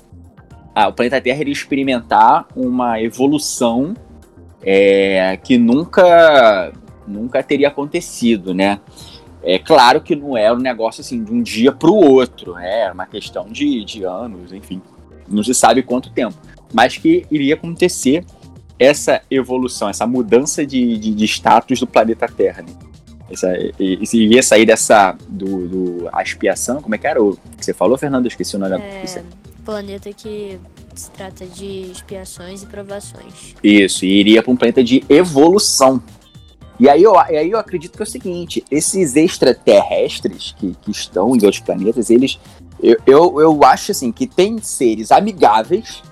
o 0.89 0.93
planeta 0.93 1.21
Terra 1.21 1.41
iria 1.41 1.53
experimentar 1.53 2.47
uma 2.57 3.01
evolução 3.01 3.95
é, 4.61 5.39
que 5.43 5.57
nunca, 5.57 6.73
nunca 7.07 7.43
teria 7.43 7.69
acontecido, 7.69 8.53
né? 8.53 8.81
É 9.43 9.59
claro 9.59 10.01
que 10.01 10.17
não 10.17 10.37
era 10.37 10.55
um 10.55 10.59
negócio 10.59 11.03
assim 11.03 11.23
de 11.23 11.31
um 11.31 11.43
dia 11.43 11.71
para 11.71 11.91
o 11.91 11.95
outro, 11.95 12.57
é 12.59 12.91
uma 12.91 13.07
questão 13.07 13.47
de, 13.47 13.85
de 13.85 14.03
anos, 14.03 14.53
enfim, 14.53 14.81
não 15.29 15.45
se 15.45 15.55
sabe 15.55 15.83
quanto 15.83 16.11
tempo 16.11 16.35
mas 16.75 16.99
que 16.99 17.25
iria 17.31 17.55
acontecer 17.55 18.25
essa 18.79 19.23
evolução, 19.31 19.89
essa 19.89 20.07
mudança 20.07 20.67
de, 20.67 20.99
de, 20.99 21.15
de 21.15 21.25
status 21.25 21.79
do 21.79 21.87
planeta 21.87 22.27
Terra. 22.27 22.63
Né? 22.63 22.73
Essa, 23.31 23.53
iria 23.81 24.43
sair 24.43 24.67
dessa 24.67 25.17
do, 25.29 25.69
do 25.69 26.09
a 26.13 26.23
expiação, 26.23 26.83
como 26.83 26.95
é 26.95 26.99
que 26.99 27.07
era 27.07 27.23
o 27.23 27.39
que 27.57 27.65
você 27.65 27.73
falou, 27.73 27.97
Fernando? 27.97 28.25
Eu 28.27 28.29
esqueci 28.29 28.57
o 28.57 28.59
nome. 28.59 28.75
É, 28.75 29.05
planeta 29.65 30.13
que 30.13 30.59
se 30.95 31.11
trata 31.11 31.47
de 31.47 31.91
expiações 31.91 32.63
e 32.63 32.67
provações. 32.67 33.55
Isso, 33.63 34.05
e 34.05 34.21
iria 34.21 34.43
para 34.43 34.53
um 34.53 34.57
planeta 34.57 34.83
de 34.83 35.03
evolução. 35.09 36.03
E 36.79 36.89
aí 36.89 37.03
eu, 37.03 37.15
e 37.15 37.37
aí 37.37 37.51
eu 37.51 37.59
acredito 37.59 37.97
que 37.97 38.03
é 38.03 38.05
o 38.05 38.07
seguinte: 38.07 38.65
esses 38.71 39.17
extraterrestres 39.17 40.55
que, 40.59 40.75
que 40.83 40.91
estão 40.91 41.29
em 41.29 41.45
outros 41.45 41.61
planetas, 41.61 42.11
eles. 42.11 42.39
Eu, 42.83 42.97
eu, 43.07 43.41
eu 43.41 43.65
acho 43.65 43.93
assim 43.93 44.13
que 44.13 44.27
tem 44.27 44.59
seres 44.59 45.11
amigáveis, 45.11 46.03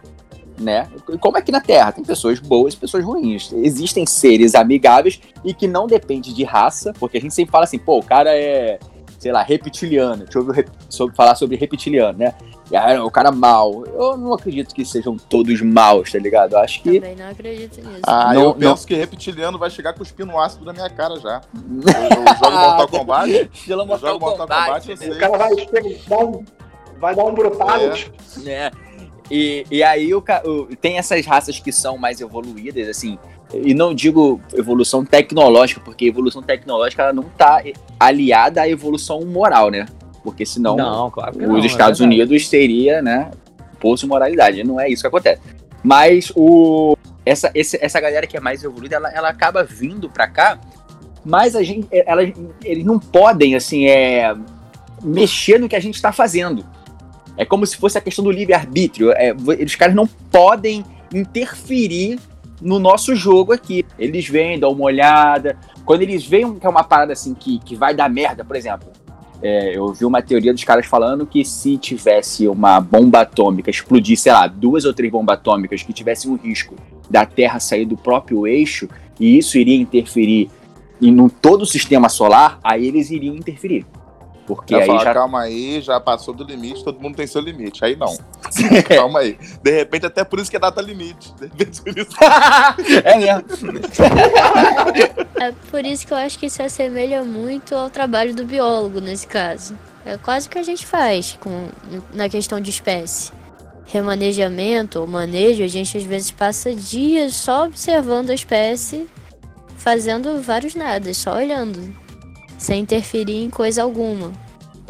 né? 0.58 0.88
Como 1.20 1.36
aqui 1.36 1.50
na 1.52 1.60
Terra, 1.60 1.92
tem 1.92 2.04
pessoas 2.04 2.38
boas 2.38 2.74
e 2.74 2.76
pessoas 2.76 3.04
ruins. 3.04 3.52
Existem 3.52 4.06
seres 4.06 4.54
amigáveis 4.54 5.20
e 5.44 5.52
que 5.54 5.66
não 5.66 5.86
depende 5.86 6.32
de 6.34 6.44
raça, 6.44 6.92
porque 6.98 7.18
a 7.18 7.20
gente 7.20 7.34
sempre 7.34 7.52
fala 7.52 7.64
assim, 7.64 7.78
pô, 7.78 7.98
o 7.98 8.04
cara 8.04 8.36
é, 8.36 8.78
sei 9.18 9.30
lá, 9.32 9.42
reptiliano. 9.42 10.24
Deixa 10.24 10.38
eu 10.38 10.46
ouvir 10.46 10.68
sobre, 10.88 11.14
falar 11.14 11.34
sobre 11.36 11.56
reptiliano, 11.56 12.18
né? 12.18 12.34
o 13.04 13.10
cara 13.10 13.30
mal. 13.30 13.84
Eu 13.86 14.16
não 14.16 14.32
acredito 14.32 14.74
que 14.74 14.84
sejam 14.84 15.16
todos 15.16 15.60
maus, 15.60 16.10
tá 16.10 16.18
ligado? 16.18 16.54
Eu 16.54 16.58
acho 16.60 16.82
que. 16.82 16.94
Também 17.00 17.16
não 17.16 17.28
acredito 17.30 17.76
nisso. 17.80 18.00
Ah, 18.06 18.32
Não- 18.32 18.40
eu 18.40 18.48
não. 18.48 18.54
penso 18.54 18.86
que 18.86 18.94
reptiliano 18.94 19.58
vai 19.58 19.68
chegar 19.70 19.92
cuspindo 19.92 20.36
ácido 20.38 20.64
na 20.64 20.72
minha 20.72 20.88
cara 20.88 21.18
já. 21.20 21.40
Eu, 21.54 22.22
eu 22.22 22.34
jogo 22.38 22.56
Mortal 22.58 22.88
Kombat. 22.88 23.30
Eu 23.68 23.76
jogo 23.76 23.86
Mortal 23.86 24.18
Kombat, 24.18 24.38
Kombat, 24.38 24.90
eu 24.90 24.96
né? 24.96 25.06
O 25.06 25.10
sei. 25.10 25.18
cara 25.18 25.38
vai 25.38 25.50
dar 26.08 26.18
um, 26.18 26.44
vai 26.98 27.14
dar 27.14 27.24
um 27.24 27.34
brutality. 27.34 28.12
né? 28.38 28.70
E, 29.30 29.64
e 29.70 29.82
aí 29.82 30.12
o, 30.14 30.22
o- 30.44 30.76
tem 30.76 30.98
essas 30.98 31.24
raças 31.24 31.58
que 31.58 31.72
são 31.72 31.96
mais 31.96 32.20
evoluídas, 32.20 32.88
assim, 32.88 33.18
e 33.54 33.72
não 33.74 33.94
digo 33.94 34.40
evolução 34.54 35.04
tecnológica, 35.04 35.80
porque 35.84 36.06
evolução 36.06 36.42
tecnológica 36.42 37.02
ela 37.02 37.12
não 37.12 37.24
tá 37.24 37.62
aliada 37.98 38.62
à 38.62 38.68
evolução 38.68 39.20
moral, 39.24 39.70
né? 39.70 39.86
Porque 40.24 40.44
senão 40.46 40.76
Não, 40.76 41.10
claro 41.10 41.36
os 41.36 41.42
não, 41.42 41.56
é 41.56 41.66
Estados 41.66 41.98
verdade. 41.98 42.20
Unidos 42.22 42.48
seria, 42.48 43.02
né, 43.02 43.30
de 43.82 44.06
moralidade. 44.06 44.62
Não 44.64 44.78
é 44.80 44.88
isso 44.88 45.02
que 45.02 45.08
acontece. 45.08 45.40
Mas 45.82 46.32
o 46.36 46.96
essa, 47.26 47.50
esse- 47.54 47.78
essa 47.80 48.00
galera 48.00 48.26
que 48.26 48.36
é 48.36 48.40
mais 48.40 48.62
evoluída, 48.64 48.96
ela, 48.96 49.10
ela 49.12 49.28
acaba 49.28 49.62
vindo 49.64 50.08
pra 50.10 50.26
cá, 50.28 50.58
mas 51.24 51.54
a 51.54 51.62
gente, 51.62 51.86
ela, 51.90 52.22
eles 52.64 52.84
não 52.84 52.98
podem, 52.98 53.54
assim, 53.54 53.86
é, 53.86 54.34
mexer 55.02 55.58
no 55.60 55.68
que 55.68 55.76
a 55.76 55.80
gente 55.80 55.94
está 55.94 56.12
fazendo. 56.12 56.64
É 57.36 57.44
como 57.44 57.66
se 57.66 57.76
fosse 57.76 57.96
a 57.98 58.00
questão 58.00 58.24
do 58.24 58.30
livre-arbítrio. 58.30 59.10
É, 59.12 59.34
os 59.34 59.74
caras 59.74 59.94
não 59.94 60.06
podem 60.06 60.84
interferir 61.14 62.18
no 62.60 62.78
nosso 62.78 63.14
jogo 63.16 63.52
aqui. 63.52 63.84
Eles 63.98 64.28
vêm, 64.28 64.58
dão 64.58 64.72
uma 64.72 64.84
olhada. 64.84 65.58
Quando 65.84 66.02
eles 66.02 66.24
veem 66.24 66.58
que 66.58 66.66
é 66.66 66.70
uma 66.70 66.84
parada 66.84 67.12
assim 67.12 67.34
que, 67.34 67.58
que 67.58 67.74
vai 67.74 67.94
dar 67.94 68.08
merda, 68.08 68.44
por 68.44 68.56
exemplo. 68.56 68.88
é, 69.42 69.76
eu 69.76 69.92
vi 69.92 70.04
uma 70.04 70.22
teoria 70.22 70.52
dos 70.52 70.62
caras 70.62 70.86
falando 70.86 71.26
que 71.26 71.44
se 71.44 71.76
tivesse 71.76 72.46
uma 72.46 72.80
bomba 72.80 73.22
atômica 73.22 73.70
explodir, 73.70 74.16
sei 74.16 74.32
lá, 74.32 74.46
duas 74.46 74.84
ou 74.84 74.94
três 74.94 75.10
bombas 75.10 75.36
atômicas 75.38 75.82
que 75.82 75.92
tivessem 75.92 76.30
um 76.30 76.36
risco 76.36 76.76
da 77.10 77.26
Terra 77.26 77.58
sair 77.58 77.84
do 77.84 77.96
próprio 77.96 78.46
eixo, 78.46 78.88
e 79.18 79.36
isso 79.36 79.58
iria 79.58 79.76
interferir 79.76 80.48
em 81.00 81.28
todo 81.28 81.62
o 81.62 81.66
sistema 81.66 82.08
solar, 82.08 82.60
aí 82.62 82.86
eles 82.86 83.10
iriam 83.10 83.34
interferir. 83.34 83.84
Porque 84.46 84.74
aí 84.74 84.86
falar, 84.86 85.04
já 85.04 85.14
calma 85.14 85.40
aí, 85.40 85.80
já 85.80 86.00
passou 86.00 86.34
do 86.34 86.42
limite, 86.42 86.82
todo 86.82 87.00
mundo 87.00 87.16
tem 87.16 87.26
seu 87.26 87.40
limite. 87.40 87.84
Aí 87.84 87.94
não. 87.94 88.16
calma 88.88 89.20
aí. 89.20 89.38
De 89.62 89.70
repente, 89.70 90.06
até 90.06 90.24
por 90.24 90.38
isso 90.38 90.50
que 90.50 90.56
é 90.56 90.60
data 90.60 90.80
limite. 90.80 91.32
De 91.34 91.46
repente, 91.46 91.80
por 91.80 91.98
isso. 91.98 92.10
é 93.04 93.18
mesmo. 93.18 93.42
É 95.40 95.52
por 95.70 95.84
isso 95.84 96.06
que 96.06 96.12
eu 96.12 96.16
acho 96.16 96.38
que 96.38 96.50
se 96.50 96.62
assemelha 96.62 97.22
muito 97.22 97.74
ao 97.74 97.88
trabalho 97.88 98.34
do 98.34 98.44
biólogo 98.44 99.00
nesse 99.00 99.26
caso. 99.26 99.76
É 100.04 100.16
quase 100.16 100.48
o 100.48 100.50
que 100.50 100.58
a 100.58 100.62
gente 100.62 100.84
faz 100.84 101.38
com, 101.40 101.68
na 102.12 102.28
questão 102.28 102.60
de 102.60 102.70
espécie. 102.70 103.30
Remanejamento 103.86 105.00
ou 105.00 105.06
manejo, 105.06 105.62
a 105.62 105.68
gente 105.68 105.96
às 105.96 106.04
vezes 106.04 106.30
passa 106.30 106.74
dias 106.74 107.36
só 107.36 107.66
observando 107.66 108.30
a 108.30 108.34
espécie, 108.34 109.08
fazendo 109.76 110.42
vários 110.42 110.74
nadas, 110.74 111.18
só 111.18 111.36
olhando, 111.36 111.94
sem 112.62 112.80
interferir 112.80 113.42
em 113.44 113.50
coisa 113.50 113.82
alguma. 113.82 114.32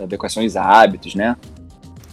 Adequações 0.01 0.57
a 0.57 0.63
hábitos, 0.63 1.15
né? 1.15 1.37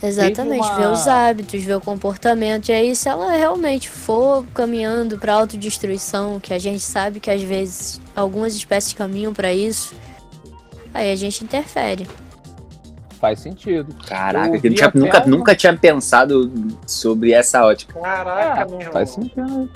Exatamente, 0.01 0.61
uma- 0.65 0.77
ver 0.77 0.87
os 0.87 1.07
hábitos, 1.07 1.61
ver 1.61 1.75
o 1.75 1.81
comportamento. 1.81 2.69
E 2.69 2.71
aí, 2.71 2.95
se 2.95 3.09
ela 3.09 3.31
realmente 3.33 3.89
for 3.89 4.45
caminhando 4.53 5.17
para 5.17 5.33
autodestruição, 5.33 6.39
que 6.39 6.53
a 6.53 6.59
gente 6.59 6.79
sabe 6.79 7.19
que 7.19 7.29
às 7.29 7.41
vezes 7.41 7.99
algumas 8.15 8.55
espécies 8.55 8.93
caminham 8.93 9.33
para 9.33 9.51
isso, 9.53 9.93
aí 10.93 11.11
a 11.11 11.15
gente 11.17 11.43
interfere. 11.43 12.07
Faz 13.19 13.41
sentido. 13.41 13.93
Caraca, 14.07 14.55
Eu 14.55 14.61
tinha- 14.73 14.91
nunca, 14.95 15.17
uma- 15.19 15.25
nunca 15.27 15.53
tinha 15.53 15.75
pensado 15.75 16.49
sobre 16.87 17.33
essa 17.33 17.65
ótica. 17.65 17.99
Caraca, 17.99 18.61
Ah, 18.61 18.65
meu 18.65 18.77
irmão. 18.79 18.93
faz 18.93 19.09
sentido. 19.09 19.69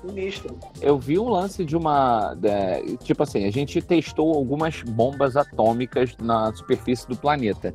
Sinistro. 0.00 0.58
Eu 0.80 0.98
vi 0.98 1.18
um 1.18 1.28
lance 1.28 1.64
de 1.64 1.76
uma. 1.76 2.36
é, 2.42 2.82
tipo 3.02 3.22
assim, 3.22 3.44
a 3.44 3.50
gente 3.50 3.80
testou 3.82 4.34
algumas 4.34 4.82
bombas 4.82 5.36
atômicas 5.36 6.16
na 6.18 6.52
superfície 6.54 7.06
do 7.08 7.16
planeta. 7.16 7.74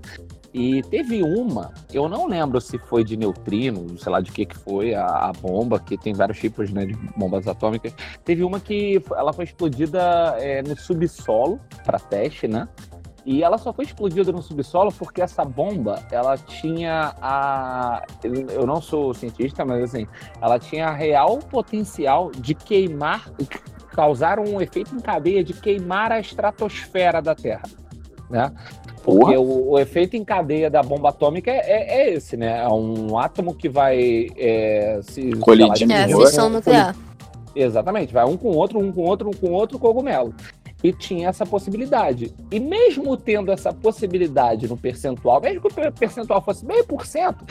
E 0.58 0.82
teve 0.84 1.22
uma, 1.22 1.74
eu 1.94 2.08
não 2.08 2.28
lembro 2.28 2.62
se 2.62 2.78
foi 2.78 3.04
de 3.04 3.18
neutrino, 3.18 4.00
sei 4.00 4.10
lá 4.10 4.22
de 4.22 4.32
que 4.32 4.46
que 4.46 4.58
foi 4.58 4.96
a, 4.96 5.06
a 5.06 5.34
bomba, 5.34 5.82
que 5.82 5.98
tem 5.98 6.14
vários 6.14 6.40
tipos 6.40 6.72
né, 6.72 6.86
de 6.86 6.94
bombas 7.18 7.46
atômicas. 7.46 7.94
Teve 8.24 8.42
uma 8.42 8.58
que 8.58 9.04
ela 9.18 9.34
foi 9.34 9.44
explodida 9.44 10.00
é, 10.40 10.64
no 10.64 10.78
subsolo 10.78 11.60
para 11.84 12.00
teste, 12.00 12.48
né? 12.48 12.70
E 13.26 13.44
ela 13.44 13.58
só 13.58 13.74
foi 13.74 13.86
explodida 13.86 14.32
no 14.32 14.42
subsolo 14.42 14.92
porque 14.92 15.20
essa 15.20 15.44
bomba, 15.44 16.00
ela 16.12 16.38
tinha 16.38 17.16
a. 17.20 18.04
Eu 18.54 18.68
não 18.68 18.80
sou 18.80 19.14
cientista, 19.16 19.66
mas 19.66 19.84
assim, 19.84 20.08
ela 20.40 20.60
tinha 20.60 20.92
real 20.92 21.40
potencial 21.40 22.30
de 22.32 22.54
queimar, 22.54 23.28
causar 23.90 24.40
um 24.40 24.62
efeito 24.62 24.96
em 24.96 25.00
cadeia 25.00 25.44
de 25.44 25.54
queimar 25.54 26.12
a 26.12 26.20
estratosfera 26.20 27.20
da 27.20 27.34
Terra, 27.34 27.64
né? 28.30 28.52
Porque 29.04 29.36
o, 29.38 29.72
o 29.72 29.80
efeito 29.80 30.16
em 30.16 30.24
cadeia 30.24 30.70
da 30.70 30.82
bomba 30.84 31.10
atômica 31.10 31.50
é, 31.50 31.58
é- 31.58 31.98
é 32.02 32.14
esse, 32.14 32.38
né? 32.38 32.64
É 32.64 32.68
um 32.70 33.18
átomo 33.18 33.56
que 33.56 33.70
vai 33.70 34.28
é, 34.38 35.00
se 35.04 35.32
Colidir 35.38 35.92
É 35.92 36.04
a 36.04 36.18
fissão 36.28 36.50
nuclear. 36.50 36.96
Exatamente, 37.56 38.14
vai 38.14 38.26
um 38.26 38.36
com 38.36 38.50
outro, 38.50 38.80
um 38.80 38.92
com 38.92 39.02
outro, 39.04 39.30
um 39.30 39.34
com 39.34 39.52
outro 39.52 39.80
cogumelo. 39.80 40.34
E 40.86 40.94
tinha 40.94 41.30
essa 41.30 41.46
possibilidade. 41.48 42.32
E 42.52 42.60
mesmo 42.60 43.18
tendo 43.18 43.52
essa 43.52 43.74
possibilidade 43.74 44.68
no 44.68 44.78
percentual, 44.78 45.42
mesmo 45.42 45.62
que 45.62 45.68
o 45.68 45.74
per- 45.74 45.92
percentual 45.92 46.42
fosse 46.44 46.64
meio 46.64 46.86
por 46.86 47.08
cento, 47.08 47.44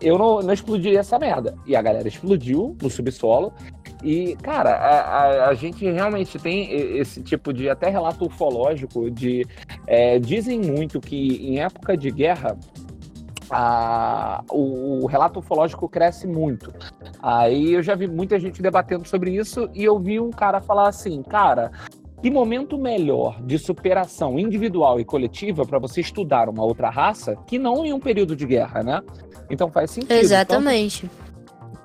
eu 0.00 0.16
não, 0.16 0.40
não 0.40 0.54
explodiria 0.54 1.00
essa 1.00 1.18
merda. 1.18 1.54
E 1.66 1.76
a 1.76 1.82
galera 1.82 2.08
explodiu 2.08 2.74
no 2.80 2.88
subsolo. 2.88 3.52
E, 4.02 4.34
cara, 4.36 4.70
a, 4.70 5.00
a- 5.00 5.48
a 5.50 5.54
gente 5.54 5.84
realmente 5.90 6.38
tem 6.38 6.72
esse 6.98 7.22
tipo 7.22 7.52
de 7.52 7.68
até 7.68 7.90
relato 7.90 8.24
ufológico 8.24 9.10
de. 9.10 9.46
é, 9.86 10.18
dizem 10.18 10.58
muito 10.58 11.00
que 11.00 11.36
em 11.46 11.60
época 11.60 11.96
de 11.98 12.10
guerra. 12.10 12.56
o, 14.50 15.04
o 15.04 15.06
relato 15.06 15.38
ufológico 15.40 15.86
cresce 15.88 16.26
muito. 16.26 16.72
Aí 17.22 17.74
eu 17.74 17.82
já 17.82 17.94
vi 17.94 18.06
muita 18.06 18.38
gente 18.38 18.62
debatendo 18.62 19.06
sobre 19.06 19.30
isso 19.36 19.68
e 19.74 19.84
eu 19.84 19.98
vi 19.98 20.18
um 20.18 20.30
cara 20.30 20.60
falar 20.60 20.88
assim, 20.88 21.22
cara, 21.22 21.70
que 22.24 22.30
momento 22.30 22.78
melhor 22.78 23.38
de 23.42 23.58
superação 23.58 24.38
individual 24.38 24.98
e 24.98 25.04
coletiva 25.04 25.66
para 25.66 25.78
você 25.78 26.00
estudar 26.00 26.48
uma 26.48 26.64
outra 26.64 26.88
raça 26.88 27.36
que 27.46 27.58
não 27.58 27.84
em 27.84 27.92
um 27.92 28.00
período 28.00 28.34
de 28.34 28.46
guerra, 28.46 28.82
né? 28.82 29.02
Então 29.50 29.70
faz 29.70 29.90
sentido. 29.90 30.12
Exatamente. 30.12 31.06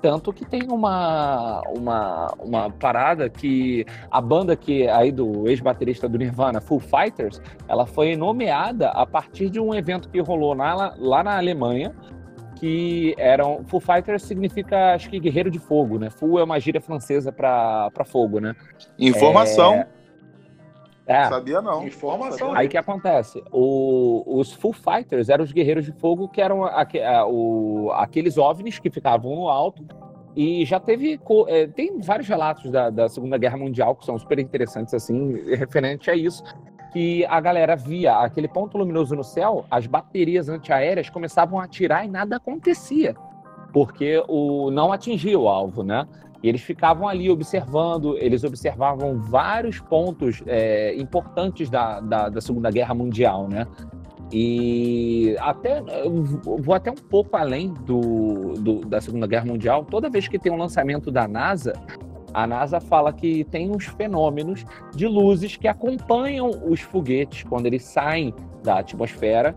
tanto 0.00 0.32
que 0.32 0.46
tem 0.46 0.62
uma, 0.70 1.60
uma, 1.76 2.34
uma 2.38 2.70
parada 2.70 3.28
que 3.28 3.84
a 4.10 4.18
banda 4.18 4.56
que 4.56 4.88
aí 4.88 5.12
do 5.12 5.46
ex-baterista 5.46 6.08
do 6.08 6.16
Nirvana, 6.16 6.58
Foo 6.58 6.80
Fighters, 6.80 7.38
ela 7.68 7.84
foi 7.84 8.16
nomeada 8.16 8.88
a 8.92 9.04
partir 9.04 9.50
de 9.50 9.60
um 9.60 9.74
evento 9.74 10.08
que 10.08 10.20
rolou 10.20 10.54
na, 10.54 10.94
lá 10.96 11.22
na 11.22 11.36
Alemanha, 11.36 11.94
que 12.56 13.14
eram. 13.18 13.62
Foo 13.66 13.78
Fighters 13.78 14.22
significa, 14.22 14.94
acho 14.94 15.10
que 15.10 15.20
guerreiro 15.20 15.50
de 15.50 15.58
fogo, 15.58 15.98
né? 15.98 16.08
Foo 16.08 16.38
é 16.38 16.44
uma 16.44 16.58
gíria 16.58 16.80
francesa 16.80 17.30
para 17.30 17.90
fogo, 18.06 18.40
né? 18.40 18.56
Informação. 18.98 19.74
É. 19.74 19.99
Sabia 21.28 21.60
não. 21.60 21.86
Informação. 21.86 22.52
Aí 22.54 22.68
que 22.68 22.76
acontece? 22.76 23.42
O- 23.50 24.22
os 24.38 24.52
Foo 24.52 24.72
Fighters 24.72 25.28
eram 25.28 25.42
os 25.42 25.50
guerreiros 25.52 25.84
de 25.84 25.92
fogo, 25.92 26.28
que 26.28 26.40
eram 26.40 26.64
aque- 26.64 27.00
a- 27.02 27.26
o- 27.26 27.90
aqueles 27.92 28.38
OVNIs 28.38 28.78
que 28.78 28.90
ficavam 28.90 29.34
no 29.34 29.48
alto. 29.48 29.84
E 30.36 30.64
já 30.64 30.78
teve. 30.78 31.18
é, 31.48 31.66
tem 31.66 31.98
vários 32.00 32.28
relatos 32.28 32.70
da, 32.70 32.88
da 32.90 33.08
Segunda 33.08 33.36
Guerra 33.36 33.56
Mundial 33.56 33.96
que 33.96 34.04
são 34.06 34.16
super 34.18 34.38
interessantes, 34.38 34.94
assim, 34.94 35.32
referente 35.56 36.08
a 36.10 36.14
isso. 36.14 36.44
Que 36.92 37.24
a 37.26 37.40
galera 37.40 37.74
via 37.76 38.16
aquele 38.18 38.46
ponto 38.48 38.76
luminoso 38.78 39.14
no 39.16 39.24
céu, 39.24 39.64
as 39.70 39.86
baterias 39.86 40.48
antiaéreas 40.48 41.08
começavam 41.10 41.58
a 41.58 41.64
atirar 41.64 42.04
e 42.04 42.08
nada 42.08 42.36
acontecia. 42.36 43.14
Porque 43.72 44.22
o, 44.28 44.70
não 44.70 44.92
atingia 44.92 45.38
o 45.38 45.48
alvo, 45.48 45.82
né? 45.82 46.06
E 46.42 46.48
eles 46.48 46.62
ficavam 46.62 47.06
ali 47.06 47.28
observando, 47.30 48.16
eles 48.18 48.44
observavam 48.44 49.18
vários 49.20 49.78
pontos 49.80 50.42
é, 50.46 50.94
importantes 50.96 51.68
da, 51.68 52.00
da, 52.00 52.28
da 52.28 52.40
Segunda 52.40 52.70
Guerra 52.70 52.94
Mundial, 52.94 53.46
né? 53.48 53.66
E 54.32 55.36
até 55.40 55.82
vou 56.42 56.74
até 56.74 56.90
um 56.90 56.94
pouco 56.94 57.36
além 57.36 57.74
do, 57.84 58.54
do- 58.54 58.80
da 58.86 59.00
Segunda 59.00 59.26
Guerra 59.26 59.44
Mundial. 59.46 59.84
Toda 59.84 60.08
vez 60.08 60.28
que 60.28 60.38
tem 60.38 60.52
um 60.52 60.56
lançamento 60.56 61.10
da 61.10 61.26
NASA, 61.26 61.72
A 62.32 62.46
NASA 62.46 62.78
fala 62.80 63.12
que 63.12 63.42
tem 63.44 63.70
uns 63.70 63.86
fenômenos 63.86 64.64
de 64.94 65.06
luzes 65.08 65.56
que 65.56 65.66
acompanham 65.66 66.48
os 66.70 66.80
foguetes 66.80 67.42
quando 67.42 67.66
eles 67.66 67.82
saem 67.82 68.32
da 68.62 68.78
atmosfera 68.78 69.52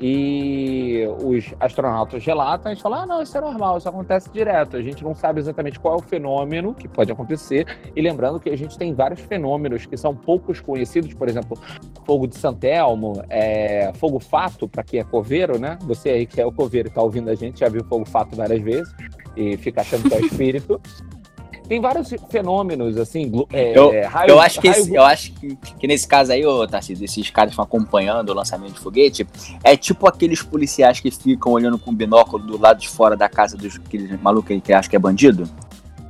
e 0.00 1.04
os 1.22 1.54
astronautas 1.60 2.24
relatam 2.24 2.72
e 2.72 2.76
falam: 2.76 3.02
ah, 3.02 3.06
não, 3.06 3.22
isso 3.22 3.36
é 3.36 3.40
normal, 3.40 3.76
isso 3.76 3.88
acontece 3.88 4.30
direto. 4.30 4.76
A 4.76 4.82
gente 4.82 5.04
não 5.04 5.14
sabe 5.14 5.40
exatamente 5.40 5.78
qual 5.78 5.94
é 5.94 5.96
o 5.98 6.02
fenômeno 6.02 6.72
que 6.72 6.88
pode 6.88 7.12
acontecer. 7.12 7.66
E 7.94 8.00
lembrando 8.00 8.40
que 8.40 8.48
a 8.48 8.56
gente 8.56 8.78
tem 8.78 8.94
vários 8.94 9.20
fenômenos 9.20 9.84
que 9.84 9.96
são 9.96 10.16
poucos 10.16 10.60
conhecidos, 10.60 11.12
por 11.12 11.28
exemplo, 11.28 11.58
fogo 12.06 12.26
de 12.26 12.36
Santelmo, 12.36 13.22
é, 13.28 13.92
fogo 13.94 14.18
fato, 14.18 14.66
para 14.66 14.82
quem 14.82 15.00
é 15.00 15.04
coveiro, 15.04 15.58
né? 15.58 15.78
Você 15.82 16.08
aí 16.08 16.26
que 16.26 16.40
é 16.40 16.46
o 16.46 16.52
coveiro 16.52 16.88
e 16.88 16.90
está 16.90 17.02
ouvindo 17.02 17.28
a 17.28 17.34
gente 17.34 17.60
já 17.60 17.68
viu 17.68 17.84
fogo 17.84 18.06
fato 18.06 18.34
várias 18.34 18.62
vezes 18.62 18.90
e 19.36 19.56
fica 19.58 19.82
achando 19.82 20.08
que 20.08 20.14
é 20.14 20.18
o 20.18 20.24
espírito. 20.24 20.80
tem 21.70 21.80
vários 21.80 22.12
fenômenos, 22.28 22.96
assim. 22.96 23.30
É, 23.52 23.78
eu, 23.78 23.92
raio, 24.08 24.30
eu 24.30 24.40
acho, 24.40 24.60
que, 24.60 24.68
raio... 24.68 24.82
esse, 24.82 24.92
eu 24.92 25.04
acho 25.04 25.32
que, 25.34 25.54
que, 25.54 25.86
nesse 25.86 26.04
caso 26.04 26.32
aí, 26.32 26.44
ô, 26.44 26.66
Tarcísio, 26.66 27.04
esses 27.04 27.30
caras 27.30 27.52
estão 27.52 27.64
acompanhando 27.64 28.30
o 28.30 28.34
lançamento 28.34 28.72
de 28.72 28.80
foguete, 28.80 29.24
é 29.62 29.76
tipo 29.76 30.08
aqueles 30.08 30.42
policiais 30.42 30.98
que 30.98 31.08
ficam 31.12 31.52
olhando 31.52 31.78
com 31.78 31.92
o 31.92 31.94
binóculo 31.94 32.44
do 32.44 32.60
lado 32.60 32.80
de 32.80 32.88
fora 32.88 33.16
da 33.16 33.28
casa 33.28 33.56
dos 33.56 33.76
aqueles 33.76 34.20
malucos 34.20 34.50
aí 34.50 34.60
que 34.60 34.72
acha 34.72 34.90
que 34.90 34.96
é 34.96 34.98
bandido. 34.98 35.48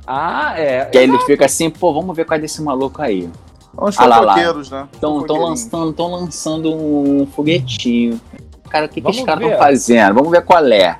Ah, 0.07 0.59
é. 0.59 0.85
Que 0.85 0.97
aí 0.97 1.03
ele 1.03 1.19
fica 1.19 1.45
assim, 1.45 1.69
pô, 1.69 1.93
vamos 1.93 2.15
ver 2.15 2.25
qual 2.25 2.39
é 2.39 2.41
desse 2.41 2.59
maluco 2.59 2.99
aí. 2.99 3.29
Os 3.77 3.99
ah, 3.99 4.05
lá, 4.07 4.35
né? 4.35 4.87
Estão 4.91 5.19
lançando, 5.19 6.07
lançando 6.07 6.75
um 6.75 7.27
foguetinho. 7.27 8.19
Cara, 8.67 8.87
o 8.87 8.89
que, 8.89 8.99
que 8.99 9.07
esses 9.11 9.23
caras 9.23 9.43
estão 9.43 9.59
fazendo? 9.59 10.15
Vamos 10.15 10.31
ver 10.31 10.43
qual 10.43 10.65
é. 10.65 10.97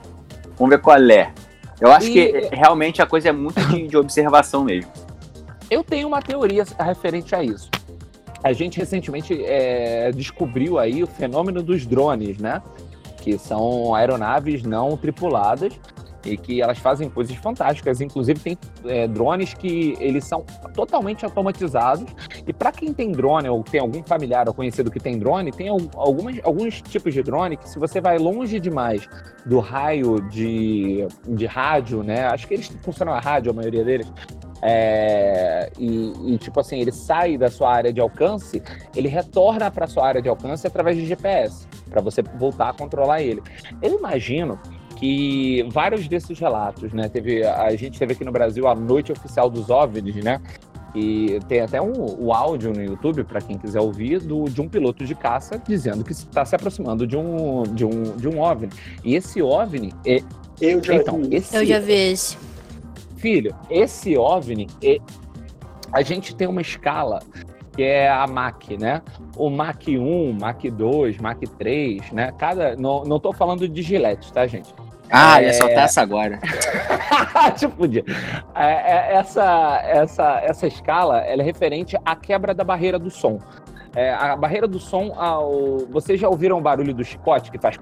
Vamos 0.55 0.69
ver 0.69 0.79
qual 0.79 1.01
é. 1.09 1.33
Eu 1.81 1.91
acho 1.91 2.07
e... 2.07 2.13
que 2.13 2.55
realmente 2.55 3.01
a 3.01 3.07
coisa 3.07 3.29
é 3.29 3.31
muito 3.31 3.59
de, 3.67 3.87
de 3.87 3.97
observação 3.97 4.63
mesmo. 4.63 4.91
Eu 5.69 5.83
tenho 5.83 6.07
uma 6.07 6.21
teoria 6.21 6.63
referente 6.79 7.33
a 7.33 7.43
isso. 7.43 7.69
A 8.43 8.53
gente 8.53 8.77
recentemente 8.77 9.43
é, 9.43 10.11
descobriu 10.11 10.77
aí 10.77 11.03
o 11.03 11.07
fenômeno 11.07 11.63
dos 11.63 11.85
drones, 11.85 12.37
né? 12.37 12.61
Que 13.17 13.37
são 13.37 13.93
aeronaves 13.95 14.63
não 14.63 14.95
tripuladas 14.95 15.73
e 16.25 16.37
que 16.37 16.61
elas 16.61 16.77
fazem 16.77 17.09
coisas 17.09 17.35
fantásticas. 17.35 18.01
Inclusive 18.01 18.39
tem 18.39 18.57
é, 18.85 19.07
drones 19.07 19.53
que 19.53 19.95
eles 19.99 20.25
são 20.25 20.43
totalmente 20.73 21.25
automatizados. 21.25 22.05
E 22.45 22.53
para 22.53 22.71
quem 22.71 22.93
tem 22.93 23.11
drone 23.11 23.49
ou 23.49 23.63
tem 23.63 23.79
algum 23.79 24.03
familiar 24.03 24.47
ou 24.47 24.53
conhecido 24.53 24.91
que 24.91 24.99
tem 24.99 25.17
drone, 25.17 25.51
tem 25.51 25.67
algumas, 25.69 26.39
alguns 26.43 26.81
tipos 26.81 27.13
de 27.13 27.23
drone 27.23 27.57
que 27.57 27.69
se 27.69 27.79
você 27.79 27.99
vai 27.99 28.17
longe 28.17 28.59
demais 28.59 29.07
do 29.45 29.59
raio 29.59 30.21
de, 30.29 31.07
de 31.27 31.45
rádio, 31.45 32.03
né? 32.03 32.25
Acho 32.27 32.47
que 32.47 32.53
eles 32.53 32.67
funcionam 32.81 33.13
a 33.13 33.19
rádio, 33.19 33.51
a 33.51 33.53
maioria 33.53 33.83
deles. 33.83 34.11
É, 34.61 35.71
e, 35.79 36.33
e, 36.33 36.37
tipo 36.37 36.59
assim, 36.59 36.79
ele 36.79 36.91
sai 36.91 37.35
da 37.35 37.49
sua 37.49 37.73
área 37.73 37.91
de 37.91 37.99
alcance, 37.99 38.61
ele 38.95 39.07
retorna 39.07 39.71
para 39.71 39.87
sua 39.87 40.05
área 40.07 40.21
de 40.21 40.29
alcance 40.29 40.67
através 40.67 40.95
de 40.95 41.05
GPS, 41.05 41.67
para 41.89 41.99
você 41.99 42.21
voltar 42.21 42.69
a 42.69 42.73
controlar 42.73 43.21
ele. 43.21 43.41
Eu 43.81 43.97
imagino 43.97 44.59
que 45.01 45.63
vários 45.71 46.07
desses 46.07 46.37
relatos, 46.37 46.93
né? 46.93 47.09
Teve, 47.09 47.43
a 47.43 47.75
gente 47.75 47.97
teve 47.97 48.13
aqui 48.13 48.23
no 48.23 48.31
Brasil 48.31 48.67
a 48.67 48.75
Noite 48.75 49.11
Oficial 49.11 49.49
dos 49.49 49.71
OVNIs, 49.71 50.23
né? 50.23 50.39
E 50.93 51.39
tem 51.47 51.61
até 51.61 51.81
um, 51.81 51.91
o 52.19 52.31
áudio 52.31 52.71
no 52.71 52.83
YouTube, 52.83 53.23
para 53.23 53.41
quem 53.41 53.57
quiser 53.57 53.79
ouvir, 53.79 54.19
do, 54.19 54.45
de 54.45 54.61
um 54.61 54.69
piloto 54.69 55.03
de 55.03 55.15
caça 55.15 55.59
dizendo 55.67 56.03
que 56.03 56.11
está 56.11 56.45
se 56.45 56.55
aproximando 56.55 57.07
de 57.07 57.17
um, 57.17 57.63
de, 57.63 57.83
um, 57.83 58.15
de 58.15 58.27
um 58.27 58.39
OVNI. 58.39 58.69
E 59.03 59.15
esse 59.15 59.41
OVNI 59.41 59.91
é. 60.05 60.21
Eu 60.61 60.83
já 60.83 60.93
então, 60.93 61.19
vi. 61.19 61.35
Esse, 61.35 61.55
Eu 61.57 61.65
já 61.65 61.79
vi 61.79 61.93
esse. 61.93 62.37
Filho, 63.17 63.55
esse 63.71 64.15
OVNI, 64.15 64.67
é, 64.83 64.97
a 65.91 66.03
gente 66.03 66.35
tem 66.35 66.47
uma 66.47 66.61
escala 66.61 67.23
que 67.75 67.81
é 67.81 68.07
a 68.07 68.27
MAC, 68.27 68.77
né? 68.77 69.01
O 69.35 69.49
MAC 69.49 69.97
1, 69.97 70.33
MAC 70.33 70.69
2, 70.69 71.17
MAC 71.17 71.47
3, 71.57 72.11
né? 72.11 72.31
Cada. 72.37 72.75
Não, 72.75 73.03
não 73.03 73.19
tô 73.19 73.33
falando 73.33 73.67
de 73.67 73.81
gilete, 73.81 74.31
tá, 74.31 74.45
gente? 74.45 74.71
Ah, 75.11 75.41
é... 75.41 75.47
ia 75.47 75.53
soltar 75.53 75.83
essa 75.83 76.01
agora. 76.01 76.39
tipo, 77.59 77.85
essa, 79.19 79.81
essa, 79.83 80.41
essa 80.43 80.67
escala 80.67 81.19
ela 81.19 81.41
é 81.41 81.45
referente 81.45 81.97
à 82.05 82.15
quebra 82.15 82.53
da 82.53 82.63
barreira 82.63 82.97
do 82.97 83.09
som. 83.09 83.39
É, 83.93 84.13
a 84.13 84.35
barreira 84.37 84.67
do 84.67 84.79
som, 84.79 85.13
ao... 85.17 85.79
vocês 85.89 86.19
já 86.19 86.29
ouviram 86.29 86.57
o 86.57 86.61
barulho 86.61 86.93
do 86.93 87.03
chicote 87.03 87.51
que 87.51 87.57
faz 87.59 87.77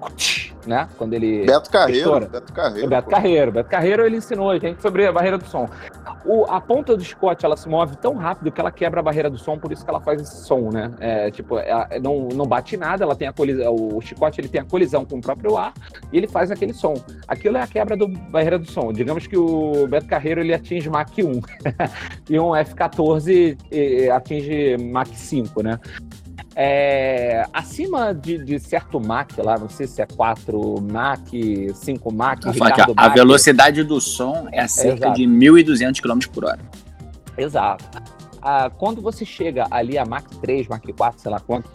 né? 0.69 0.87
Quando 0.97 1.15
ele. 1.15 1.45
Beto 1.45 1.69
Carreiro. 1.69 2.29
Beto 2.29 2.53
Carreiro. 2.53 2.85
É 2.85 2.89
Beto 2.89 3.09
Carreiro. 3.09 3.51
Beto 3.51 3.69
Carreiro 3.69 4.05
ele 4.05 4.17
ensinou 4.17 4.51
a 4.51 4.59
gente 4.59 4.81
sobre 4.81 5.07
a 5.07 5.11
barreira 5.11 5.37
do 5.37 5.45
som. 5.45 5.67
O, 6.23 6.45
a 6.45 6.61
ponta 6.61 6.95
do 6.95 7.03
chicote 7.03 7.43
ela 7.43 7.57
se 7.57 7.67
move 7.67 7.95
tão 7.97 8.13
rápido 8.13 8.51
que 8.51 8.61
ela 8.61 8.71
quebra 8.71 8.99
a 8.99 9.03
barreira 9.03 9.29
do 9.29 9.37
som, 9.37 9.57
por 9.57 9.71
isso 9.71 9.83
que 9.83 9.89
ela 9.89 9.99
faz 9.99 10.21
esse 10.21 10.45
som, 10.45 10.69
né? 10.69 10.91
É, 10.99 11.31
tipo, 11.31 11.57
é, 11.57 11.99
não, 11.99 12.29
não 12.29 12.45
bate 12.45 12.77
nada, 12.77 13.03
ela 13.03 13.15
tem 13.15 13.27
a 13.27 13.33
colisão, 13.33 13.73
o 13.73 13.99
chicote 13.99 14.39
ele 14.39 14.47
tem 14.47 14.61
a 14.61 14.65
colisão 14.65 15.03
com 15.03 15.17
o 15.17 15.21
próprio 15.21 15.57
ar 15.57 15.73
e 16.13 16.17
ele 16.17 16.27
faz 16.27 16.51
aquele 16.51 16.73
som. 16.73 16.93
Aquilo 17.27 17.57
é 17.57 17.61
a 17.61 17.67
quebra 17.67 17.97
da 17.97 18.05
barreira 18.07 18.59
do 18.59 18.69
som. 18.69 18.93
Digamos 18.93 19.25
que 19.25 19.37
o 19.37 19.87
Beto 19.87 20.07
Carreiro 20.07 20.41
ele 20.41 20.53
atinge 20.53 20.87
Mach 20.87 21.11
1 21.17 21.41
e 22.29 22.39
um 22.39 22.49
F14 22.49 23.57
atinge 24.13 24.77
Mach 24.77 25.09
5, 25.09 25.63
né? 25.63 25.79
É, 26.61 27.45
acima 27.53 28.13
de, 28.13 28.37
de, 28.37 28.59
certo 28.59 28.99
Mach 28.99 29.29
lá, 29.37 29.57
não 29.57 29.69
sei 29.69 29.87
se 29.87 30.01
é 30.01 30.05
4 30.05 30.81
Mach, 30.81 31.21
5 31.73 32.13
Mach. 32.13 32.37
A, 32.97 33.05
a 33.05 33.07
velocidade 33.07 33.81
do 33.81 34.01
som 34.01 34.45
é 34.51 34.67
cerca 34.67 35.07
é, 35.07 35.13
de 35.13 35.23
1.200 35.23 36.01
km 36.01 36.19
por 36.33 36.43
hora. 36.43 36.59
Exato 37.37 38.18
a, 38.41 38.69
quando 38.69 39.01
você 39.01 39.25
chega 39.25 39.65
ali 39.69 39.97
a 39.97 40.05
Mach 40.05 40.25
3, 40.41 40.67
Mach 40.67 40.81
4, 40.81 41.21
sei 41.21 41.31
lá 41.31 41.39
quanto, 41.39 41.69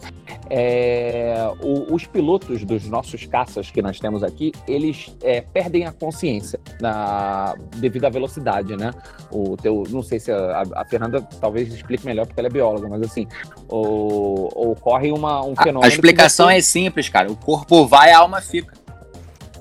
é, 0.51 1.37
o, 1.63 1.95
os 1.95 2.07
pilotos 2.07 2.65
dos 2.65 2.87
nossos 2.87 3.27
caças 3.27 3.71
que 3.71 3.81
nós 3.81 3.99
temos 3.99 4.23
aqui, 4.23 4.53
eles 4.67 5.15
é, 5.23 5.41
perdem 5.41 5.87
a 5.87 5.93
consciência 5.93 6.61
na, 6.81 7.55
devido 7.77 8.05
à 8.05 8.11
velocidade, 8.11 8.77
né? 8.77 8.93
O 9.31 9.57
teu, 9.57 9.85
não 9.89 10.03
sei 10.03 10.21
se 10.21 10.31
a, 10.31 10.63
a, 10.75 10.85
Fernanda 10.85 11.21
talvez 11.41 11.73
explique 11.73 12.05
melhor 12.05 12.27
porque 12.27 12.41
ela 12.41 12.49
é 12.49 12.53
bióloga, 12.53 12.89
mas 12.89 13.03
assim, 13.03 13.27
o, 13.69 14.71
ocorre 14.71 15.11
uma, 15.13 15.45
um 15.45 15.57
fenômeno. 15.57 15.83
A, 15.83 15.87
a 15.87 15.89
explicação 15.89 16.47
você... 16.47 16.57
é 16.57 16.61
simples, 16.61 17.09
cara. 17.09 17.31
O 17.31 17.37
corpo 17.37 17.87
vai, 17.87 18.13
a 18.13 18.19
alma 18.19 18.41
fica 18.41 18.85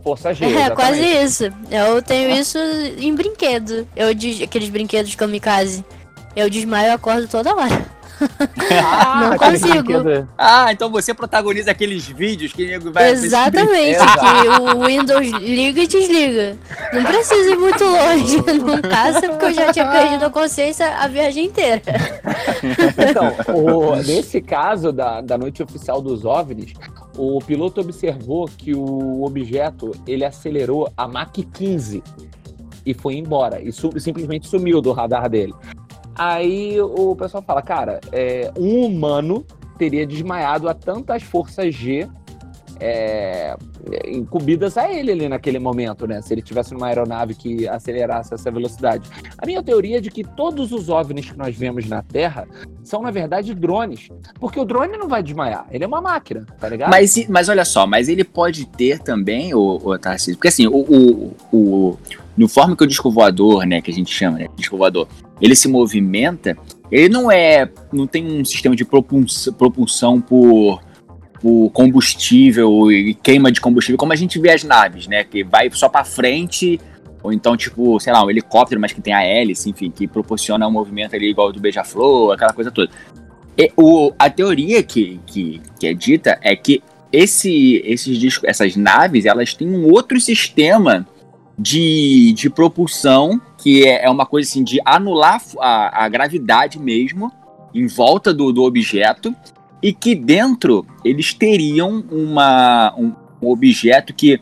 força 0.03 0.33
G. 0.33 0.45
É, 0.45 0.69
quase 0.69 1.01
isso. 1.01 1.45
Eu 1.71 2.01
tenho 2.01 2.29
isso 2.29 2.57
em 2.99 3.15
brinquedo. 3.15 3.87
Eu 3.95 4.09
aqueles 4.43 4.69
brinquedos 4.69 5.15
kamikaze. 5.15 5.83
Eu 6.35 6.49
desmaio 6.49 6.87
e 6.87 6.91
acordo 6.91 7.27
toda 7.27 7.55
hora. 7.55 7.93
Ah, 8.83 9.29
não 9.29 9.37
consigo. 9.37 10.27
Ah, 10.37 10.71
então 10.71 10.89
você 10.89 11.13
protagoniza 11.13 11.71
aqueles 11.71 12.07
vídeos 12.07 12.53
que 12.53 12.65
nego 12.65 12.91
vai 12.91 13.11
Exatamente, 13.11 13.99
que 13.99 14.73
o 14.73 14.85
Windows 14.85 15.27
liga 15.41 15.81
e 15.81 15.87
desliga. 15.87 16.57
Não 16.93 17.03
precisa 17.03 17.51
ir 17.51 17.57
muito 17.57 17.83
longe 17.83 18.37
num 18.61 18.81
caça, 18.81 19.21
porque 19.29 19.45
eu 19.45 19.53
já 19.53 19.73
tinha 19.73 19.89
perdido 19.89 20.25
a 20.25 20.29
consciência 20.29 20.87
a 20.97 21.07
viagem 21.07 21.45
inteira. 21.45 21.81
Então, 22.97 23.55
o, 23.55 23.95
nesse 23.97 24.41
caso 24.41 24.91
da, 24.91 25.21
da 25.21 25.37
noite 25.37 25.61
oficial 25.61 26.01
dos 26.01 26.25
OVNIs, 26.25 26.73
o 27.17 27.39
piloto 27.39 27.81
observou 27.81 28.47
que 28.47 28.73
o 28.73 29.23
objeto 29.23 29.91
ele 30.07 30.25
acelerou 30.25 30.91
a 30.97 31.07
Mach 31.07 31.31
15 31.31 32.03
e 32.85 32.93
foi 32.93 33.15
embora. 33.15 33.61
E 33.61 33.71
su 33.71 33.91
simplesmente 33.99 34.47
sumiu 34.47 34.81
do 34.81 34.91
radar 34.91 35.29
dele. 35.29 35.53
Aí 36.15 36.79
o 36.79 37.15
pessoal 37.15 37.43
fala, 37.43 37.61
cara, 37.61 37.99
é, 38.11 38.51
um 38.57 38.85
humano 38.85 39.45
teria 39.77 40.05
desmaiado 40.05 40.69
a 40.69 40.73
tantas 40.73 41.23
forças 41.23 41.73
G 41.73 42.07
é, 42.79 43.55
incumbidas 44.05 44.77
a 44.77 44.91
ele 44.91 45.11
ali 45.11 45.29
naquele 45.29 45.59
momento, 45.59 46.05
né? 46.05 46.21
Se 46.21 46.33
ele 46.33 46.41
tivesse 46.41 46.73
numa 46.73 46.87
aeronave 46.87 47.33
que 47.33 47.67
acelerasse 47.67 48.33
essa 48.33 48.51
velocidade. 48.51 49.09
A 49.37 49.45
minha 49.45 49.63
teoria 49.63 49.97
é 49.97 50.01
de 50.01 50.09
que 50.09 50.23
todos 50.23 50.71
os 50.71 50.89
OVNIs 50.89 51.31
que 51.31 51.37
nós 51.37 51.55
vemos 51.55 51.87
na 51.87 52.01
Terra 52.01 52.47
são, 52.83 53.01
na 53.01 53.11
verdade, 53.11 53.53
drones. 53.53 54.09
Porque 54.39 54.59
o 54.59 54.65
drone 54.65 54.97
não 54.97 55.07
vai 55.07 55.23
desmaiar, 55.23 55.65
ele 55.71 55.83
é 55.83 55.87
uma 55.87 56.01
máquina, 56.01 56.45
tá 56.59 56.67
ligado? 56.67 56.89
Mas, 56.89 57.27
mas 57.27 57.47
olha 57.47 57.65
só, 57.65 57.87
mas 57.87 58.09
ele 58.09 58.23
pode 58.23 58.65
ter 58.65 58.99
também, 58.99 59.53
o, 59.53 59.79
o 59.83 59.97
Tarcísio, 59.97 60.35
porque 60.35 60.49
assim, 60.49 60.67
o, 60.67 60.75
o, 60.75 61.33
o, 61.51 61.97
no 62.35 62.47
forma 62.47 62.75
que 62.75 62.83
o 62.83 62.87
disco 62.87 63.11
voador, 63.11 63.65
né, 63.65 63.81
que 63.81 63.91
a 63.91 63.93
gente 63.93 64.13
chama, 64.13 64.39
né, 64.39 64.47
disco 64.55 64.77
voador, 64.77 65.07
ele 65.39 65.55
se 65.55 65.67
movimenta, 65.67 66.57
ele 66.91 67.09
não 67.09 67.31
é, 67.31 67.69
não 67.91 68.07
tem 68.07 68.25
um 68.25 68.45
sistema 68.45 68.75
de 68.75 68.83
propulsão, 68.83 69.53
propulsão 69.53 70.21
por, 70.21 70.81
por 71.39 71.69
combustível 71.71 72.91
e 72.91 73.13
queima 73.13 73.51
de 73.51 73.61
combustível, 73.61 73.97
como 73.97 74.13
a 74.13 74.15
gente 74.15 74.39
vê 74.39 74.51
as 74.51 74.63
naves, 74.63 75.07
né, 75.07 75.23
que 75.23 75.43
vai 75.43 75.69
só 75.71 75.87
para 75.87 76.03
frente, 76.03 76.79
ou 77.21 77.31
então, 77.31 77.55
tipo, 77.55 77.99
sei 77.99 78.11
lá, 78.11 78.23
um 78.23 78.29
helicóptero, 78.29 78.81
mas 78.81 78.91
que 78.91 79.01
tem 79.01 79.13
a 79.13 79.23
hélice, 79.23 79.69
enfim, 79.69 79.89
que 79.89 80.07
proporciona 80.07 80.67
um 80.67 80.71
movimento 80.71 81.15
ali 81.15 81.29
igual 81.29 81.51
do 81.51 81.59
beija-flor, 81.59 82.33
aquela 82.33 82.51
coisa 82.51 82.69
toda. 82.69 82.91
E, 83.57 83.71
o, 83.77 84.11
a 84.19 84.29
teoria 84.29 84.83
que, 84.83 85.19
que, 85.25 85.61
que 85.79 85.87
é 85.87 85.93
dita 85.93 86.37
é 86.41 86.55
que 86.55 86.83
esse, 87.11 87.81
esses 87.85 88.17
discos, 88.17 88.49
essas 88.49 88.75
naves, 88.75 89.25
elas 89.25 89.53
têm 89.53 89.69
um 89.69 89.89
outro 89.89 90.19
sistema 90.19 91.07
de, 91.57 92.33
de 92.33 92.49
propulsão 92.49 93.39
que 93.57 93.85
é, 93.85 94.05
é 94.05 94.09
uma 94.09 94.25
coisa 94.25 94.49
assim 94.49 94.63
de 94.63 94.79
anular 94.83 95.41
a, 95.59 96.05
a 96.05 96.09
gravidade 96.09 96.79
mesmo 96.79 97.31
em 97.73 97.87
volta 97.87 98.33
do, 98.33 98.51
do 98.51 98.63
objeto 98.63 99.35
e 99.81 99.93
que 99.93 100.15
dentro 100.15 100.85
eles 101.03 101.33
teriam 101.33 102.03
uma, 102.09 102.93
um, 102.97 103.13
um 103.41 103.49
objeto 103.49 104.13
que, 104.13 104.39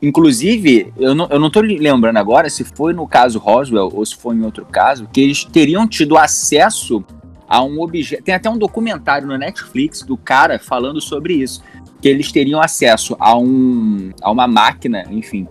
inclusive, 0.00 0.92
eu 0.96 1.14
não, 1.14 1.26
eu 1.30 1.38
não 1.38 1.50
lembrando 1.78 2.16
agora 2.16 2.48
se 2.48 2.64
foi 2.64 2.94
no 2.94 3.06
caso 3.06 3.38
Roswell 3.38 3.90
ou 3.92 4.04
se 4.04 4.16
foi 4.16 4.34
em 4.34 4.42
outro 4.42 4.64
caso, 4.64 5.06
que 5.12 5.20
eles 5.20 5.44
teriam 5.44 5.86
tido 5.86 6.16
acesso 6.16 7.04
a 7.46 7.62
um 7.62 7.80
objeto. 7.80 8.22
Tem 8.22 8.34
até 8.34 8.48
um 8.48 8.58
documentário 8.58 9.26
no 9.26 9.36
Netflix 9.36 10.02
do 10.02 10.16
cara 10.16 10.58
falando 10.58 11.00
sobre 11.00 11.34
isso. 11.34 11.62
Que 12.00 12.08
eles 12.08 12.30
teriam 12.30 12.60
acesso 12.60 13.16
a, 13.18 13.36
um, 13.36 14.10
a 14.22 14.30
uma 14.30 14.46
máquina, 14.46 15.04
enfim, 15.10 15.48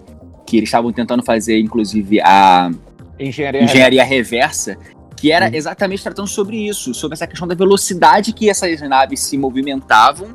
que 0.47 0.55
eles 0.57 0.69
estavam 0.69 0.93
tentando 0.93 1.21
fazer, 1.21 1.59
inclusive, 1.59 2.21
a 2.21 2.71
engenharia, 3.19 3.63
engenharia 3.63 4.03
reversa, 4.03 4.77
que 5.17 5.31
era 5.31 5.53
exatamente 5.55 6.01
tratando 6.01 6.27
sobre 6.27 6.55
isso, 6.67 6.93
sobre 6.93 7.15
essa 7.15 7.27
questão 7.27 7.47
da 7.47 7.53
velocidade 7.53 8.31
que 8.31 8.49
essas 8.49 8.79
naves 8.81 9.19
se 9.19 9.37
movimentavam 9.37 10.33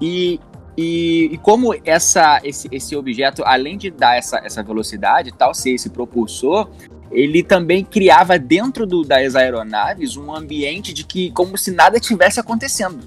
e, 0.00 0.40
e, 0.76 1.28
e 1.32 1.38
como 1.38 1.74
essa, 1.84 2.40
esse, 2.42 2.66
esse 2.72 2.96
objeto, 2.96 3.42
além 3.44 3.76
de 3.76 3.90
dar 3.90 4.16
essa, 4.16 4.38
essa 4.42 4.62
velocidade 4.62 5.28
e 5.28 5.32
tal, 5.32 5.52
ser 5.52 5.72
esse 5.72 5.90
propulsor, 5.90 6.70
ele 7.10 7.42
também 7.42 7.84
criava 7.84 8.38
dentro 8.38 8.86
do, 8.86 9.04
das 9.04 9.36
aeronaves 9.36 10.16
um 10.16 10.34
ambiente 10.34 10.94
de 10.94 11.04
que 11.04 11.30
como 11.32 11.58
se 11.58 11.70
nada 11.70 12.00
tivesse 12.00 12.40
acontecendo. 12.40 13.00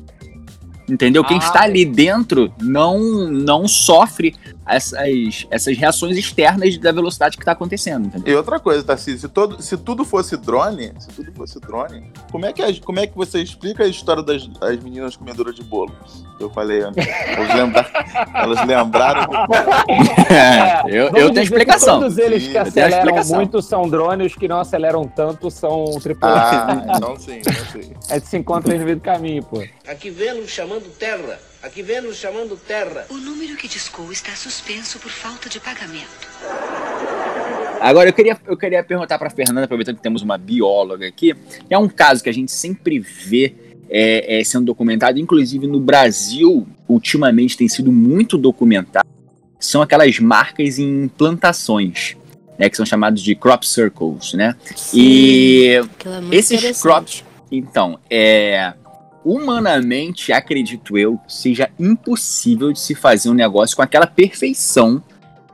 Entendeu? 0.88 1.24
Ah, 1.24 1.28
Quem 1.28 1.38
está 1.40 1.64
ali 1.64 1.84
dentro 1.84 2.54
não 2.62 3.00
não 3.32 3.68
sofre 3.68 4.36
essas, 4.68 5.48
essas 5.50 5.78
reações 5.78 6.18
externas 6.18 6.78
da 6.78 6.92
velocidade 6.92 7.38
que 7.38 7.44
está 7.44 7.52
acontecendo. 7.52 8.08
Entendeu? 8.08 8.34
E 8.34 8.36
outra 8.36 8.60
coisa, 8.60 8.84
Tarcísio, 8.84 9.20
se, 9.20 9.30
todo, 9.30 9.62
se 9.62 9.78
tudo 9.78 10.04
fosse 10.04 10.36
drone, 10.38 10.92
se 11.00 11.10
tudo 11.10 11.32
fosse 11.34 11.60
drone, 11.60 12.12
como 12.32 12.46
é 12.46 12.54
que, 12.54 12.82
como 12.82 13.00
é 13.00 13.08
que 13.08 13.16
você 13.16 13.42
explica 13.42 13.84
a 13.84 13.88
história 13.88 14.24
das, 14.24 14.48
das 14.48 14.80
meninas 14.84 15.16
comedoras 15.16 15.56
de 15.56 15.64
bolo? 15.64 15.96
Eu 16.40 16.50
falei 16.50 16.82
antes. 16.82 17.06
Lembra, 17.54 17.90
elas 18.34 18.66
lembraram. 18.66 19.30
é, 20.30 20.84
eu, 20.88 21.06
eu 21.16 21.32
tenho 21.32 21.44
explicação. 21.44 22.00
Todos 22.00 22.18
eles 22.18 22.48
que 22.48 22.58
aceleram 22.58 23.24
muito 23.26 23.62
são 23.62 23.88
drones, 23.88 24.32
os 24.32 24.38
que 24.38 24.48
não 24.48 24.60
aceleram 24.60 25.08
tanto 25.08 25.50
são 25.50 25.86
tripulantes. 26.02 26.52
Ah, 26.52 26.84
então 26.96 27.18
sim, 27.18 27.38
então 27.38 27.54
sim. 27.72 27.94
A 28.10 28.16
gente 28.16 28.28
se 28.28 28.38
encontra 28.38 28.78
no 28.78 28.84
meio 28.84 28.98
do 28.98 29.02
caminho, 29.02 29.44
pô. 29.44 29.64
Aqui 29.88 30.10
Vênus 30.10 30.50
chamando 30.50 30.90
Terra. 30.98 31.40
Aqui 31.66 31.82
Vênus 31.82 32.18
chamando 32.18 32.56
Terra. 32.56 33.08
O 33.10 33.18
número 33.18 33.58
que 33.58 33.68
discou 33.68 34.12
está 34.12 34.36
suspenso 34.36 35.00
por 35.00 35.10
falta 35.10 35.50
de 35.50 35.60
pagamento. 35.60 36.30
Agora, 37.82 38.08
eu 38.08 38.14
queria, 38.14 38.40
eu 38.46 38.56
queria 38.56 38.84
perguntar 38.84 39.18
para 39.18 39.32
Fernanda, 39.32 39.64
aproveitando 39.64 39.96
que 39.96 40.04
temos 40.04 40.22
uma 40.22 40.38
bióloga 40.38 41.08
aqui. 41.08 41.36
É 41.68 41.76
um 41.76 41.90
caso 41.90 42.24
que 42.24 42.30
a 42.30 42.32
gente 42.32 42.52
sempre 42.52 43.00
vê 43.00 43.56
é, 43.90 44.40
é, 44.40 44.44
sendo 44.44 44.66
documentado, 44.66 45.20
inclusive 45.20 45.66
no 45.66 45.80
Brasil, 45.80 46.68
ultimamente 46.88 47.58
tem 47.58 47.68
sido 47.68 47.92
muito 47.92 48.38
documentado. 48.38 49.10
São 49.60 49.82
aquelas 49.82 50.20
marcas 50.20 50.78
em 50.78 51.08
plantações, 51.08 52.16
né, 52.60 52.70
que 52.70 52.78
são 52.78 52.86
chamados 52.86 53.24
de 53.24 53.34
crop 53.34 53.64
circles, 53.68 54.34
né? 54.36 54.56
Sim, 54.76 55.00
e 55.00 55.70
é 55.72 55.82
esses 56.32 56.80
crop, 56.80 57.24
então, 57.52 58.00
é 58.08 58.76
humanamente, 59.26 60.32
acredito 60.32 60.98
eu, 60.98 61.20
seja 61.28 61.70
impossível 61.80 62.72
de 62.72 62.80
se 62.80 62.94
fazer 62.94 63.30
um 63.30 63.34
negócio 63.34 63.76
com 63.76 63.82
aquela 63.82 64.06
perfeição 64.06 65.02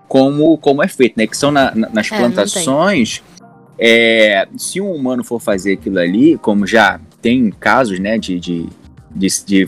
como, 0.10 0.58
como 0.58 0.84
é 0.84 0.90
feito, 0.90 1.18
né? 1.18 1.26
Que 1.26 1.38
são 1.38 1.52
na, 1.52 1.74
na, 1.74 1.90
nas 1.90 2.12
é, 2.12 2.18
plantações. 2.18 3.24
É, 3.80 4.46
se 4.58 4.82
um 4.82 4.92
humano 4.92 5.24
for 5.24 5.40
fazer 5.40 5.74
aquilo 5.74 5.98
ali, 5.98 6.38
como 6.38 6.68
já 6.68 7.00
tem 7.22 7.50
casos, 7.50 7.98
né, 7.98 8.18
de, 8.18 8.38
de, 8.40 8.68
de, 9.10 9.28
de, 9.46 9.68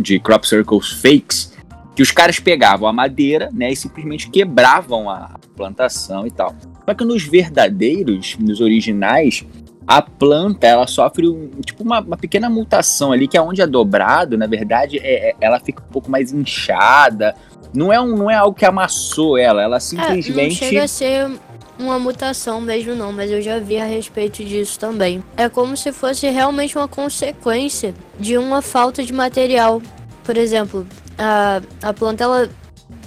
de 0.00 0.18
crop 0.18 0.44
circles 0.48 0.90
fakes, 0.90 1.52
que 1.94 2.02
os 2.02 2.10
caras 2.10 2.40
pegavam 2.40 2.88
a 2.88 2.92
madeira, 2.92 3.50
né, 3.52 3.70
e 3.70 3.76
simplesmente 3.76 4.30
quebravam 4.30 5.10
a 5.10 5.38
plantação 5.54 6.26
e 6.26 6.30
tal. 6.30 6.56
Só 6.86 6.94
que 6.94 7.04
nos 7.04 7.22
verdadeiros, 7.22 8.36
nos 8.40 8.60
originais, 8.60 9.44
a 9.86 10.00
planta 10.00 10.66
ela 10.66 10.86
sofre 10.86 11.28
um, 11.28 11.50
tipo 11.64 11.82
uma, 11.82 12.00
uma, 12.00 12.16
pequena 12.16 12.48
mutação 12.48 13.12
ali, 13.12 13.26
que 13.26 13.36
é 13.36 13.42
onde 13.42 13.60
é 13.60 13.66
dobrado, 13.66 14.38
na 14.38 14.46
verdade, 14.46 14.98
é, 14.98 15.30
é, 15.30 15.34
ela 15.40 15.58
fica 15.60 15.82
um 15.82 15.92
pouco 15.92 16.10
mais 16.10 16.32
inchada. 16.32 17.34
Não 17.74 17.92
é, 17.92 18.00
um, 18.00 18.16
não 18.16 18.30
é 18.30 18.34
algo 18.34 18.54
que 18.56 18.64
amassou 18.64 19.38
ela, 19.38 19.62
ela 19.62 19.80
simplesmente. 19.80 20.38
É, 20.38 20.44
não 20.44 20.50
chega 20.50 20.84
a 20.84 20.88
ser 20.88 21.30
uma 21.78 21.98
mutação 21.98 22.60
mesmo, 22.60 22.94
não, 22.94 23.12
mas 23.12 23.30
eu 23.30 23.40
já 23.40 23.58
vi 23.58 23.78
a 23.78 23.84
respeito 23.84 24.44
disso 24.44 24.78
também. 24.78 25.22
É 25.36 25.48
como 25.48 25.76
se 25.76 25.90
fosse 25.90 26.28
realmente 26.28 26.76
uma 26.76 26.86
consequência 26.86 27.94
de 28.18 28.36
uma 28.36 28.62
falta 28.62 29.02
de 29.02 29.12
material. 29.12 29.80
Por 30.22 30.36
exemplo, 30.36 30.86
a, 31.18 31.60
a 31.82 31.92
planta, 31.92 32.24
ela, 32.24 32.48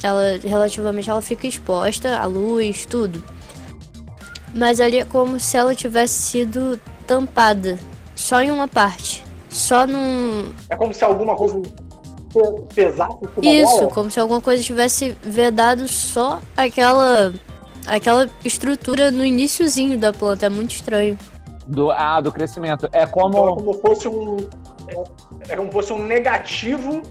ela 0.03 0.39
relativamente 0.43 1.09
ela 1.09 1.21
fica 1.21 1.47
exposta 1.47 2.17
à 2.17 2.26
luz, 2.26 2.86
tudo. 2.86 3.23
Mas 4.56 4.80
ali 4.80 4.99
é 4.99 5.06
como 5.06 5.38
se 5.38 5.58
ela 5.58 5.76
tivesse 5.76 6.14
sido 6.14 6.80
tampada. 7.06 7.78
Só 8.16 8.41
em 8.41 8.49
uma 8.49 8.70
parte. 8.70 9.22
Só 9.49 9.86
num. 9.86 10.53
É 10.70 10.76
como 10.78 10.93
se 10.93 11.03
alguma 11.03 11.36
coisa 11.36 11.62
pesasse 12.74 13.18
Isso, 13.41 13.80
dela. 13.80 13.91
como 13.91 14.10
se 14.10 14.20
alguma 14.20 14.41
coisa 14.41 14.64
tivesse 14.64 15.16
vedado 15.22 15.89
só 15.89 16.41
aquela. 16.56 17.34
aquela 17.86 18.30
estrutura 18.45 19.12
no 19.12 19.26
iníciozinho 19.26 19.99
da 19.99 20.14
planta. 20.14 20.45
É 20.45 20.49
muito 20.49 20.72
estranho. 20.72 21.20
Do, 21.68 21.91
ah, 21.91 22.22
do 22.22 22.32
crescimento. 22.32 22.88
É 22.93 23.06
como. 23.06 23.30
Então 23.30 23.49
é 23.49 23.56
como 23.56 23.74
fosse 23.74 24.08
um. 24.08 24.38
É, 24.88 25.03
é 25.49 25.56
como 25.58 25.70
fosse 25.70 25.91
um 25.91 26.01
negativo 26.01 27.01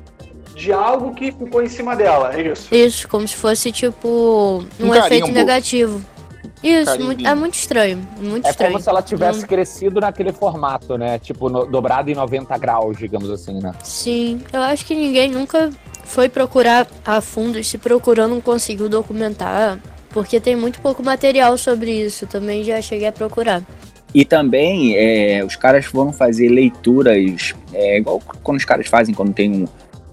de 0.54 0.72
algo 0.72 1.14
que 1.14 1.30
ficou 1.32 1.62
em 1.62 1.68
cima 1.68 1.94
dela, 1.94 2.32
é 2.34 2.52
isso? 2.52 2.74
Isso, 2.74 3.08
como 3.08 3.26
se 3.26 3.34
fosse 3.34 3.72
tipo 3.72 4.64
um, 4.80 4.86
um 4.86 4.94
efeito 4.94 5.30
negativo. 5.30 6.00
Isso, 6.64 6.98
muito, 6.98 7.26
é 7.26 7.34
muito 7.34 7.54
estranho. 7.54 8.08
Muito 8.18 8.46
é 8.46 8.50
estranho. 8.50 8.72
como 8.72 8.82
se 8.82 8.88
ela 8.88 9.02
tivesse 9.02 9.40
Não... 9.40 9.48
crescido 9.48 10.00
naquele 10.00 10.32
formato, 10.32 10.96
né? 10.96 11.18
Tipo, 11.18 11.50
no, 11.50 11.66
dobrado 11.66 12.10
em 12.10 12.14
90 12.14 12.56
graus, 12.56 12.96
digamos 12.96 13.30
assim, 13.30 13.60
né? 13.60 13.72
Sim, 13.82 14.40
eu 14.50 14.62
acho 14.62 14.86
que 14.86 14.94
ninguém 14.94 15.30
nunca 15.30 15.70
foi 16.04 16.28
procurar 16.28 16.86
a 17.04 17.20
fundo 17.20 17.58
e 17.58 17.64
se 17.64 17.76
procurando 17.76 18.34
não 18.34 18.40
conseguiu 18.40 18.88
documentar, 18.88 19.78
porque 20.08 20.40
tem 20.40 20.56
muito 20.56 20.80
pouco 20.80 21.02
material 21.02 21.58
sobre 21.58 21.90
isso. 21.90 22.26
Também 22.26 22.64
já 22.64 22.80
cheguei 22.80 23.08
a 23.08 23.12
procurar. 23.12 23.62
E 24.14 24.24
também 24.24 24.94
é, 24.96 25.44
os 25.44 25.56
caras 25.56 25.84
foram 25.84 26.12
fazer 26.12 26.48
leituras, 26.48 27.52
é, 27.72 27.98
igual 27.98 28.22
quando 28.42 28.58
os 28.58 28.64
caras 28.64 28.86
fazem 28.86 29.12
quando 29.14 29.34
tem 29.34 29.50
um, 29.50 29.64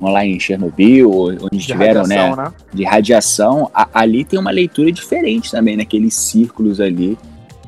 lá 0.10 0.26
em 0.26 0.40
Chernobyl, 0.40 1.12
onde 1.12 1.58
de 1.58 1.68
tiveram, 1.68 2.04
né, 2.04 2.36
né, 2.36 2.54
de 2.74 2.84
radiação, 2.84 3.70
a, 3.74 3.88
ali 3.94 4.24
tem 4.24 4.40
uma 4.40 4.52
leitura 4.52 4.92
diferente 4.92 5.52
também, 5.52 5.78
naqueles 5.78 6.14
círculos 6.14 6.80
ali. 6.80 7.18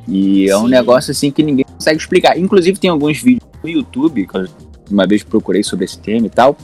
E 0.07 0.49
é 0.49 0.57
um 0.57 0.67
negócio 0.67 1.11
assim 1.11 1.31
que 1.31 1.43
ninguém 1.43 1.65
consegue 1.65 1.99
explicar. 1.99 2.37
Inclusive 2.37 2.79
tem 2.79 2.89
alguns 2.89 3.21
vídeos 3.21 3.49
no 3.63 3.69
YouTube, 3.69 4.27
que 4.27 4.37
eu 4.37 4.47
uma 4.89 5.07
vez 5.07 5.23
procurei 5.23 5.63
sobre 5.63 5.85
esse 5.85 5.97
tema 5.97 6.27
e 6.27 6.29
tal. 6.29 6.57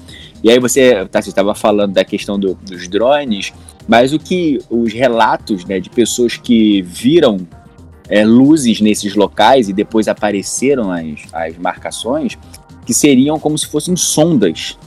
E 0.43 0.49
aí 0.49 0.59
você 0.59 1.05
tá, 1.05 1.19
estava 1.19 1.55
falando 1.55 1.93
da 1.93 2.05
questão 2.05 2.39
do, 2.39 2.53
dos 2.55 2.87
drones, 2.87 3.53
mas 3.87 4.13
o 4.13 4.19
que 4.19 4.59
os 4.69 4.93
relatos 4.93 5.65
né, 5.65 5.79
de 5.79 5.89
pessoas 5.89 6.37
que 6.37 6.81
viram 6.81 7.39
é, 8.07 8.23
luzes 8.25 8.81
nesses 8.81 9.15
locais 9.15 9.69
e 9.69 9.73
depois 9.73 10.07
apareceram 10.07 10.91
as, 10.91 11.21
as 11.33 11.57
marcações, 11.57 12.37
que 12.85 12.93
seriam 12.93 13.39
como 13.39 13.57
se 13.57 13.67
fossem 13.67 13.95
sondas 13.95 14.77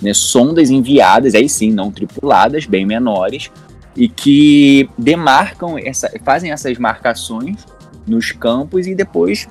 né, 0.00 0.14
sondas 0.14 0.70
enviadas, 0.70 1.34
aí 1.34 1.48
sim, 1.48 1.72
não 1.72 1.90
tripuladas, 1.90 2.66
bem 2.66 2.86
menores, 2.86 3.50
e 3.96 4.08
que 4.08 4.88
demarcam, 4.96 5.76
essa, 5.78 6.10
fazem 6.24 6.52
essas 6.52 6.78
marcações 6.78 7.66
nos 8.06 8.32
campos 8.32 8.86
e 8.86 8.94
depois 8.94 9.48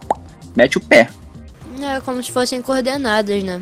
mete 0.56 0.78
o 0.78 0.82
pé. 0.82 1.10
É 1.82 2.00
como 2.02 2.24
se 2.24 2.32
fossem 2.32 2.62
coordenadas, 2.62 3.44
né? 3.44 3.62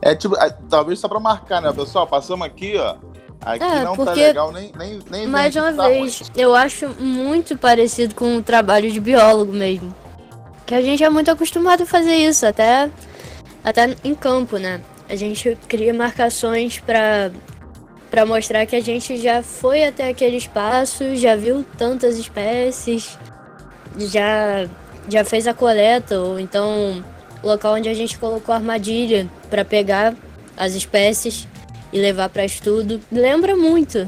É 0.00 0.14
tipo, 0.14 0.36
é, 0.36 0.56
talvez 0.68 0.98
só 0.98 1.08
pra 1.08 1.20
marcar, 1.20 1.60
né, 1.60 1.72
pessoal? 1.72 2.06
Passamos 2.06 2.46
aqui, 2.46 2.76
ó. 2.76 2.96
Aqui 3.42 3.64
é, 3.64 3.84
não 3.84 3.96
tá 3.96 4.12
legal 4.12 4.52
nem, 4.52 4.70
nem, 4.76 5.00
nem 5.10 5.26
Mais 5.26 5.56
uma 5.56 5.72
tá 5.72 5.88
vez, 5.88 6.20
ruim. 6.20 6.30
eu 6.36 6.54
acho 6.54 6.88
muito 6.98 7.56
parecido 7.56 8.14
com 8.14 8.36
o 8.36 8.42
trabalho 8.42 8.90
de 8.90 9.00
biólogo 9.00 9.52
mesmo. 9.52 9.94
Que 10.66 10.74
a 10.74 10.82
gente 10.82 11.02
é 11.02 11.08
muito 11.08 11.30
acostumado 11.30 11.82
a 11.82 11.86
fazer 11.86 12.14
isso, 12.16 12.46
até, 12.46 12.90
até 13.64 13.96
em 14.04 14.14
campo, 14.14 14.58
né? 14.58 14.80
A 15.10 15.16
gente 15.16 15.58
cria 15.66 15.92
marcações 15.92 16.78
para 16.78 17.32
para 18.08 18.26
mostrar 18.26 18.66
que 18.66 18.74
a 18.74 18.80
gente 18.80 19.16
já 19.18 19.40
foi 19.40 19.84
até 19.84 20.08
aquele 20.08 20.36
espaço, 20.36 21.14
já 21.14 21.36
viu 21.36 21.64
tantas 21.76 22.16
espécies, 22.16 23.18
já 23.98 24.68
já 25.08 25.24
fez 25.24 25.48
a 25.48 25.54
coleta 25.54 26.20
ou 26.20 26.38
então 26.38 27.04
local 27.42 27.74
onde 27.74 27.88
a 27.88 27.94
gente 27.94 28.16
colocou 28.18 28.52
a 28.52 28.58
armadilha 28.58 29.28
para 29.48 29.64
pegar 29.64 30.14
as 30.56 30.74
espécies 30.74 31.48
e 31.92 31.98
levar 31.98 32.28
para 32.28 32.44
estudo. 32.44 33.00
Lembra 33.10 33.56
muito. 33.56 34.06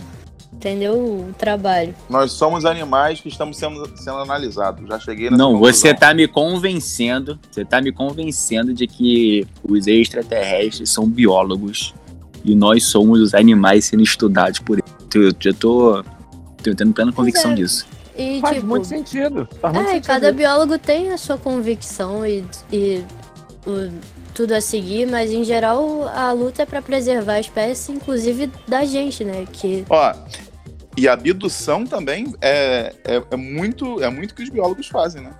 Entendeu? 0.53 0.94
O 0.94 1.34
trabalho. 1.36 1.94
Nós 2.09 2.32
somos 2.32 2.64
animais 2.64 3.20
que 3.20 3.28
estamos 3.28 3.57
sendo, 3.57 3.90
sendo 3.96 4.18
analisados. 4.18 4.86
Já 4.88 4.98
cheguei 5.00 5.24
nessa 5.30 5.36
Não, 5.36 5.53
conclusão. 5.53 5.72
você 5.74 5.94
tá 5.94 6.14
me 6.14 6.28
convencendo, 6.28 7.38
você 7.50 7.64
tá 7.64 7.80
me 7.80 7.90
convencendo 7.92 8.72
de 8.74 8.86
que 8.86 9.46
os 9.62 9.86
extraterrestres 9.86 10.90
são 10.90 11.09
biólogos 11.09 11.94
e 12.44 12.55
nós 12.55 12.84
somos 12.84 13.20
os 13.20 13.34
animais 13.34 13.86
sendo 13.86 14.03
estudados 14.03 14.59
por 14.59 14.78
eles. 14.78 14.92
Eu 15.14 15.30
já 15.38 15.53
tô, 15.53 16.03
tô 16.62 16.74
tendo 16.74 16.92
plena 16.92 17.12
convicção 17.12 17.53
é. 17.53 17.55
disso. 17.55 17.86
E, 18.16 18.40
Faz 18.40 18.57
tipo, 18.57 18.66
muito 18.66 18.86
sentido. 18.86 19.48
Faz 19.61 19.74
muito 19.74 19.88
é, 19.88 19.92
sentido. 19.94 20.07
cada 20.07 20.32
biólogo 20.32 20.78
tem 20.78 21.11
a 21.12 21.18
sua 21.18 21.38
convicção 21.38 22.26
e, 22.26 22.44
e 22.70 23.03
o- 23.66 23.90
tudo 24.35 24.53
a 24.55 24.61
seguir, 24.61 25.07
mas 25.07 25.30
em 25.30 25.45
geral 25.45 26.09
a 26.14 26.33
luta 26.33 26.62
é 26.62 26.66
pra 26.66 26.80
preservar 26.83 27.35
a 27.35 27.41
espécie, 27.41 27.93
inclusive 27.93 28.51
da 28.66 28.85
gente, 28.85 29.24
né? 29.24 29.47
Que 29.53 29.85
Ó, 29.89 30.12
e 30.97 31.09
a 31.09 31.12
abdução 31.14 31.85
também 31.87 32.35
é, 32.41 32.93
é, 33.05 33.22
é 33.30 33.37
muito 33.37 34.03
é 34.03 34.09
muito 34.11 34.35
que 34.35 34.43
os 34.43 34.49
biólogos 34.49 34.89
fazem, 34.89 35.22
né? 35.22 35.30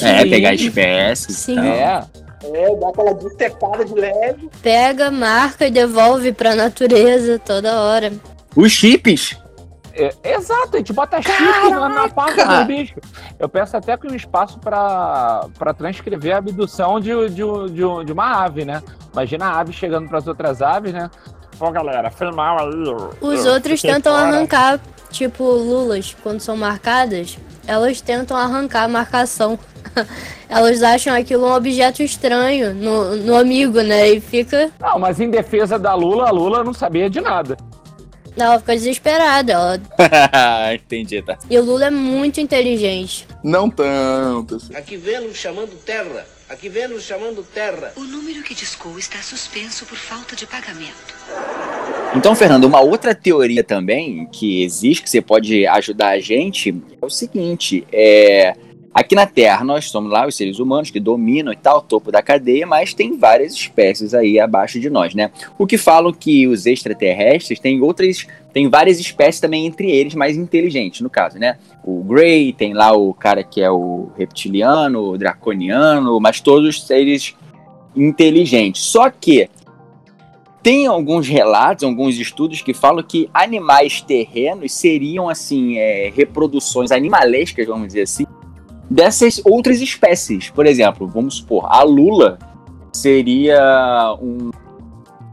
É, 0.00 0.22
Sim. 0.22 0.30
pegar 0.30 0.54
espécies. 0.54 1.36
Sim. 1.36 1.58
É, 1.58 2.04
É, 2.42 2.76
dá 2.76 2.88
aquela 2.88 3.14
dissecada 3.14 3.84
de 3.84 3.94
leve. 3.94 4.50
pega, 4.62 5.10
marca 5.10 5.66
e 5.66 5.70
devolve 5.70 6.32
pra 6.32 6.54
natureza 6.54 7.38
toda 7.38 7.80
hora. 7.80 8.12
Os 8.56 8.70
chips. 8.72 9.36
É, 9.94 10.34
exato, 10.34 10.74
a 10.74 10.78
gente 10.78 10.92
bota 10.92 11.22
chip 11.22 11.70
na, 11.70 11.88
na 11.88 12.08
parte 12.08 12.42
do 12.44 12.64
bicho. 12.64 12.94
Eu 13.38 13.48
peço 13.48 13.76
até 13.76 13.96
que 13.96 14.06
um 14.06 14.14
espaço 14.14 14.58
pra 14.58 15.46
pra 15.58 15.72
transcrever 15.72 16.34
a 16.34 16.38
abdução 16.38 16.98
de, 16.98 17.10
de, 17.28 17.42
de, 17.70 18.04
de 18.04 18.12
uma 18.12 18.44
ave, 18.44 18.64
né? 18.64 18.82
Imagina 19.12 19.46
a 19.46 19.60
ave 19.60 19.72
chegando 19.72 20.08
pras 20.08 20.26
outras 20.26 20.60
aves, 20.60 20.92
né? 20.92 21.10
Pô, 21.58 21.70
galera, 21.70 22.10
foi 22.10 22.30
mal 22.32 22.58
aí. 22.58 22.74
Os 23.20 23.44
eu 23.44 23.52
outros 23.52 23.80
tentam 23.80 24.12
fora. 24.12 24.28
arrancar, 24.28 24.80
tipo 25.10 25.44
lulas, 25.44 26.16
quando 26.22 26.40
são 26.40 26.56
marcadas, 26.56 27.38
elas 27.66 28.00
tentam 28.00 28.36
arrancar 28.36 28.84
a 28.84 28.88
marcação. 28.88 29.58
elas 30.48 30.82
acham 30.82 31.14
aquilo 31.14 31.46
um 31.46 31.54
objeto 31.54 32.02
estranho 32.02 32.74
no, 32.74 33.16
no 33.16 33.36
amigo, 33.36 33.80
né? 33.80 34.08
E 34.10 34.20
fica. 34.20 34.70
Não, 34.80 34.98
mas 34.98 35.20
em 35.20 35.30
defesa 35.30 35.78
da 35.78 35.94
Lula, 35.94 36.28
a 36.28 36.32
Lula 36.32 36.64
não 36.64 36.74
sabia 36.74 37.08
de 37.08 37.20
nada. 37.20 37.56
Ela 38.36 38.58
fica 38.58 38.74
desesperada. 38.74 39.52
Ela... 39.52 39.80
Entendi, 40.74 41.22
tá. 41.22 41.38
E 41.48 41.58
o 41.58 41.64
Lula 41.64 41.86
é 41.86 41.90
muito 41.90 42.40
inteligente. 42.40 43.26
Não 43.42 43.70
tanto. 43.70 44.56
assim. 44.56 44.74
Aqui 44.74 44.96
Vênus 44.96 45.36
chamando 45.36 45.76
Terra. 45.84 46.26
Aqui 46.48 46.68
Vênus 46.68 47.04
chamando 47.04 47.42
Terra. 47.42 47.92
O 47.96 48.04
número 48.04 48.42
que 48.42 48.54
discou 48.54 48.98
está 48.98 49.18
suspenso 49.22 49.86
por 49.86 49.96
falta 49.96 50.36
de 50.36 50.46
pagamento. 50.46 51.14
Então, 52.14 52.34
Fernando, 52.34 52.64
uma 52.64 52.80
outra 52.80 53.14
teoria 53.14 53.64
também 53.64 54.26
que 54.26 54.62
existe, 54.62 55.02
que 55.02 55.10
você 55.10 55.20
pode 55.20 55.66
ajudar 55.66 56.10
a 56.10 56.20
gente, 56.20 56.74
é 57.00 57.04
o 57.04 57.10
seguinte: 57.10 57.86
é, 57.92 58.54
aqui 58.94 59.16
na 59.16 59.26
Terra 59.26 59.64
nós 59.64 59.90
somos 59.90 60.10
lá 60.10 60.26
os 60.26 60.36
seres 60.36 60.60
humanos 60.60 60.90
que 60.90 61.00
dominam 61.00 61.52
e 61.52 61.56
tal, 61.56 61.82
topo 61.82 62.12
da 62.12 62.22
cadeia, 62.22 62.66
mas 62.66 62.94
tem 62.94 63.18
várias 63.18 63.52
espécies 63.52 64.14
aí 64.14 64.38
abaixo 64.38 64.78
de 64.78 64.88
nós, 64.88 65.14
né? 65.14 65.32
O 65.58 65.66
que 65.66 65.76
falam 65.76 66.12
que 66.12 66.46
os 66.46 66.64
extraterrestres 66.64 67.58
têm 67.58 67.82
outras, 67.82 68.26
tem 68.52 68.70
várias 68.70 69.00
espécies 69.00 69.40
também 69.40 69.66
entre 69.66 69.90
eles 69.90 70.14
mais 70.14 70.36
inteligentes, 70.36 71.00
no 71.00 71.10
caso, 71.10 71.38
né? 71.38 71.58
O 71.82 72.02
Grey, 72.04 72.52
tem 72.52 72.72
lá 72.72 72.92
o 72.92 73.12
cara 73.12 73.42
que 73.42 73.60
é 73.60 73.70
o 73.70 74.10
reptiliano, 74.16 75.10
o 75.10 75.18
draconiano, 75.18 76.20
mas 76.20 76.40
todos 76.40 76.86
seres 76.86 77.34
inteligentes. 77.96 78.82
Só 78.82 79.10
que 79.10 79.48
tem 80.62 80.86
alguns 80.86 81.28
relatos, 81.28 81.84
alguns 81.84 82.16
estudos 82.16 82.62
que 82.62 82.72
falam 82.72 83.02
que 83.02 83.28
animais 83.34 84.00
terrenos 84.00 84.72
seriam, 84.72 85.28
assim, 85.28 85.76
é, 85.76 86.10
reproduções 86.14 86.90
animalescas, 86.90 87.66
vamos 87.66 87.88
dizer 87.88 88.02
assim, 88.02 88.24
dessas 88.90 89.40
outras 89.44 89.80
espécies. 89.80 90.50
Por 90.50 90.66
exemplo, 90.66 91.06
vamos 91.06 91.36
supor, 91.36 91.66
a 91.68 91.82
lula 91.82 92.38
seria 92.92 94.16
um- 94.20 94.50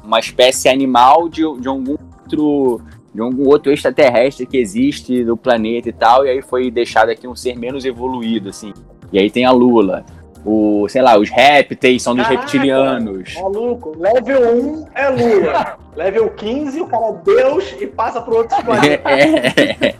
uma 0.04 0.20
espécie 0.20 0.68
animal 0.70 1.30
de, 1.30 1.41
de 1.60 1.68
algum 1.68 1.95
outro 2.24 2.82
de 3.14 3.20
algum 3.20 3.45
outro 3.49 3.74
extraterrestre 3.74 4.45
que 4.45 4.56
existe 4.58 5.22
no 5.26 5.36
planeta 5.36 5.89
e 5.89 5.91
tal, 5.91 6.26
e 6.26 6.30
aí 6.30 6.41
foi 6.41 6.72
deixado 6.72 7.10
aqui 7.10 7.28
um 7.28 7.36
ser 7.36 7.58
menos 7.60 7.84
evoluído, 7.84 8.47
assim. 8.47 8.72
E 9.12 9.20
aí 9.20 9.30
tem 9.30 9.43
a 9.43 9.52
lula. 9.52 10.06
O, 10.45 10.88
sei 10.88 11.02
lá, 11.02 11.20
os 11.20 11.30
répteis 11.30 12.02
são 12.02 12.16
dos 12.16 12.24
Caraca, 12.26 12.41
reptilianos. 12.43 13.36
Maluco, 13.36 13.95
level 13.99 14.56
1 14.56 14.86
é 14.95 15.10
Lula. 15.10 15.78
level 15.93 16.30
15, 16.30 16.82
o 16.82 16.88
cara 16.88 17.08
é 17.08 17.14
Deus 17.26 17.76
e 17.82 17.86
passa 17.88 18.22
pro 18.22 18.38
outro 18.38 18.56
planeta. 18.64 19.10
É, 19.10 19.78
né? 19.78 19.93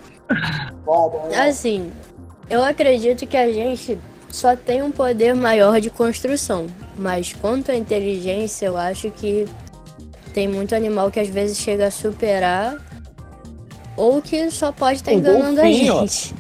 Assim, 1.48 1.92
eu 2.52 2.64
acredito 2.64 3.26
que 3.26 3.38
a 3.38 3.52
gente 3.52 3.98
só 4.30 4.56
tem 4.56 4.82
um 4.84 4.92
poder 4.92 5.34
maior 5.34 5.80
de 5.80 5.90
construção. 5.90 6.68
Mas 6.98 7.34
quanto 7.34 7.72
à 7.72 7.76
inteligência, 7.76 8.66
eu 8.66 8.78
acho 8.78 9.10
que 9.12 9.48
tem 10.34 10.48
muito 10.48 10.76
animal 10.76 11.10
que 11.10 11.20
às 11.20 11.30
vezes 11.30 11.58
chega 11.58 11.88
a 11.88 11.92
superar 11.92 12.78
ou 13.98 14.22
que 14.22 14.50
só 14.52 14.72
pode 14.72 14.98
estar 14.98 15.12
Um 15.12 15.16
enganando 15.16 15.60
a 15.62 15.64
golfinho. 15.64 16.00
gente. 16.08 16.34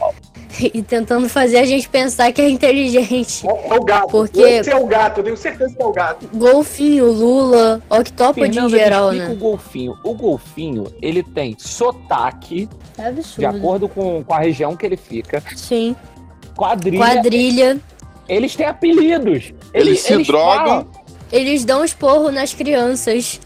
E 0.73 0.81
tentando 0.81 1.27
fazer 1.29 1.57
a 1.57 1.65
gente 1.65 1.87
pensar 1.89 2.31
que 2.31 2.41
é 2.41 2.49
inteligente. 2.49 3.45
É 3.47 3.73
o 3.73 3.83
gato. 3.83 4.07
Porque- 4.09 4.41
Esse 4.41 4.69
é 4.69 4.75
o 4.75 4.85
gato, 4.85 5.19
eu 5.19 5.23
tenho 5.23 5.37
certeza 5.37 5.73
que 5.75 5.81
é 5.81 5.85
o 5.85 5.91
gato. 5.91 6.27
Golfinho, 6.33 7.11
lula, 7.11 7.81
octópode 7.89 8.59
em 8.59 8.69
geral, 8.69 9.11
né? 9.11 9.29
o 9.29 9.35
golfinho. 9.35 9.93
O 10.03 10.13
golfinho, 10.13 10.85
ele 11.01 11.23
tem 11.23 11.55
sotaque, 11.57 12.67
É 12.97 13.03
de 13.03 13.07
absurdo. 13.19 13.45
acordo 13.57 13.89
com, 13.89 14.23
com 14.23 14.33
a 14.33 14.39
região 14.39 14.75
que 14.75 14.85
ele 14.85 14.97
fica, 14.97 15.41
Sim. 15.55 15.95
quadrilha. 16.55 16.97
Quadrilha. 16.99 17.79
Eles 18.27 18.55
têm 18.55 18.65
apelidos. 18.65 19.53
Eles 19.73 20.01
se 20.01 20.23
drogam. 20.23 20.65
falam. 20.65 20.87
Eles 21.31 21.63
dão 21.65 21.83
esporro 21.83 22.29
nas 22.31 22.53
crianças. 22.53 23.39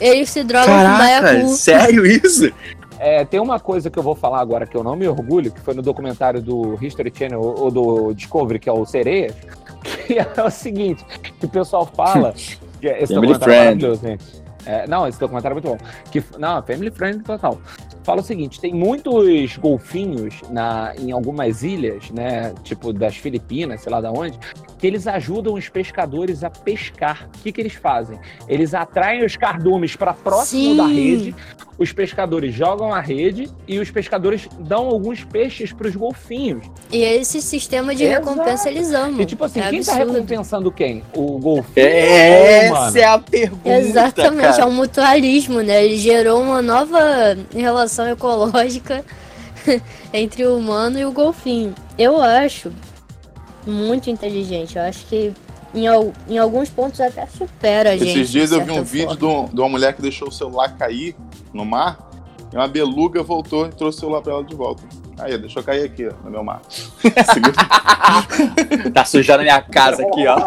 Eles 0.00 0.30
se 0.30 0.44
drogam 0.44 0.68
com 0.72 0.82
Caraca, 0.82 1.22
baiacu. 1.32 1.48
sério 1.56 2.06
isso? 2.06 2.52
É, 2.98 3.24
tem 3.24 3.40
uma 3.40 3.60
coisa 3.60 3.90
que 3.90 3.98
eu 3.98 4.02
vou 4.02 4.14
falar 4.14 4.40
agora 4.40 4.66
que 4.66 4.76
eu 4.76 4.82
não 4.82 4.96
me 4.96 5.06
orgulho, 5.06 5.50
que 5.50 5.60
foi 5.60 5.74
no 5.74 5.82
documentário 5.82 6.42
do 6.42 6.76
History 6.82 7.12
Channel 7.14 7.40
ou 7.40 7.70
do 7.70 8.12
Discovery, 8.12 8.58
que 8.58 8.68
é 8.68 8.72
o 8.72 8.84
Sereia, 8.84 9.34
que 10.06 10.18
é 10.18 10.44
o 10.44 10.50
seguinte, 10.50 11.04
que 11.38 11.46
o 11.46 11.48
pessoal 11.48 11.86
fala... 11.86 12.34
que 12.80 12.86
esse 12.86 13.14
Family 13.14 13.32
é 13.32 13.38
friend. 13.38 13.94
gente. 13.96 14.48
É, 14.68 14.86
não, 14.86 15.08
esse 15.08 15.18
documentário 15.18 15.54
é 15.54 15.60
muito 15.60 15.68
bom. 15.68 15.78
Que, 16.10 16.22
não, 16.38 16.62
Family 16.62 16.90
Friend 16.90 17.24
total. 17.24 17.58
Fala 18.02 18.20
o 18.20 18.24
seguinte, 18.24 18.60
tem 18.60 18.74
muitos 18.74 19.56
golfinhos 19.56 20.42
na, 20.50 20.94
em 20.98 21.10
algumas 21.12 21.62
ilhas, 21.62 22.10
né, 22.10 22.54
tipo 22.62 22.92
das 22.92 23.16
Filipinas, 23.16 23.82
sei 23.82 23.92
lá 23.92 24.00
da 24.00 24.10
onde, 24.10 24.38
que 24.78 24.86
eles 24.86 25.06
ajudam 25.06 25.54
os 25.54 25.68
pescadores 25.68 26.44
a 26.44 26.50
pescar. 26.50 27.28
O 27.34 27.42
que, 27.42 27.52
que 27.52 27.60
eles 27.60 27.74
fazem? 27.74 28.18
Eles 28.46 28.74
atraem 28.74 29.24
os 29.24 29.36
cardumes 29.36 29.96
para 29.96 30.14
próximo 30.14 30.62
Sim. 30.62 30.76
da 30.76 30.86
rede, 30.86 31.34
os 31.78 31.92
pescadores 31.92 32.52
jogam 32.52 32.92
a 32.92 33.00
rede 33.00 33.48
e 33.66 33.78
os 33.78 33.90
pescadores 33.90 34.48
dão 34.58 34.88
alguns 34.88 35.22
peixes 35.22 35.72
para 35.72 35.86
os 35.86 35.94
golfinhos. 35.94 36.66
E 36.90 37.02
esse 37.02 37.40
sistema 37.40 37.94
de 37.94 38.04
Exato. 38.04 38.28
recompensa 38.28 38.68
eles 38.68 38.92
amam. 38.92 39.20
E 39.20 39.24
tipo 39.24 39.44
assim, 39.44 39.60
é 39.60 39.70
quem 39.70 39.82
tá 39.82 39.92
absurdo. 39.92 40.12
recompensando 40.12 40.72
quem? 40.72 41.04
O 41.14 41.38
golfinho 41.38 41.86
ou 41.86 42.72
o 42.74 42.86
Essa 42.86 42.98
é 42.98 43.04
a 43.04 43.18
pergunta. 43.18 43.78
Exatamente, 43.78 44.42
cara. 44.42 44.62
é 44.62 44.66
um 44.66 44.72
mutualismo, 44.72 45.60
né? 45.60 45.84
Ele 45.84 45.96
gerou 45.96 46.42
uma 46.42 46.60
nova 46.60 46.98
relação 47.54 48.08
ecológica 48.08 49.04
entre 50.12 50.44
o 50.44 50.58
humano 50.58 50.98
e 50.98 51.04
o 51.04 51.12
golfinho. 51.12 51.74
Eu 51.96 52.20
acho 52.20 52.72
muito 53.64 54.10
inteligente. 54.10 54.76
Eu 54.76 54.82
acho 54.82 55.06
que 55.06 55.32
em, 55.74 55.86
em 56.28 56.38
alguns 56.38 56.68
pontos 56.70 57.00
até 57.00 57.26
supera 57.26 57.90
a 57.90 57.96
gente. 57.96 58.10
Esses 58.10 58.30
dias 58.30 58.52
eu 58.52 58.64
vi 58.64 58.70
um 58.70 58.74
certa 58.76 58.90
vídeo 58.90 59.14
de, 59.14 59.20
forma. 59.20 59.40
um- 59.40 59.54
de 59.54 59.60
uma 59.60 59.68
mulher 59.68 59.94
que 59.94 60.02
deixou 60.02 60.28
o 60.28 60.32
celular 60.32 60.76
cair 60.76 61.14
no 61.52 61.64
mar. 61.64 62.06
E 62.52 62.56
uma 62.56 62.66
beluga 62.66 63.22
voltou 63.22 63.66
e 63.66 63.70
trouxe 63.70 63.98
o 63.98 64.00
celular 64.00 64.22
pra 64.22 64.32
ela 64.32 64.42
de 64.44 64.54
volta. 64.54 64.82
Aí, 65.18 65.36
deixou 65.36 65.62
cair 65.62 65.84
aqui, 65.84 66.06
ó, 66.08 66.12
no 66.24 66.30
meu 66.30 66.42
mar. 66.44 66.62
Tá 68.94 69.04
sujando 69.04 69.40
a 69.40 69.42
minha 69.42 69.60
casa 69.60 70.02
aqui, 70.02 70.24
ó. 70.26 70.38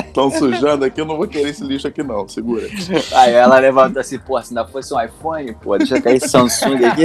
Estão 0.00 0.30
sujando 0.30 0.84
aqui, 0.84 1.00
eu 1.00 1.06
não 1.06 1.16
vou 1.16 1.26
querer 1.26 1.48
esse 1.48 1.64
lixo 1.64 1.88
aqui, 1.88 2.02
não. 2.02 2.28
Segura. 2.28 2.68
Aí 3.14 3.32
ela 3.32 3.58
levanta 3.58 3.98
assim, 4.00 4.18
pô, 4.18 4.40
se 4.40 4.50
ainda 4.50 4.64
fosse 4.70 4.92
um 4.94 5.00
iPhone, 5.00 5.54
pô, 5.54 5.76
deixa 5.76 5.96
eu 5.96 6.02
cair 6.02 6.16
esse 6.18 6.28
Samsung 6.28 6.84
aqui. 6.84 7.02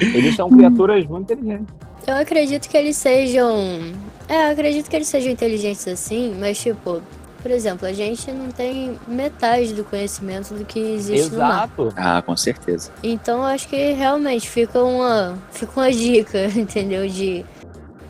Eles 0.00 0.36
são 0.36 0.48
criaturas 0.48 1.04
muito 1.06 1.32
inteligentes. 1.32 1.66
Eu 2.06 2.16
acredito 2.16 2.68
que 2.68 2.76
eles 2.76 2.96
sejam. 2.96 3.92
É, 4.30 4.46
eu 4.46 4.52
acredito 4.52 4.88
que 4.88 4.94
eles 4.94 5.08
sejam 5.08 5.32
inteligentes 5.32 5.88
assim, 5.88 6.36
mas 6.38 6.56
tipo, 6.56 7.02
por 7.42 7.50
exemplo, 7.50 7.84
a 7.84 7.92
gente 7.92 8.30
não 8.30 8.48
tem 8.48 8.96
metade 9.08 9.74
do 9.74 9.82
conhecimento 9.82 10.54
do 10.54 10.64
que 10.64 10.78
existe 10.78 11.32
no 11.32 11.38
mar. 11.38 11.64
Exato. 11.64 11.92
Ah, 11.96 12.22
com 12.22 12.36
certeza. 12.36 12.92
Então 13.02 13.38
eu 13.38 13.46
acho 13.46 13.66
que 13.66 13.90
realmente 13.92 14.48
fica 14.48 14.80
uma, 14.80 15.36
fica 15.50 15.72
uma 15.80 15.90
dica, 15.92 16.44
entendeu? 16.56 17.08
De 17.08 17.44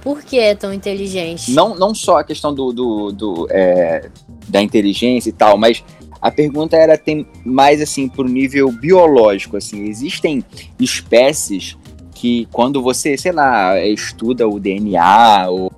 por 0.02 0.22
que 0.22 0.38
é 0.38 0.54
tão 0.54 0.74
inteligente. 0.74 1.52
Não, 1.52 1.74
não 1.74 1.94
só 1.94 2.18
a 2.18 2.24
questão 2.24 2.52
do, 2.52 2.70
do, 2.70 3.12
do, 3.12 3.46
é, 3.50 4.10
da 4.46 4.60
inteligência 4.60 5.30
e 5.30 5.32
tal, 5.32 5.56
mas 5.56 5.82
A 6.20 6.30
pergunta 6.30 6.76
era 6.76 6.98
tem 6.98 7.26
mais 7.44 7.80
assim 7.80 8.06
pro 8.06 8.28
nível 8.28 8.70
biológico, 8.70 9.56
assim, 9.56 9.84
existem 9.84 10.44
espécies 10.78 11.78
que 12.14 12.46
quando 12.52 12.82
você, 12.82 13.16
sei 13.16 13.32
lá, 13.32 13.82
estuda 13.82 14.46
o 14.46 14.60
DNA 14.60 15.48
ou, 15.48 15.72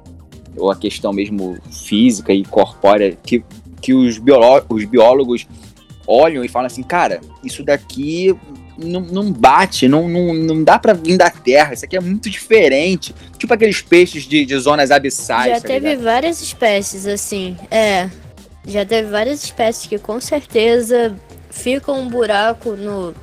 ou 0.57 0.71
a 0.71 0.77
questão 0.77 1.13
mesmo 1.13 1.59
física 1.71 2.33
e 2.33 2.45
corpórea, 2.45 3.17
que, 3.23 3.45
que 3.81 3.95
os, 3.95 4.19
biólogos, 4.19 4.67
os 4.71 4.85
biólogos 4.85 5.47
olham 6.07 6.45
e 6.45 6.49
falam 6.49 6.67
assim, 6.67 6.83
cara, 6.83 7.21
isso 7.45 7.63
daqui 7.63 8.35
não, 8.77 9.01
não 9.01 9.33
bate, 9.33 9.89
não, 9.89 10.09
não, 10.09 10.35
não 10.35 10.65
dá 10.65 10.79
para 10.79 10.93
vir 10.93 11.17
da 11.17 11.31
terra, 11.31 11.75
isso 11.75 11.85
aqui 11.85 11.97
é 11.97 12.01
muito 12.01 12.29
diferente. 12.29 13.15
Tipo 13.39 13.55
aqueles 13.55 13.81
peixes 13.81 14.25
de, 14.25 14.45
de 14.45 14.59
zonas 14.59 14.91
abissais. 14.91 15.55
Já 15.55 15.61
tá 15.61 15.69
teve 15.69 15.91
ligado? 15.91 16.05
várias 16.05 16.43
espécies, 16.43 17.07
assim. 17.07 17.57
É. 17.71 18.09
Já 18.67 18.85
teve 18.85 19.09
várias 19.11 19.43
espécies 19.43 19.87
que 19.87 19.99
com 19.99 20.21
certeza 20.21 21.17
ficam 21.51 22.01
um 22.01 22.09
buraco 22.09 22.73
no, 22.77 23.15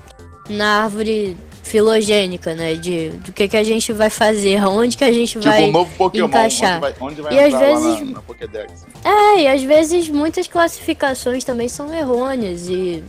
na 0.49 0.83
árvore 0.83 1.37
filogênica, 1.69 2.53
né? 2.55 2.73
De 2.73 3.09
do 3.09 3.31
que, 3.31 3.47
que 3.47 3.55
a 3.57 3.63
gente 3.63 3.93
vai 3.93 4.09
fazer, 4.09 4.57
aonde 4.57 4.97
que 4.97 5.03
a 5.03 5.11
gente 5.11 5.33
Tipo, 5.33 5.45
vai 5.45 5.63
um 5.63 5.71
novo 5.71 5.91
Pokémon, 5.97 6.27
encaixar. 6.27 6.75
onde 6.75 6.81
vai, 6.81 6.95
onde 6.99 7.21
vai 7.21 7.33
E 7.35 7.39
às 7.39 7.59
vezes- 7.59 7.99
na, 8.01 8.11
na 8.13 8.21
Pokédex. 8.21 8.85
É, 9.03 9.41
e 9.41 9.47
às 9.47 9.61
vezes 9.63 10.09
muitas 10.09 10.47
classificações 10.47 11.43
também 11.43 11.69
são 11.69 11.93
errôneas 11.93 12.67
e 12.67 13.03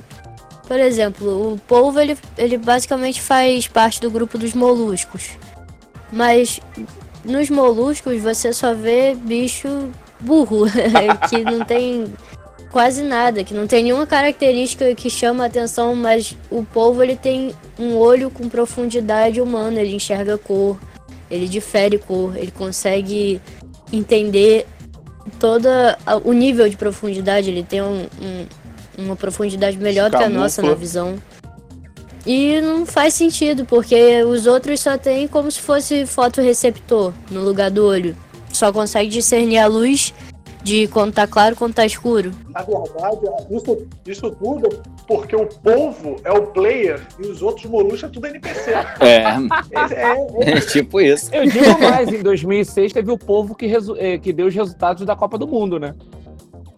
por 0.68 0.78
exemplo, 0.78 1.54
o 1.54 1.58
polvo 1.66 1.98
ele, 1.98 2.16
ele 2.38 2.56
basicamente 2.56 3.20
faz 3.20 3.66
parte 3.66 4.00
do 4.00 4.08
grupo 4.08 4.38
dos 4.38 4.54
moluscos. 4.54 5.30
Mas 6.12 6.60
nos 7.24 7.50
moluscos 7.50 8.20
você 8.22 8.52
só 8.52 8.72
vê 8.72 9.14
bicho 9.16 9.90
burro, 10.20 10.66
que 11.28 11.42
não 11.42 11.64
tem 11.64 12.04
quase 12.70 13.02
nada, 13.02 13.42
que 13.42 13.52
não 13.52 13.66
tem 13.66 13.82
nenhuma 13.84 14.06
característica 14.06 14.94
que 14.94 15.10
chama 15.10 15.44
a 15.44 15.46
atenção, 15.46 15.94
mas 15.94 16.36
o 16.50 16.62
polvo 16.64 17.02
ele 17.02 17.16
tem 17.16 17.54
um 17.78 17.96
olho 17.96 18.30
com 18.30 18.48
profundidade 18.48 19.40
humana, 19.40 19.80
ele 19.80 19.94
enxerga 19.94 20.38
cor, 20.38 20.78
ele 21.30 21.48
difere 21.48 21.98
cor, 21.98 22.36
ele 22.36 22.50
consegue 22.50 23.40
entender 23.92 24.66
toda 25.38 25.98
a- 26.06 26.16
o 26.16 26.32
nível 26.32 26.68
de 26.68 26.76
profundidade, 26.76 27.50
ele 27.50 27.62
tem 27.62 27.82
um- 27.82 28.06
um- 28.22 28.46
uma 28.98 29.16
profundidade 29.16 29.76
melhor 29.76 30.10
que 30.10 30.16
a 30.16 30.28
nossa 30.28 30.62
na 30.62 30.74
visão. 30.74 31.16
E 32.26 32.60
não 32.60 32.84
faz 32.84 33.14
sentido, 33.14 33.64
porque 33.64 34.22
os 34.24 34.46
outros 34.46 34.80
só 34.80 34.98
tem 34.98 35.26
como 35.26 35.50
se 35.50 35.60
fosse 35.60 36.06
fotorreceptor 36.06 37.12
no 37.30 37.40
lugar 37.42 37.70
do 37.70 37.84
olho. 37.84 38.14
Só 38.52 38.72
consegue 38.72 39.08
discernir 39.08 39.58
a 39.58 39.66
luz 39.66 40.12
de 40.62 40.86
quando 40.88 41.12
tá 41.14 41.26
claro 41.26 41.54
e 41.54 41.56
quando 41.56 41.74
tá 41.74 41.86
escuro. 41.86 42.32
Na 42.50 42.60
verdade, 42.62 43.18
isso, 43.50 43.86
isso 44.06 44.30
tudo 44.32 44.66
é 44.66 44.78
porque 45.06 45.34
o 45.34 45.46
polvo 45.46 46.16
é 46.24 46.30
o 46.30 46.46
player 46.48 47.00
e 47.18 47.26
os 47.26 47.40
outros 47.42 47.66
moluscos 47.66 48.04
é 48.04 48.08
tudo 48.08 48.26
NPC. 48.26 48.70
É, 49.00 49.24
É, 49.70 50.50
é, 50.50 50.50
é 50.56 50.60
tipo 50.60 51.00
isso. 51.00 51.34
Eu 51.34 51.46
digo 51.46 51.80
mais, 51.80 52.08
em 52.12 52.22
2006 52.22 52.92
teve 52.92 53.10
o 53.10 53.16
povo 53.18 53.54
que, 53.54 53.66
resu- 53.66 53.96
eh, 53.98 54.18
que 54.18 54.32
deu 54.32 54.46
os 54.48 54.54
resultados 54.54 55.04
da 55.06 55.16
Copa 55.16 55.38
do 55.38 55.46
Mundo, 55.48 55.78
né? 55.78 55.94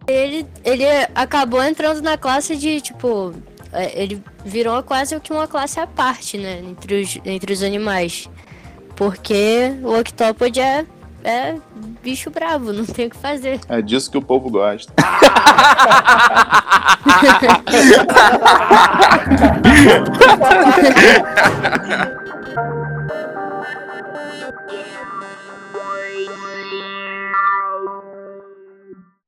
Ele, 0.07 0.47
ele 0.64 0.85
acabou 1.14 1.62
entrando 1.62 2.01
na 2.03 2.16
classe 2.16 2.57
de, 2.57 2.80
tipo. 2.80 3.33
é, 3.72 4.03
Ele 4.03 4.22
virou 4.45 4.83
quase 4.83 5.18
que 5.20 5.33
uma 5.33 5.47
classe 5.47 5.78
à 5.78 5.87
parte, 5.87 6.37
né? 6.39 6.61
Entre 6.64 7.01
os, 7.03 7.18
entre 7.24 7.53
os 7.53 7.62
animais. 7.62 8.28
Porque 8.97 9.72
o 9.83 9.99
octópode 9.99 10.61
é, 10.61 10.85
é 11.24 11.55
bicho 12.03 12.30
bravo, 12.30 12.72
não 12.72 12.84
tem 12.84 13.07
o 13.07 13.11
que 13.11 13.16
fazer. 13.16 13.61
É 13.68 13.80
disso 13.80 14.11
que 14.11 14.18
o 14.18 14.22
povo 14.22 14.50
gosta. 14.50 14.92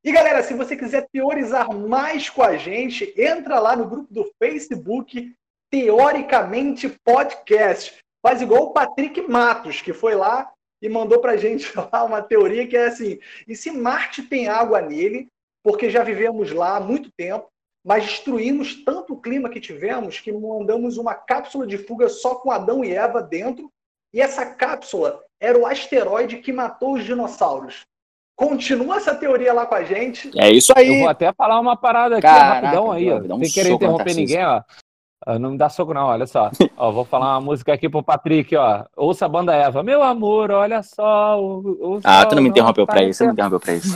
E 0.02 0.12
galera, 0.12 0.42
se 0.42 0.52
você 0.52 0.76
quiser 0.76 1.06
teorizar 1.10 1.72
mais 1.72 2.28
com 2.28 2.42
a 2.42 2.56
gente, 2.56 3.14
entra 3.16 3.58
lá 3.58 3.74
no 3.74 3.86
grupo 3.86 4.12
do 4.12 4.28
Facebook 4.38 5.32
Teoricamente 5.70 6.88
Podcast. 7.04 7.94
Faz 8.22 8.42
igual 8.42 8.64
o 8.64 8.72
Patrick 8.72 9.22
Matos, 9.22 9.80
que 9.80 9.92
foi 9.92 10.14
lá 10.14 10.50
e 10.84 10.88
mandou 10.88 11.18
pra 11.18 11.38
gente 11.38 11.72
lá 11.90 12.04
uma 12.04 12.20
teoria 12.20 12.66
que 12.68 12.76
é 12.76 12.86
assim: 12.88 13.18
e 13.48 13.56
se 13.56 13.70
Marte 13.70 14.22
tem 14.22 14.48
água 14.48 14.82
nele, 14.82 15.28
porque 15.62 15.88
já 15.88 16.04
vivemos 16.04 16.52
lá 16.52 16.76
há 16.76 16.80
muito 16.80 17.10
tempo, 17.16 17.48
mas 17.82 18.04
destruímos 18.04 18.84
tanto 18.84 19.14
o 19.14 19.20
clima 19.20 19.48
que 19.48 19.60
tivemos 19.60 20.20
que 20.20 20.30
mandamos 20.30 20.98
uma 20.98 21.14
cápsula 21.14 21.66
de 21.66 21.78
fuga 21.78 22.10
só 22.10 22.34
com 22.34 22.50
Adão 22.50 22.84
e 22.84 22.92
Eva 22.92 23.22
dentro, 23.22 23.70
e 24.12 24.20
essa 24.20 24.44
cápsula 24.44 25.22
era 25.40 25.58
o 25.58 25.66
asteroide 25.66 26.38
que 26.38 26.52
matou 26.52 26.94
os 26.94 27.04
dinossauros. 27.04 27.80
Continua 28.36 28.96
essa 28.96 29.14
teoria 29.14 29.52
lá 29.52 29.64
com 29.64 29.76
a 29.76 29.84
gente. 29.84 30.30
É 30.36 30.50
isso 30.50 30.72
Eu 30.72 30.82
aí. 30.82 30.98
vou 31.00 31.08
até 31.08 31.32
falar 31.32 31.60
uma 31.60 31.76
parada 31.76 32.16
aqui, 32.16 32.26
Caraca, 32.26 32.66
rapidão 32.66 32.90
aí, 32.90 33.10
ó. 33.10 33.18
um 33.18 33.44
Sem 33.44 33.52
querer 33.52 33.74
interromper 33.74 34.14
ninguém, 34.14 34.44
ó. 34.44 34.60
Não 35.40 35.52
me 35.52 35.58
dá 35.58 35.68
soco, 35.68 35.94
não, 35.94 36.06
olha 36.06 36.26
só. 36.26 36.50
ó, 36.76 36.90
vou 36.92 37.04
falar 37.04 37.32
uma 37.32 37.40
música 37.40 37.72
aqui 37.72 37.88
pro 37.88 38.02
Patrick, 38.02 38.54
ó. 38.56 38.84
Ouça 38.94 39.24
a 39.24 39.28
banda 39.28 39.54
Eva. 39.54 39.82
Meu 39.82 40.02
amor, 40.02 40.50
olha 40.50 40.82
só. 40.82 41.40
O, 41.40 41.96
o 41.96 42.00
Ah, 42.04 42.26
tu 42.26 42.34
não 42.34 42.42
me 42.42 42.50
interrompeu 42.50 42.86
pra 42.86 43.02
isso, 43.02 43.18
você 43.18 43.24
não 43.24 43.30
me 43.30 43.34
interrompeu 43.34 43.60
pra 43.60 43.74
isso. 43.74 43.94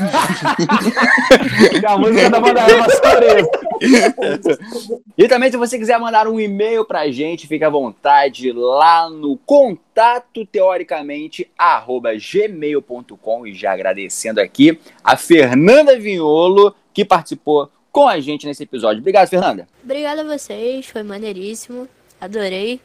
A 1.87 1.99
música 1.99 2.31
da 2.31 2.41
banda 2.41 2.61
Eva 2.61 2.87
sobre 2.91 3.49
E 5.18 5.29
também, 5.29 5.51
se 5.51 5.57
você 5.57 5.79
quiser 5.79 5.99
mandar 5.99 6.26
um 6.26 6.41
e-mail 6.41 6.85
pra 6.85 7.11
gente, 7.11 7.47
fica 7.47 7.66
à 7.66 7.70
vontade 7.70 8.53
lá 8.53 9.11
no 9.11 9.37
contato 9.37 10.47
teoricamente 10.47 11.51
arroba 11.59 12.11
gmail.com 12.14 13.47
e 13.47 13.55
já 13.55 13.72
agradecendo 13.72 14.41
aqui 14.41 14.79
a 15.03 15.16
Fernanda 15.16 15.99
Vinholo 15.99 16.74
que 16.93 17.05
participou 17.05 17.70
com 17.93 18.09
a 18.09 18.18
gente 18.20 18.47
nesse 18.47 18.62
episódio. 18.62 19.01
Obrigado, 19.01 19.28
Fernanda. 19.28 19.66
Obrigada 19.82 20.22
a 20.22 20.24
vocês, 20.24 20.86
foi 20.86 21.03
maneiríssimo, 21.03 21.89
adorei. 22.20 22.80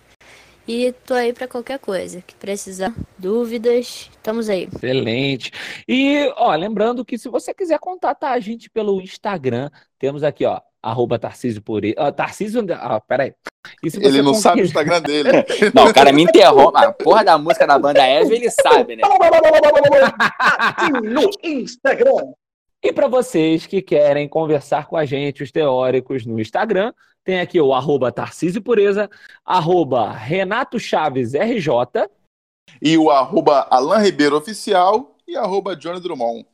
E 0.66 0.94
tô 1.06 1.14
aí 1.14 1.34
pra 1.34 1.46
qualquer 1.48 1.78
coisa. 1.78 2.22
Que 2.26 2.34
precisar, 2.36 2.94
dúvidas, 3.18 4.10
estamos 4.12 4.48
aí. 4.48 4.70
Excelente. 4.74 5.52
E, 5.88 6.32
ó, 6.38 6.56
lembrando 6.56 7.04
que 7.04 7.18
se 7.18 7.28
você 7.28 7.54
quiser 7.54 7.78
contatar 7.80 8.32
a 8.32 8.40
gente 8.40 8.70
pelo 8.70 9.02
Instagram, 9.02 9.70
temos 10.00 10.24
aqui, 10.24 10.46
ó, 10.46 10.62
arroba 10.82 11.20
Tarcísio 11.20 11.62
Pureza. 11.62 11.96
Ah, 11.98 12.12
Tarcísio, 12.14 12.66
ah, 12.76 13.02
peraí. 13.02 13.34
E 13.84 13.92
se 13.92 13.98
Ele 14.06 14.22
não 14.22 14.32
con- 14.34 14.40
sabe 14.40 14.62
o 14.62 14.66
Instagram 14.66 15.02
dele. 15.02 15.30
Não, 15.74 15.88
o 15.88 15.94
cara 15.94 16.12
me 16.12 16.24
interrompe. 16.24 16.78
A 16.84 16.92
porra 16.92 17.24
da 17.24 17.38
música 17.38 17.66
da 17.66 17.80
banda 17.80 18.06
Eva, 18.06 18.34
ele 18.34 18.50
sabe, 18.52 18.98
né? 18.98 19.04
Aqui 20.40 20.92
no 20.92 21.30
Instagram. 21.44 22.34
E 22.84 22.92
para 22.92 23.08
vocês 23.08 23.66
que 23.66 23.82
querem 23.82 24.28
conversar 24.28 24.88
com 24.88 24.98
a 24.98 25.06
gente, 25.06 25.42
os 25.42 25.52
teóricos, 25.52 26.26
no 26.26 26.38
Instagram, 26.38 26.94
tem 27.24 27.40
aqui 27.40 27.60
o 27.62 27.74
arroba 27.74 28.12
Tarcísio 28.12 28.62
Pureza, 28.62 29.10
arroba 29.46 30.12
Renato 30.12 30.78
Chaves 30.78 31.34
RJ, 31.34 31.70
E 32.82 32.98
o 32.98 33.10
arroba 33.10 33.68
Alan 33.70 34.00
Ribeiro 34.00 34.36
Oficial 34.36 35.16
e 35.26 35.38
arroba 35.38 35.78
Johnny 35.78 36.02
Drummond. 36.02 36.46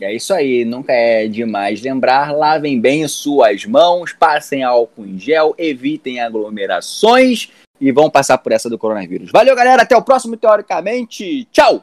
É 0.00 0.12
isso 0.12 0.34
aí, 0.34 0.64
nunca 0.64 0.92
é 0.92 1.28
demais 1.28 1.80
lembrar. 1.80 2.32
Lavem 2.34 2.80
bem 2.80 3.06
suas 3.06 3.64
mãos, 3.64 4.12
passem 4.12 4.64
álcool 4.64 5.06
em 5.06 5.16
gel, 5.16 5.54
evitem 5.56 6.20
aglomerações 6.20 7.52
e 7.80 7.92
vão 7.92 8.10
passar 8.10 8.38
por 8.38 8.50
essa 8.50 8.68
do 8.68 8.76
coronavírus. 8.76 9.30
Valeu, 9.30 9.54
galera. 9.54 9.82
Até 9.82 9.96
o 9.96 10.02
próximo, 10.02 10.36
teoricamente. 10.36 11.44
Tchau! 11.52 11.80